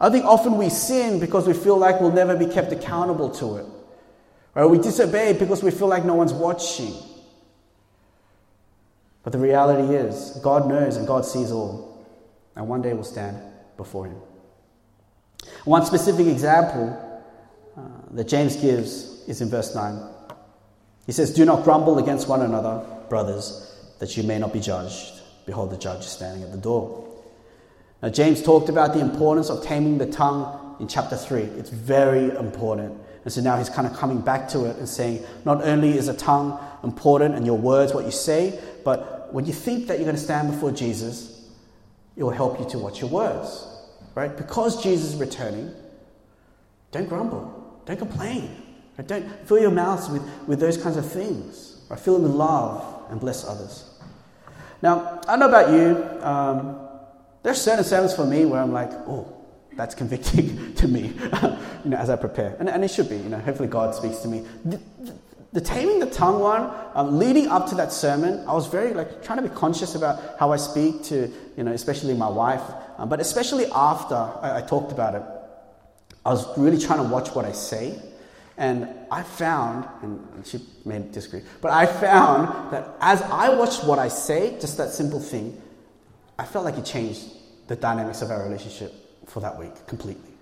I 0.00 0.08
think 0.08 0.24
often 0.24 0.56
we 0.56 0.70
sin 0.70 1.20
because 1.20 1.46
we 1.46 1.52
feel 1.52 1.76
like 1.76 2.00
we'll 2.00 2.12
never 2.12 2.36
be 2.36 2.46
kept 2.46 2.72
accountable 2.72 3.30
to 3.32 3.56
it. 3.56 3.66
Or 4.54 4.66
we 4.66 4.78
disobey 4.78 5.34
because 5.34 5.62
we 5.62 5.70
feel 5.70 5.88
like 5.88 6.04
no 6.04 6.14
one's 6.14 6.32
watching. 6.32 6.94
But 9.22 9.32
the 9.32 9.38
reality 9.38 9.94
is, 9.94 10.38
God 10.42 10.66
knows 10.66 10.96
and 10.96 11.06
God 11.06 11.26
sees 11.26 11.52
all. 11.52 12.06
And 12.56 12.66
one 12.66 12.80
day 12.80 12.94
we'll 12.94 13.04
stand 13.04 13.38
before 13.76 14.06
Him. 14.06 14.16
One 15.64 15.84
specific 15.84 16.26
example 16.26 16.96
uh, 17.76 17.82
that 18.12 18.24
James 18.24 18.56
gives 18.56 19.28
is 19.28 19.40
in 19.42 19.50
verse 19.50 19.74
9. 19.74 20.00
He 21.06 21.12
says, 21.12 21.32
Do 21.32 21.44
not 21.44 21.64
grumble 21.64 21.98
against 21.98 22.28
one 22.28 22.42
another, 22.42 22.84
brothers, 23.08 23.76
that 23.98 24.16
you 24.16 24.22
may 24.22 24.38
not 24.38 24.52
be 24.52 24.60
judged. 24.60 25.20
Behold, 25.44 25.70
the 25.70 25.76
judge 25.76 26.00
is 26.00 26.06
standing 26.06 26.42
at 26.42 26.52
the 26.52 26.58
door. 26.58 27.09
Now, 28.02 28.08
James 28.08 28.42
talked 28.42 28.68
about 28.68 28.94
the 28.94 29.00
importance 29.00 29.50
of 29.50 29.62
taming 29.62 29.98
the 29.98 30.06
tongue 30.06 30.76
in 30.80 30.88
chapter 30.88 31.16
3. 31.16 31.42
It's 31.42 31.70
very 31.70 32.30
important. 32.36 32.98
And 33.24 33.32
so 33.32 33.42
now 33.42 33.58
he's 33.58 33.68
kind 33.68 33.86
of 33.86 33.94
coming 33.94 34.20
back 34.20 34.48
to 34.50 34.64
it 34.64 34.76
and 34.78 34.88
saying, 34.88 35.24
not 35.44 35.62
only 35.62 35.96
is 35.96 36.08
a 36.08 36.14
tongue 36.14 36.58
important 36.82 37.34
and 37.34 37.44
your 37.44 37.58
words, 37.58 37.92
what 37.92 38.06
you 38.06 38.10
say, 38.10 38.58
but 38.84 39.32
when 39.34 39.44
you 39.44 39.52
think 39.52 39.86
that 39.88 39.98
you're 39.98 40.06
going 40.06 40.16
to 40.16 40.22
stand 40.22 40.50
before 40.50 40.72
Jesus, 40.72 41.46
it 42.16 42.22
will 42.22 42.30
help 42.30 42.58
you 42.58 42.68
to 42.70 42.78
watch 42.78 43.00
your 43.00 43.10
words. 43.10 43.66
Right? 44.14 44.34
Because 44.34 44.82
Jesus 44.82 45.14
is 45.14 45.16
returning, 45.16 45.72
don't 46.90 47.08
grumble, 47.08 47.82
don't 47.84 47.98
complain. 47.98 48.50
Right? 48.96 49.06
Don't 49.06 49.46
fill 49.46 49.60
your 49.60 49.70
mouths 49.70 50.08
with, 50.08 50.22
with 50.46 50.58
those 50.58 50.76
kinds 50.76 50.96
of 50.96 51.10
things. 51.10 51.82
Right? 51.90 52.00
Fill 52.00 52.14
them 52.14 52.22
with 52.24 52.32
love 52.32 53.10
and 53.10 53.20
bless 53.20 53.44
others. 53.44 53.84
Now, 54.82 55.20
I 55.28 55.36
don't 55.36 55.40
know 55.40 55.48
about 55.48 55.70
you. 55.70 56.26
Um, 56.26 56.79
there 57.42 57.52
are 57.52 57.56
certain 57.56 57.84
sermons 57.84 58.14
for 58.14 58.26
me 58.26 58.44
where 58.44 58.60
I'm 58.60 58.72
like, 58.72 58.92
oh, 59.08 59.40
that's 59.76 59.94
convicting 59.94 60.74
to 60.76 60.88
me, 60.88 61.02
you 61.84 61.90
know, 61.90 61.96
as 61.96 62.10
I 62.10 62.16
prepare, 62.16 62.56
and, 62.58 62.68
and 62.68 62.84
it 62.84 62.90
should 62.90 63.08
be. 63.08 63.16
You 63.16 63.28
know, 63.28 63.38
hopefully 63.38 63.68
God 63.68 63.94
speaks 63.94 64.18
to 64.18 64.28
me. 64.28 64.44
The, 64.64 64.80
the, 65.00 65.14
the 65.52 65.60
taming 65.60 65.98
the 65.98 66.10
tongue 66.10 66.40
one, 66.40 66.70
um, 66.94 67.18
leading 67.18 67.48
up 67.48 67.68
to 67.70 67.74
that 67.76 67.92
sermon, 67.92 68.46
I 68.46 68.52
was 68.52 68.68
very 68.68 68.94
like 68.94 69.22
trying 69.24 69.42
to 69.42 69.48
be 69.48 69.54
conscious 69.54 69.94
about 69.94 70.38
how 70.38 70.52
I 70.52 70.56
speak 70.56 71.02
to, 71.04 71.32
you 71.56 71.64
know, 71.64 71.72
especially 71.72 72.14
my 72.14 72.28
wife, 72.28 72.62
um, 72.98 73.08
but 73.08 73.20
especially 73.20 73.66
after 73.72 74.14
I, 74.14 74.58
I 74.58 74.60
talked 74.62 74.92
about 74.92 75.14
it, 75.14 75.22
I 76.24 76.30
was 76.30 76.58
really 76.58 76.78
trying 76.78 77.02
to 77.02 77.08
watch 77.08 77.34
what 77.34 77.44
I 77.44 77.52
say 77.52 77.98
and 78.58 78.86
I 79.10 79.22
found, 79.22 79.88
and 80.02 80.46
she 80.46 80.60
may 80.84 80.98
disagree, 80.98 81.40
but 81.62 81.72
I 81.72 81.86
found 81.86 82.72
that 82.72 82.94
as 83.00 83.22
I 83.22 83.48
watched 83.54 83.84
what 83.84 83.98
I 83.98 84.08
say, 84.08 84.60
just 84.60 84.76
that 84.76 84.90
simple 84.90 85.18
thing, 85.18 85.60
I 86.38 86.44
felt 86.44 86.66
like 86.66 86.76
it 86.76 86.84
changed 86.84 87.22
the 87.70 87.76
dynamics 87.76 88.20
of 88.20 88.32
our 88.32 88.42
relationship 88.42 88.92
for 89.28 89.38
that 89.38 89.56
week 89.56 89.70
completely. 89.86 90.32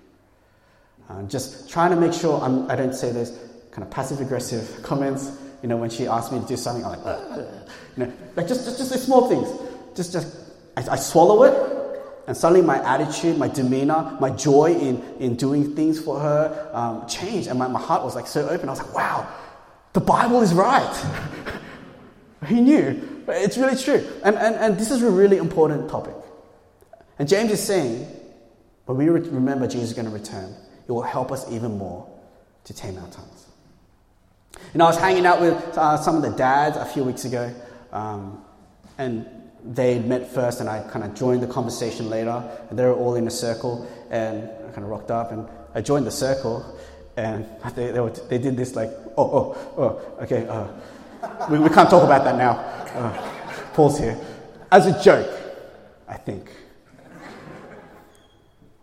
Uh, 1.10 1.22
just 1.24 1.68
trying 1.68 1.90
to 1.90 1.96
make 1.96 2.14
sure 2.14 2.40
I'm, 2.40 2.70
I 2.70 2.74
do 2.74 2.86
not 2.86 2.94
say 2.94 3.12
those 3.12 3.38
kind 3.70 3.86
of 3.86 3.90
passive 3.90 4.22
aggressive 4.22 4.82
comments. 4.82 5.30
You 5.62 5.68
know, 5.68 5.76
when 5.76 5.90
she 5.90 6.06
asked 6.06 6.32
me 6.32 6.40
to 6.40 6.46
do 6.46 6.56
something, 6.56 6.86
I'm 6.86 7.02
like, 7.02 7.46
you 7.98 8.06
know, 8.06 8.12
like 8.34 8.48
just, 8.48 8.64
just, 8.64 8.78
just 8.78 8.92
the 8.92 8.98
small 8.98 9.28
things. 9.28 9.46
Just, 9.94 10.14
just, 10.14 10.38
I, 10.74 10.92
I 10.92 10.96
swallow 10.96 11.42
it 11.42 12.24
and 12.26 12.34
suddenly 12.34 12.62
my 12.62 12.82
attitude, 12.82 13.36
my 13.36 13.48
demeanor, 13.48 14.16
my 14.20 14.30
joy 14.30 14.72
in, 14.72 15.02
in 15.18 15.36
doing 15.36 15.76
things 15.76 16.00
for 16.00 16.18
her 16.18 16.70
um, 16.72 17.06
changed. 17.08 17.48
And 17.48 17.58
my, 17.58 17.68
my 17.68 17.80
heart 17.80 18.04
was 18.04 18.14
like 18.14 18.26
so 18.26 18.48
open. 18.48 18.70
I 18.70 18.72
was 18.72 18.78
like, 18.78 18.94
wow, 18.94 19.28
the 19.92 20.00
Bible 20.00 20.40
is 20.40 20.54
right. 20.54 21.06
he 22.46 22.62
knew. 22.62 23.22
It's 23.28 23.58
really 23.58 23.76
true. 23.76 24.06
And, 24.24 24.34
and, 24.36 24.54
and 24.54 24.78
this 24.78 24.90
is 24.90 25.02
a 25.02 25.10
really 25.10 25.36
important 25.36 25.90
topic. 25.90 26.14
And 27.18 27.28
James 27.28 27.50
is 27.50 27.62
saying, 27.62 28.06
when 28.86 28.96
we 28.96 29.08
remember 29.08 29.66
Jesus 29.66 29.90
is 29.90 29.94
going 29.94 30.06
to 30.06 30.12
return, 30.12 30.54
it 30.86 30.92
will 30.92 31.02
help 31.02 31.32
us 31.32 31.50
even 31.50 31.76
more 31.76 32.08
to 32.64 32.74
tame 32.74 32.96
our 32.96 33.08
tongues. 33.08 33.46
And 34.72 34.82
I 34.82 34.86
was 34.86 34.98
hanging 34.98 35.26
out 35.26 35.40
with 35.40 35.56
uh, 35.76 35.96
some 35.98 36.16
of 36.16 36.22
the 36.22 36.30
dads 36.30 36.76
a 36.76 36.84
few 36.84 37.04
weeks 37.04 37.24
ago, 37.24 37.54
um, 37.92 38.42
and 38.96 39.26
they 39.64 39.98
met 39.98 40.30
first, 40.30 40.60
and 40.60 40.68
I 40.68 40.82
kind 40.90 41.04
of 41.04 41.14
joined 41.14 41.42
the 41.42 41.46
conversation 41.46 42.08
later. 42.08 42.42
And 42.70 42.78
they 42.78 42.84
were 42.84 42.94
all 42.94 43.14
in 43.14 43.26
a 43.26 43.30
circle, 43.30 43.88
and 44.10 44.44
I 44.44 44.70
kind 44.72 44.84
of 44.84 44.88
rocked 44.88 45.10
up, 45.10 45.32
and 45.32 45.46
I 45.74 45.80
joined 45.80 46.06
the 46.06 46.10
circle, 46.10 46.78
and 47.16 47.46
they, 47.74 47.90
they, 47.90 48.00
were, 48.00 48.10
they 48.10 48.38
did 48.38 48.56
this 48.56 48.74
like, 48.74 48.90
oh, 49.16 49.56
oh, 49.56 49.72
oh, 49.76 50.22
okay, 50.22 50.46
uh, 50.46 50.66
we, 51.50 51.58
we 51.58 51.68
can't 51.68 51.90
talk 51.90 52.04
about 52.04 52.24
that 52.24 52.36
now. 52.36 52.52
Uh, 52.98 53.30
Paul's 53.74 53.98
here. 53.98 54.18
As 54.70 54.86
a 54.86 55.02
joke, 55.02 55.30
I 56.06 56.16
think. 56.16 56.50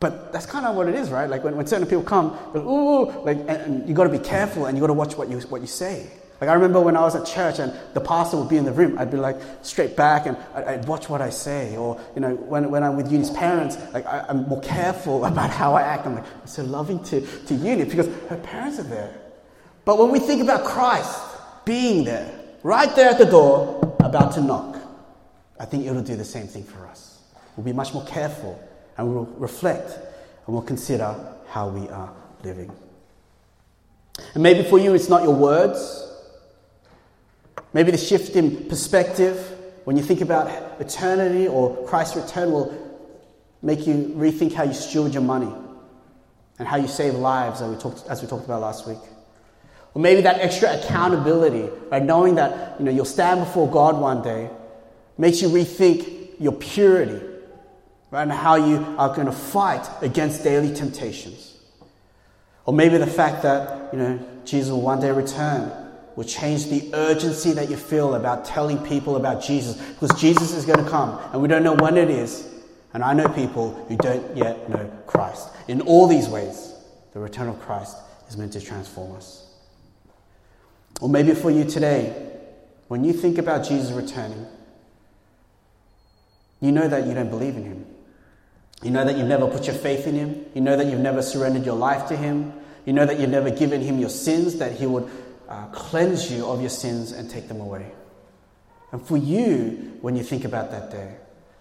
But 0.06 0.32
that's 0.32 0.46
kind 0.46 0.68
of 0.68 0.76
what 0.76 0.88
it 0.88 0.94
is, 0.94 1.10
right? 1.10 1.28
Like 1.28 1.44
when, 1.44 1.58
when 1.58 1.66
certain 1.66 1.88
people 1.88 2.04
come, 2.04 2.38
ooh, 2.56 3.10
like, 3.24 3.40
and, 3.40 3.50
and 3.50 3.90
you 3.90 3.96
got 3.96 4.04
to 4.04 4.12
be 4.12 4.20
careful 4.20 4.68
and 4.68 4.78
you 4.78 4.82
got 4.82 4.94
to 4.94 4.94
watch 4.94 5.18
what 5.18 5.30
you, 5.32 5.40
what 5.50 5.62
you 5.62 5.68
say. 5.68 6.08
Like 6.40 6.48
I 6.48 6.54
remember 6.54 6.80
when 6.80 6.96
I 6.96 7.02
was 7.02 7.16
at 7.16 7.26
church 7.26 7.58
and 7.58 7.74
the 7.96 8.02
pastor 8.02 8.38
would 8.38 8.48
be 8.48 8.58
in 8.58 8.66
the 8.66 8.72
room, 8.72 9.00
I'd 9.00 9.10
be 9.10 9.18
like 9.18 9.38
straight 9.64 9.98
back 9.98 10.28
and 10.28 10.38
I'd, 10.54 10.86
watch 10.86 11.10
what 11.10 11.24
I 11.24 11.32
say. 11.32 11.76
Or, 11.76 12.00
you 12.14 12.22
know, 12.22 12.36
when, 12.36 12.70
when 12.70 12.84
I'm 12.84 12.98
with 12.98 13.12
Uni's 13.12 13.32
parents, 13.32 13.80
like 13.96 14.06
I, 14.06 14.28
am 14.30 14.48
more 14.48 14.62
careful 14.62 15.26
about 15.32 15.50
how 15.50 15.74
I 15.74 15.82
act. 15.82 16.06
I'm 16.06 16.14
like, 16.14 16.26
I'm 16.40 16.46
so 16.46 16.64
loving 16.64 17.04
to, 17.06 17.22
to 17.26 17.56
Uni 17.56 17.86
because 17.86 18.06
her 18.30 18.38
parents 18.38 18.78
are 18.78 18.84
there. 18.84 19.12
But 19.86 19.98
when 19.98 20.12
we 20.12 20.20
think 20.20 20.44
about 20.44 20.66
Christ 20.66 21.20
being 21.66 22.04
there, 22.04 22.32
right 22.62 22.96
there 22.96 23.10
at 23.10 23.18
the 23.18 23.26
door, 23.26 23.98
about 24.02 24.34
to 24.34 24.42
knock, 24.42 24.78
I 25.60 25.66
think 25.66 25.88
it'll 25.88 26.04
do 26.04 26.16
the 26.16 26.24
same 26.24 26.46
thing 26.46 26.64
for 26.64 26.86
us. 26.86 27.24
We'll 27.58 27.66
be 27.66 27.74
much 27.74 27.92
more 27.92 28.06
careful 28.06 28.62
and 28.98 29.14
we'll 29.14 29.26
reflect 29.38 29.90
and 30.46 30.56
we'll 30.56 30.62
consider 30.62 31.16
how 31.48 31.70
we 31.70 31.88
are 31.90 32.14
living. 32.44 32.72
And 34.34 34.44
maybe 34.44 34.64
for 34.64 34.80
you, 34.80 34.94
it's 34.94 35.10
not 35.10 35.24
your 35.24 35.34
words. 35.34 36.02
Maybe 37.74 37.92
the 37.92 37.98
shift 37.98 38.36
in 38.36 38.66
perspective 38.70 39.52
when 39.84 39.98
you 39.98 40.04
think 40.04 40.22
about 40.22 40.50
eternity 40.80 41.48
or 41.48 41.86
Christ's 41.86 42.16
return 42.16 42.52
will 42.52 42.74
make 43.62 43.86
you 43.86 44.14
rethink 44.16 44.54
how 44.54 44.64
you 44.64 44.74
steward 44.74 45.14
your 45.14 45.24
money 45.24 45.54
and 46.58 46.68
how 46.68 46.78
you 46.78 46.88
save 46.88 47.16
lives, 47.16 47.62
as 47.62 47.70
we 47.70 47.78
talked, 47.78 48.08
as 48.08 48.22
we 48.22 48.28
talked 48.28 48.46
about 48.46 48.62
last 48.62 48.88
week. 48.88 48.98
Or 49.94 50.02
maybe 50.02 50.22
that 50.22 50.40
extra 50.40 50.78
accountability, 50.78 51.70
right? 51.90 52.04
Knowing 52.04 52.36
that 52.36 52.80
you 52.80 52.86
know, 52.86 52.92
you'll 52.92 53.06
stand 53.06 53.42
before 53.42 53.70
God 53.70 54.00
one 54.00 54.22
day, 54.22 54.50
makes 55.18 55.42
you 55.42 55.50
rethink 55.50 56.40
your 56.40 56.54
purity 56.54 57.35
right? 58.12 58.24
And 58.24 58.32
how 58.32 58.56
you 58.56 58.78
are 58.98 59.14
going 59.14 59.28
to 59.28 59.34
fight 59.34 59.88
against 60.02 60.44
daily 60.44 60.74
temptations. 60.74 61.58
Or 62.66 62.74
maybe 62.74 62.98
the 62.98 63.08
fact 63.08 63.44
that, 63.44 63.94
you 63.94 64.00
know, 64.00 64.20
Jesus 64.46 64.72
will 64.72 64.82
one 64.82 65.00
day 65.00 65.12
return 65.12 65.72
will 66.16 66.24
change 66.24 66.68
the 66.68 66.90
urgency 66.94 67.52
that 67.52 67.70
you 67.70 67.76
feel 67.76 68.16
about 68.16 68.46
telling 68.46 68.78
people 68.80 69.18
about 69.18 69.44
Jesus. 69.44 69.76
Because 69.76 70.20
Jesus 70.20 70.54
is 70.54 70.66
going 70.66 70.84
to 70.84 70.90
come, 70.90 71.20
and 71.34 71.42
we 71.42 71.48
don't 71.48 71.64
know 71.64 71.76
when 71.76 71.98
it 71.98 72.10
is. 72.10 72.52
And 72.94 73.04
I 73.04 73.14
know 73.14 73.28
people 73.28 73.74
who 73.88 73.98
don't 73.98 74.38
yet 74.38 74.70
know 74.70 74.90
Christ. 75.06 75.50
In 75.68 75.82
all 75.82 76.08
these 76.08 76.30
ways, 76.30 76.74
the 77.14 77.20
return 77.20 77.50
of 77.50 77.60
Christ 77.60 77.98
is 78.30 78.38
meant 78.38 78.54
to 78.54 78.62
transform 78.62 79.16
us. 79.18 79.46
Or 81.02 81.10
maybe 81.10 81.34
for 81.34 81.52
you 81.52 81.66
today, 81.66 82.32
when 82.88 83.04
you 83.04 83.12
think 83.12 83.38
about 83.38 83.68
Jesus 83.68 83.92
returning, 83.92 84.46
you 86.62 86.72
know 86.72 86.88
that 86.88 87.06
you 87.06 87.14
don't 87.14 87.30
believe 87.30 87.58
in 87.58 87.64
him. 87.66 87.86
You 88.84 88.92
know 88.92 89.06
that 89.06 89.18
you've 89.18 89.28
never 89.28 89.48
put 89.48 89.68
your 89.68 89.76
faith 89.76 90.06
in 90.08 90.16
Him. 90.16 90.46
You 90.54 90.62
know 90.62 90.76
that 90.76 90.88
you've 90.88 91.00
never 91.00 91.22
surrendered 91.22 91.66
your 91.66 91.76
life 91.76 92.08
to 92.10 92.16
Him. 92.16 92.54
You 92.86 92.94
know 92.94 93.06
that 93.06 93.20
you've 93.20 93.30
never 93.30 93.50
given 93.50 93.82
Him 93.82 94.00
your 94.00 94.10
sins, 94.10 94.58
that 94.58 94.74
He 94.74 94.86
would 94.86 95.10
uh, 95.50 95.68
cleanse 95.68 96.32
you 96.32 96.46
of 96.46 96.62
your 96.62 96.70
sins 96.70 97.12
and 97.12 97.30
take 97.30 97.48
them 97.48 97.62
away. 97.62 97.92
And 98.92 99.02
for 99.02 99.18
you, 99.18 99.98
when 100.02 100.16
you 100.16 100.24
think 100.24 100.46
about 100.46 100.72
that 100.72 100.92
day, 100.92 101.16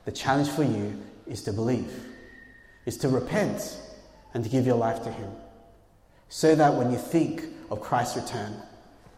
the 0.05 0.13
challenge 0.13 0.49
for 0.49 0.63
you 0.63 1.01
is 1.27 1.43
to 1.45 1.53
believe, 1.53 1.93
is 2.85 2.99
to 2.99 3.09
repent 3.09 3.79
and 4.35 4.45
to 4.45 4.51
give 4.51 4.67
your 4.67 4.77
life 4.77 5.03
to 5.05 5.11
Him. 5.11 5.31
So 6.29 6.55
that 6.55 6.75
when 6.75 6.91
you 6.91 6.99
think 6.99 7.45
of 7.71 7.81
Christ's 7.81 8.17
return, 8.17 8.55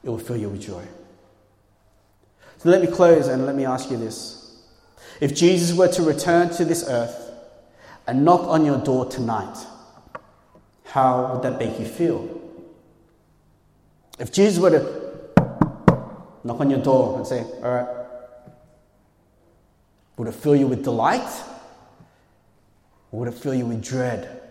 it 0.05 0.11
will 0.11 0.19
fill 0.19 0.37
you 0.37 0.49
with 0.49 0.63
joy. 0.63 0.85
So 2.59 2.69
let 2.69 2.81
me 2.81 2.87
close 2.87 3.27
and 3.27 3.47
let 3.47 3.55
me 3.55 3.65
ask 3.65 3.91
you 3.91 3.97
this. 3.97 4.63
If 5.21 5.35
Jesus 5.35 5.77
were 5.77 5.89
to 5.89 6.03
return 6.03 6.51
to 6.51 6.65
this 6.65 6.85
earth, 6.89 7.26
and 8.07 8.25
knock 8.25 8.43
on 8.43 8.65
your 8.65 8.79
door 8.79 9.07
tonight, 9.07 9.57
how 10.85 11.33
would 11.35 11.43
that 11.43 11.59
make 11.59 11.79
you 11.79 11.87
feel? 11.87 12.41
If 14.19 14.33
Jesus 14.33 14.59
were 14.59 14.71
to 14.71 15.07
knock 16.45 16.61
on 16.61 16.71
your 16.71 16.81
door 16.81 17.19
and 17.19 17.27
say, 17.27 17.41
All 17.41 17.75
right, 17.75 18.07
would 20.17 20.29
it 20.29 20.35
fill 20.35 20.57
you 20.57 20.67
with 20.67 20.85
delight? 20.85 21.29
Or 23.13 23.21
would 23.21 23.29
it 23.29 23.35
fill 23.35 23.55
you 23.55 23.67
with 23.67 23.83
dread? 23.83 24.43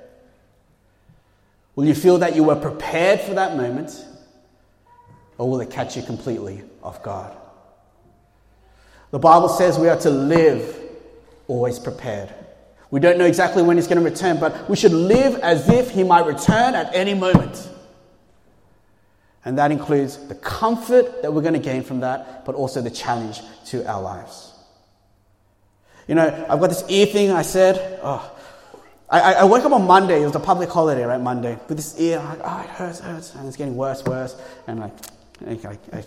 Will 1.75 1.85
you 1.85 1.95
feel 1.95 2.19
that 2.19 2.35
you 2.35 2.43
were 2.43 2.55
prepared 2.55 3.19
for 3.21 3.33
that 3.33 3.57
moment? 3.57 4.05
Or 5.37 5.49
will 5.49 5.59
it 5.59 5.69
catch 5.69 5.97
you 5.97 6.03
completely 6.03 6.63
off 6.81 7.03
guard? 7.03 7.33
The 9.11 9.19
Bible 9.19 9.49
says 9.49 9.77
we 9.77 9.89
are 9.89 9.99
to 9.99 10.09
live 10.09 10.79
always 11.47 11.79
prepared. 11.79 12.33
We 12.95 13.01
don't 13.01 13.17
know 13.17 13.25
exactly 13.25 13.61
when 13.61 13.75
he's 13.75 13.87
going 13.87 14.01
to 14.01 14.09
return, 14.09 14.39
but 14.39 14.69
we 14.69 14.77
should 14.77 14.93
live 14.93 15.35
as 15.39 15.67
if 15.67 15.91
he 15.91 16.05
might 16.05 16.25
return 16.25 16.75
at 16.75 16.95
any 16.95 17.13
moment. 17.13 17.69
And 19.43 19.57
that 19.57 19.69
includes 19.69 20.15
the 20.29 20.35
comfort 20.35 21.21
that 21.21 21.33
we're 21.33 21.41
going 21.41 21.55
to 21.55 21.59
gain 21.59 21.83
from 21.83 21.99
that, 21.99 22.45
but 22.45 22.55
also 22.55 22.79
the 22.79 22.89
challenge 22.89 23.41
to 23.65 23.85
our 23.85 24.01
lives. 24.01 24.53
You 26.07 26.15
know, 26.15 26.45
I've 26.49 26.61
got 26.61 26.67
this 26.69 26.85
ear 26.87 27.05
thing 27.07 27.31
I 27.31 27.41
said. 27.41 27.99
Oh, 28.01 28.33
I, 29.09 29.33
I 29.33 29.43
woke 29.43 29.65
up 29.65 29.73
on 29.73 29.85
Monday, 29.85 30.21
it 30.21 30.25
was 30.25 30.35
a 30.35 30.39
public 30.39 30.69
holiday, 30.69 31.03
right? 31.03 31.19
Monday, 31.19 31.59
with 31.67 31.75
this 31.75 31.99
ear. 31.99 32.19
Like, 32.19 32.39
oh, 32.45 32.61
it 32.61 32.69
hurts, 32.69 33.01
it 33.01 33.03
hurts. 33.03 33.35
And 33.35 33.45
it's 33.45 33.57
getting 33.57 33.75
worse, 33.75 34.05
worse. 34.05 34.37
And 34.67 34.79
like, 34.79 34.93
I, 35.45 35.77
I, 35.91 36.03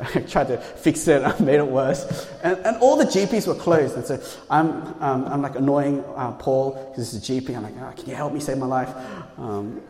I, 0.00 0.20
tried 0.20 0.48
to 0.48 0.56
fix 0.56 1.08
it, 1.08 1.22
I 1.22 1.38
made 1.40 1.56
it 1.56 1.66
worse. 1.66 2.26
And, 2.42 2.58
and 2.58 2.76
all 2.78 2.96
the 2.96 3.04
GPs 3.04 3.46
were 3.46 3.54
closed. 3.54 3.96
And 3.96 4.04
so 4.04 4.22
I'm, 4.48 4.70
um, 5.02 5.26
I'm 5.26 5.42
like 5.42 5.56
annoying 5.56 6.02
uh, 6.16 6.32
Paul, 6.32 6.72
because 6.72 7.12
is 7.12 7.28
a 7.28 7.32
GP. 7.32 7.54
I'm 7.54 7.62
like, 7.62 7.74
oh, 7.78 7.92
can 7.94 8.08
you 8.08 8.14
help 8.14 8.32
me 8.32 8.40
save 8.40 8.58
my 8.58 8.66
life? 8.66 8.94
Um, 9.36 9.82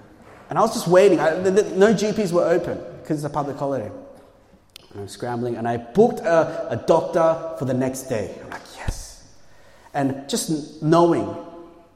and 0.48 0.58
I 0.58 0.62
was 0.62 0.74
just 0.74 0.88
waiting. 0.88 1.20
I, 1.20 1.34
the, 1.34 1.50
the, 1.50 1.76
no 1.76 1.94
GPs 1.94 2.32
were 2.32 2.44
open 2.44 2.78
because 3.00 3.18
it's 3.18 3.30
a 3.30 3.34
public 3.34 3.56
holiday. 3.56 3.90
I'm 4.96 5.08
scrambling, 5.08 5.56
and 5.56 5.68
I 5.68 5.76
booked 5.76 6.20
a, 6.20 6.68
a 6.70 6.76
doctor 6.76 7.54
for 7.58 7.66
the 7.66 7.74
next 7.74 8.04
day. 8.04 8.34
I'm 8.42 8.50
like, 8.50 8.62
yes. 8.76 9.24
And 9.92 10.28
just 10.28 10.82
knowing, 10.82 11.36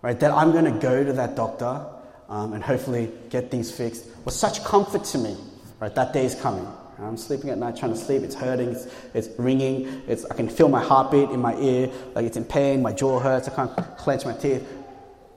right, 0.02 0.18
that 0.20 0.30
I'm 0.32 0.52
going 0.52 0.66
to 0.66 0.78
go 0.78 1.02
to 1.02 1.12
that 1.14 1.34
doctor 1.34 1.86
um, 2.28 2.52
and 2.52 2.62
hopefully 2.62 3.10
get 3.30 3.50
things 3.50 3.70
fixed 3.70 4.04
was 4.24 4.38
such 4.38 4.62
comfort 4.64 5.04
to 5.04 5.18
me. 5.18 5.36
Right, 5.80 5.94
that 5.94 6.12
day 6.12 6.26
is 6.26 6.34
coming. 6.34 6.66
I'm 6.98 7.16
sleeping 7.16 7.48
at 7.48 7.56
night 7.56 7.76
trying 7.76 7.92
to 7.92 7.98
sleep. 7.98 8.22
It's 8.22 8.34
hurting. 8.34 8.68
It's, 8.68 8.86
it's 9.14 9.28
ringing. 9.38 10.02
It's, 10.06 10.26
I 10.26 10.34
can 10.34 10.48
feel 10.48 10.68
my 10.68 10.84
heartbeat 10.84 11.30
in 11.30 11.40
my 11.40 11.56
ear. 11.56 11.90
Like 12.14 12.26
it's 12.26 12.36
in 12.36 12.44
pain. 12.44 12.82
My 12.82 12.92
jaw 12.92 13.18
hurts. 13.18 13.48
I 13.48 13.54
can't 13.54 13.74
clench 13.96 14.26
my 14.26 14.34
teeth. 14.34 14.68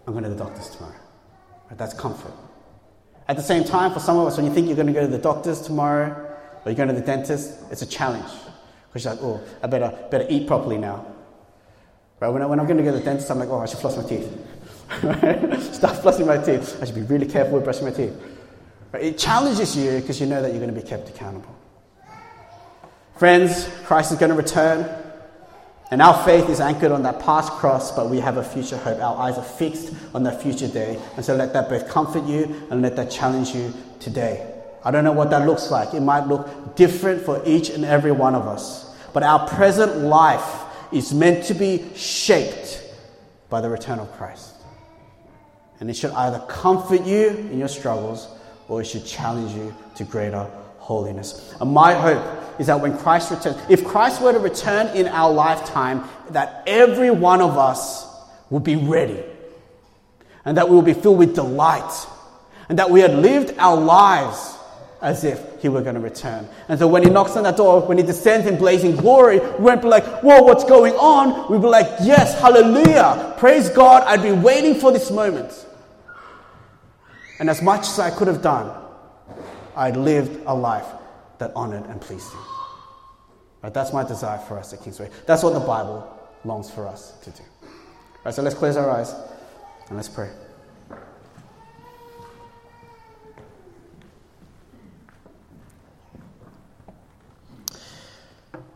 I'm 0.05 0.13
going 0.13 0.25
to 0.25 0.29
the 0.29 0.35
doctor's 0.35 0.69
tomorrow. 0.69 0.95
Right, 1.69 1.77
that's 1.77 1.93
comfort. 1.93 2.33
At 3.29 3.37
the 3.37 3.41
same 3.41 3.63
time, 3.63 3.93
for 3.93 4.01
some 4.01 4.17
of 4.17 4.27
us, 4.27 4.35
when 4.35 4.45
you 4.45 4.53
think 4.53 4.67
you're 4.67 4.75
going 4.75 4.87
to 4.87 4.93
go 4.93 5.01
to 5.01 5.07
the 5.07 5.17
doctor's 5.17 5.61
tomorrow 5.61 6.09
or 6.09 6.61
you're 6.65 6.75
going 6.75 6.89
to 6.89 6.95
the 6.95 7.01
dentist, 7.01 7.59
it's 7.71 7.81
a 7.81 7.85
challenge. 7.85 8.29
Because 8.89 9.05
you're 9.05 9.13
like, 9.13 9.23
oh, 9.23 9.41
I 9.63 9.67
better, 9.67 9.97
better 10.11 10.27
eat 10.29 10.45
properly 10.45 10.77
now. 10.77 11.05
Right? 12.19 12.27
When, 12.27 12.41
I, 12.41 12.45
when 12.45 12.59
I'm 12.59 12.67
going 12.67 12.77
to 12.77 12.83
go 12.83 12.91
to 12.91 12.97
the 12.97 13.05
dentist, 13.05 13.31
I'm 13.31 13.39
like, 13.39 13.47
oh, 13.47 13.59
I 13.59 13.65
should 13.65 13.79
floss 13.79 13.95
my 13.95 14.03
teeth. 14.03 14.27
Start 15.73 15.97
flossing 16.03 16.27
my 16.27 16.37
teeth. 16.37 16.77
I 16.81 16.85
should 16.85 16.95
be 16.95 17.03
really 17.03 17.27
careful 17.27 17.53
with 17.53 17.63
brushing 17.63 17.85
my 17.85 17.91
teeth. 17.91 18.13
It 18.93 19.17
challenges 19.17 19.75
you 19.75 19.99
because 19.99 20.21
you 20.21 20.27
know 20.27 20.41
that 20.41 20.49
you're 20.49 20.61
going 20.61 20.73
to 20.73 20.79
be 20.79 20.87
kept 20.87 21.09
accountable. 21.09 21.53
Friends, 23.17 23.67
Christ 23.85 24.11
is 24.11 24.17
going 24.17 24.29
to 24.29 24.35
return, 24.35 24.87
and 25.89 26.01
our 26.01 26.23
faith 26.23 26.49
is 26.49 26.59
anchored 26.59 26.91
on 26.91 27.03
that 27.03 27.19
past 27.19 27.51
cross, 27.53 27.91
but 27.91 28.09
we 28.09 28.19
have 28.19 28.37
a 28.37 28.43
future 28.43 28.77
hope. 28.77 28.99
Our 28.99 29.17
eyes 29.17 29.37
are 29.37 29.43
fixed 29.43 29.93
on 30.13 30.23
that 30.23 30.41
future 30.41 30.67
day. 30.67 30.99
And 31.15 31.25
so 31.25 31.35
let 31.35 31.53
that 31.53 31.69
both 31.69 31.89
comfort 31.89 32.25
you 32.25 32.67
and 32.69 32.81
let 32.81 32.95
that 32.95 33.09
challenge 33.09 33.55
you 33.55 33.73
today. 33.99 34.51
I 34.83 34.91
don't 34.91 35.03
know 35.03 35.11
what 35.11 35.29
that 35.29 35.47
looks 35.47 35.71
like. 35.71 35.93
It 35.93 36.01
might 36.01 36.27
look 36.27 36.75
different 36.75 37.23
for 37.23 37.41
each 37.45 37.69
and 37.69 37.85
every 37.85 38.11
one 38.11 38.35
of 38.35 38.47
us. 38.47 38.95
But 39.13 39.23
our 39.23 39.47
present 39.47 39.99
life 39.99 40.61
is 40.91 41.13
meant 41.13 41.45
to 41.45 41.53
be 41.53 41.85
shaped 41.95 42.83
by 43.49 43.61
the 43.61 43.69
return 43.69 43.99
of 43.99 44.11
Christ. 44.13 44.55
And 45.79 45.89
it 45.89 45.95
should 45.95 46.11
either 46.11 46.39
comfort 46.47 47.05
you 47.05 47.29
in 47.29 47.59
your 47.59 47.67
struggles 47.67 48.27
or 48.67 48.81
it 48.81 48.85
should 48.85 49.05
challenge 49.05 49.53
you 49.53 49.73
to 49.95 50.03
greater 50.03 50.49
holiness. 50.77 51.53
And 51.59 51.71
my 51.71 51.93
hope 51.93 52.59
is 52.59 52.67
that 52.67 52.79
when 52.79 52.97
Christ 52.97 53.31
returns, 53.31 53.57
if 53.69 53.83
Christ 53.83 54.21
were 54.21 54.33
to 54.33 54.39
return 54.39 54.95
in 54.95 55.07
our 55.07 55.31
lifetime, 55.31 56.03
that 56.31 56.63
every 56.67 57.09
one 57.09 57.41
of 57.41 57.57
us 57.57 58.05
will 58.49 58.59
be 58.59 58.75
ready 58.75 59.23
and 60.45 60.57
that 60.57 60.69
we 60.69 60.75
will 60.75 60.81
be 60.81 60.93
filled 60.93 61.17
with 61.17 61.35
delight 61.35 62.07
and 62.69 62.79
that 62.79 62.89
we 62.89 62.99
had 62.99 63.15
lived 63.15 63.55
our 63.57 63.77
lives 63.77 64.57
as 65.01 65.23
if 65.25 65.61
he 65.61 65.67
were 65.67 65.81
going 65.81 65.95
to 65.95 66.01
return. 66.01 66.47
And 66.69 66.79
so 66.79 66.87
when 66.87 67.03
he 67.03 67.09
knocks 67.09 67.35
on 67.35 67.43
that 67.43 67.57
door, 67.57 67.81
when 67.81 67.97
he 67.97 68.03
descends 68.03 68.47
in 68.47 68.57
blazing 68.57 68.95
glory, 68.95 69.39
we 69.39 69.65
won't 69.65 69.81
be 69.81 69.87
like, 69.89 70.05
whoa, 70.21 70.41
what's 70.41 70.63
going 70.63 70.93
on? 70.93 71.51
We'd 71.51 71.61
be 71.61 71.67
like, 71.67 71.87
yes, 72.01 72.39
hallelujah, 72.39 73.35
praise 73.37 73.69
God, 73.69 74.03
I'd 74.03 74.21
been 74.21 74.41
waiting 74.41 74.75
for 74.79 74.91
this 74.91 75.11
moment. 75.11 75.65
And 77.39 77.49
as 77.49 77.61
much 77.61 77.81
as 77.81 77.99
I 77.99 78.09
could 78.09 78.27
have 78.27 78.41
done, 78.41 78.71
I'd 79.75 79.97
lived 79.97 80.41
a 80.45 80.53
life 80.53 80.87
that 81.39 81.51
honored 81.55 81.85
and 81.85 81.99
pleased 81.99 82.31
him. 82.31 82.39
Right, 83.63 83.73
that's 83.73 83.93
my 83.93 84.03
desire 84.03 84.39
for 84.39 84.59
us 84.59 84.73
at 84.73 84.83
Kingsway. 84.83 85.09
That's 85.25 85.41
what 85.41 85.53
the 85.53 85.59
Bible 85.59 86.07
longs 86.45 86.69
for 86.69 86.87
us 86.87 87.13
to 87.23 87.31
do. 87.31 87.43
Right, 88.23 88.33
so 88.33 88.41
let's 88.41 88.55
close 88.55 88.77
our 88.77 88.89
eyes 88.89 89.13
and 89.87 89.97
let's 89.97 90.09
pray. 90.09 90.29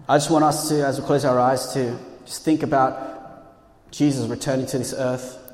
I 0.10 0.16
just 0.16 0.32
want 0.32 0.46
us 0.46 0.70
to, 0.70 0.86
as 0.86 1.02
we 1.02 1.06
close 1.06 1.26
our 1.26 1.38
eyes, 1.38 1.74
to 1.74 1.98
just 2.26 2.46
think 2.46 2.64
about 2.64 3.92
Jesus 3.92 4.26
returning 4.28 4.66
to 4.68 4.78
this 4.78 4.94
earth. 4.94 5.47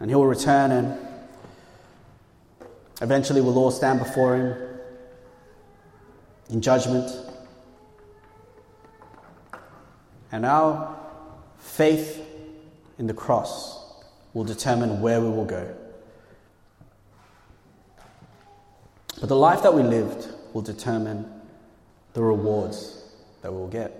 And 0.00 0.10
he 0.10 0.14
will 0.14 0.26
return, 0.26 0.70
and 0.70 0.98
eventually 3.00 3.40
we'll 3.40 3.58
all 3.58 3.70
stand 3.70 3.98
before 3.98 4.36
him 4.36 4.56
in 6.50 6.60
judgment. 6.60 7.10
And 10.32 10.44
our 10.44 10.96
faith 11.58 12.22
in 12.98 13.06
the 13.06 13.14
cross 13.14 14.02
will 14.34 14.44
determine 14.44 15.00
where 15.00 15.20
we 15.20 15.28
will 15.28 15.44
go. 15.44 15.74
But 19.18 19.28
the 19.30 19.36
life 19.36 19.62
that 19.62 19.72
we 19.72 19.82
lived 19.82 20.28
will 20.52 20.62
determine 20.62 21.30
the 22.12 22.22
rewards 22.22 23.02
that 23.42 23.52
we'll 23.52 23.68
get. 23.68 23.92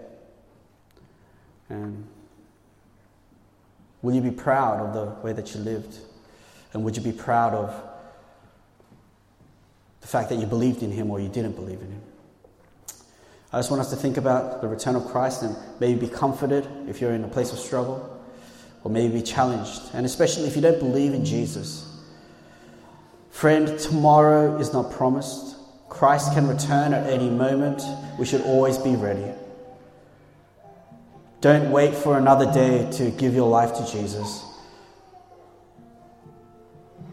And 1.68 2.06
will 4.02 4.14
you 4.14 4.20
be 4.20 4.30
proud 4.30 4.80
of 4.80 4.94
the 4.94 5.22
way 5.22 5.32
that 5.32 5.54
you 5.54 5.60
lived? 5.60 5.98
And 6.72 6.84
would 6.84 6.96
you 6.96 7.02
be 7.02 7.12
proud 7.12 7.54
of 7.54 7.74
the 10.00 10.06
fact 10.06 10.28
that 10.28 10.36
you 10.36 10.46
believed 10.46 10.82
in 10.82 10.90
Him 10.90 11.10
or 11.10 11.20
you 11.20 11.28
didn't 11.28 11.52
believe 11.52 11.80
in 11.80 11.90
Him? 11.90 12.02
I 13.52 13.58
just 13.58 13.70
want 13.70 13.80
us 13.80 13.90
to 13.90 13.96
think 13.96 14.16
about 14.16 14.60
the 14.60 14.68
return 14.68 14.96
of 14.96 15.06
Christ 15.06 15.42
and 15.42 15.56
maybe 15.80 16.00
be 16.00 16.08
comforted 16.08 16.66
if 16.88 17.00
you're 17.00 17.12
in 17.12 17.24
a 17.24 17.28
place 17.28 17.52
of 17.52 17.58
struggle, 17.58 18.12
or 18.84 18.90
maybe 18.90 19.14
be 19.14 19.22
challenged, 19.22 19.82
and 19.94 20.04
especially 20.04 20.44
if 20.46 20.56
you 20.56 20.62
don't 20.62 20.78
believe 20.78 21.14
in 21.14 21.24
Jesus. 21.24 21.84
Friend, 23.30 23.78
tomorrow 23.78 24.58
is 24.58 24.72
not 24.72 24.90
promised. 24.92 25.56
Christ 25.88 26.34
can 26.34 26.48
return 26.48 26.92
at 26.92 27.08
any 27.08 27.30
moment. 27.30 27.82
We 28.18 28.26
should 28.26 28.42
always 28.42 28.78
be 28.78 28.96
ready. 28.96 29.32
Don't 31.40 31.70
wait 31.70 31.94
for 31.94 32.16
another 32.16 32.50
day 32.52 32.90
to 32.92 33.10
give 33.10 33.34
your 33.34 33.48
life 33.48 33.74
to 33.74 33.92
Jesus. 33.92 34.42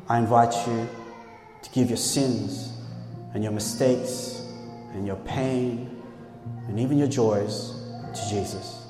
I 0.08 0.18
invite 0.18 0.54
you 0.68 0.88
to 1.62 1.70
give 1.72 1.90
your 1.90 1.98
sins 1.98 2.72
and 3.34 3.44
your 3.44 3.52
mistakes 3.52 4.42
and 4.94 5.06
your 5.06 5.16
pain 5.18 6.02
and 6.68 6.80
even 6.80 6.98
your 6.98 7.08
joys 7.08 7.74
to 8.14 8.30
Jesus. 8.30 8.86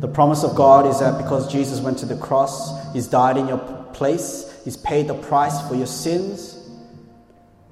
The 0.00 0.08
promise 0.08 0.44
of 0.44 0.54
God 0.54 0.86
is 0.86 1.00
that 1.00 1.20
because 1.20 1.50
Jesus 1.50 1.80
went 1.80 1.98
to 1.98 2.06
the 2.06 2.16
cross, 2.16 2.92
He's 2.92 3.08
died 3.08 3.36
in 3.36 3.48
your 3.48 3.58
place, 3.92 4.60
He's 4.64 4.76
paid 4.76 5.08
the 5.08 5.14
price 5.14 5.60
for 5.68 5.74
your 5.74 5.86
sins, 5.86 6.54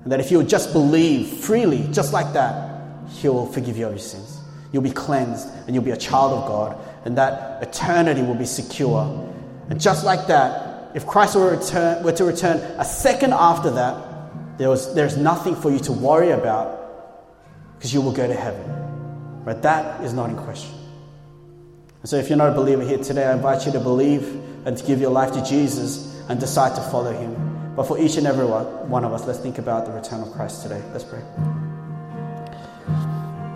and 0.02 0.12
that 0.12 0.20
if 0.20 0.30
you 0.30 0.42
just 0.42 0.72
believe 0.72 1.28
freely, 1.28 1.88
just 1.92 2.12
like 2.12 2.32
that, 2.32 2.80
He 3.10 3.28
will 3.28 3.46
forgive 3.46 3.76
you 3.76 3.86
of 3.86 3.92
your 3.92 3.98
sins. 3.98 4.40
You'll 4.72 4.82
be 4.82 4.90
cleansed 4.90 5.48
and 5.66 5.74
you'll 5.74 5.84
be 5.84 5.92
a 5.92 5.96
child 5.96 6.32
of 6.32 6.48
God, 6.48 6.76
and 7.06 7.16
that 7.16 7.62
eternity 7.62 8.20
will 8.20 8.34
be 8.34 8.44
secure. 8.44 9.32
And 9.70 9.80
just 9.80 10.04
like 10.04 10.26
that, 10.26 10.90
if 10.96 11.06
Christ 11.06 11.36
were, 11.36 11.56
return, 11.56 12.02
were 12.02 12.10
to 12.10 12.24
return 12.24 12.56
a 12.78 12.84
second 12.84 13.32
after 13.32 13.70
that, 13.70 14.58
there 14.58 14.68
was, 14.68 14.92
there's 14.92 15.16
nothing 15.16 15.54
for 15.54 15.70
you 15.70 15.78
to 15.80 15.92
worry 15.92 16.30
about 16.30 17.76
because 17.76 17.94
you 17.94 18.00
will 18.00 18.12
go 18.12 18.26
to 18.26 18.34
heaven. 18.34 19.42
But 19.44 19.62
that 19.62 20.02
is 20.02 20.14
not 20.14 20.30
in 20.30 20.36
question. 20.36 20.74
And 22.00 22.10
so, 22.10 22.16
if 22.16 22.28
you're 22.28 22.38
not 22.38 22.50
a 22.50 22.54
believer 22.54 22.82
here 22.82 22.98
today, 22.98 23.26
I 23.26 23.34
invite 23.34 23.66
you 23.66 23.72
to 23.72 23.80
believe 23.80 24.26
and 24.66 24.76
to 24.76 24.84
give 24.84 25.00
your 25.00 25.10
life 25.10 25.32
to 25.34 25.44
Jesus 25.44 26.20
and 26.28 26.40
decide 26.40 26.74
to 26.74 26.82
follow 26.90 27.12
him. 27.12 27.74
But 27.76 27.84
for 27.84 28.00
each 28.00 28.16
and 28.16 28.26
every 28.26 28.46
one 28.46 29.04
of 29.04 29.12
us, 29.12 29.26
let's 29.26 29.38
think 29.38 29.58
about 29.58 29.86
the 29.86 29.92
return 29.92 30.22
of 30.22 30.32
Christ 30.32 30.62
today. 30.62 30.82
Let's 30.92 31.04
pray. 31.04 31.22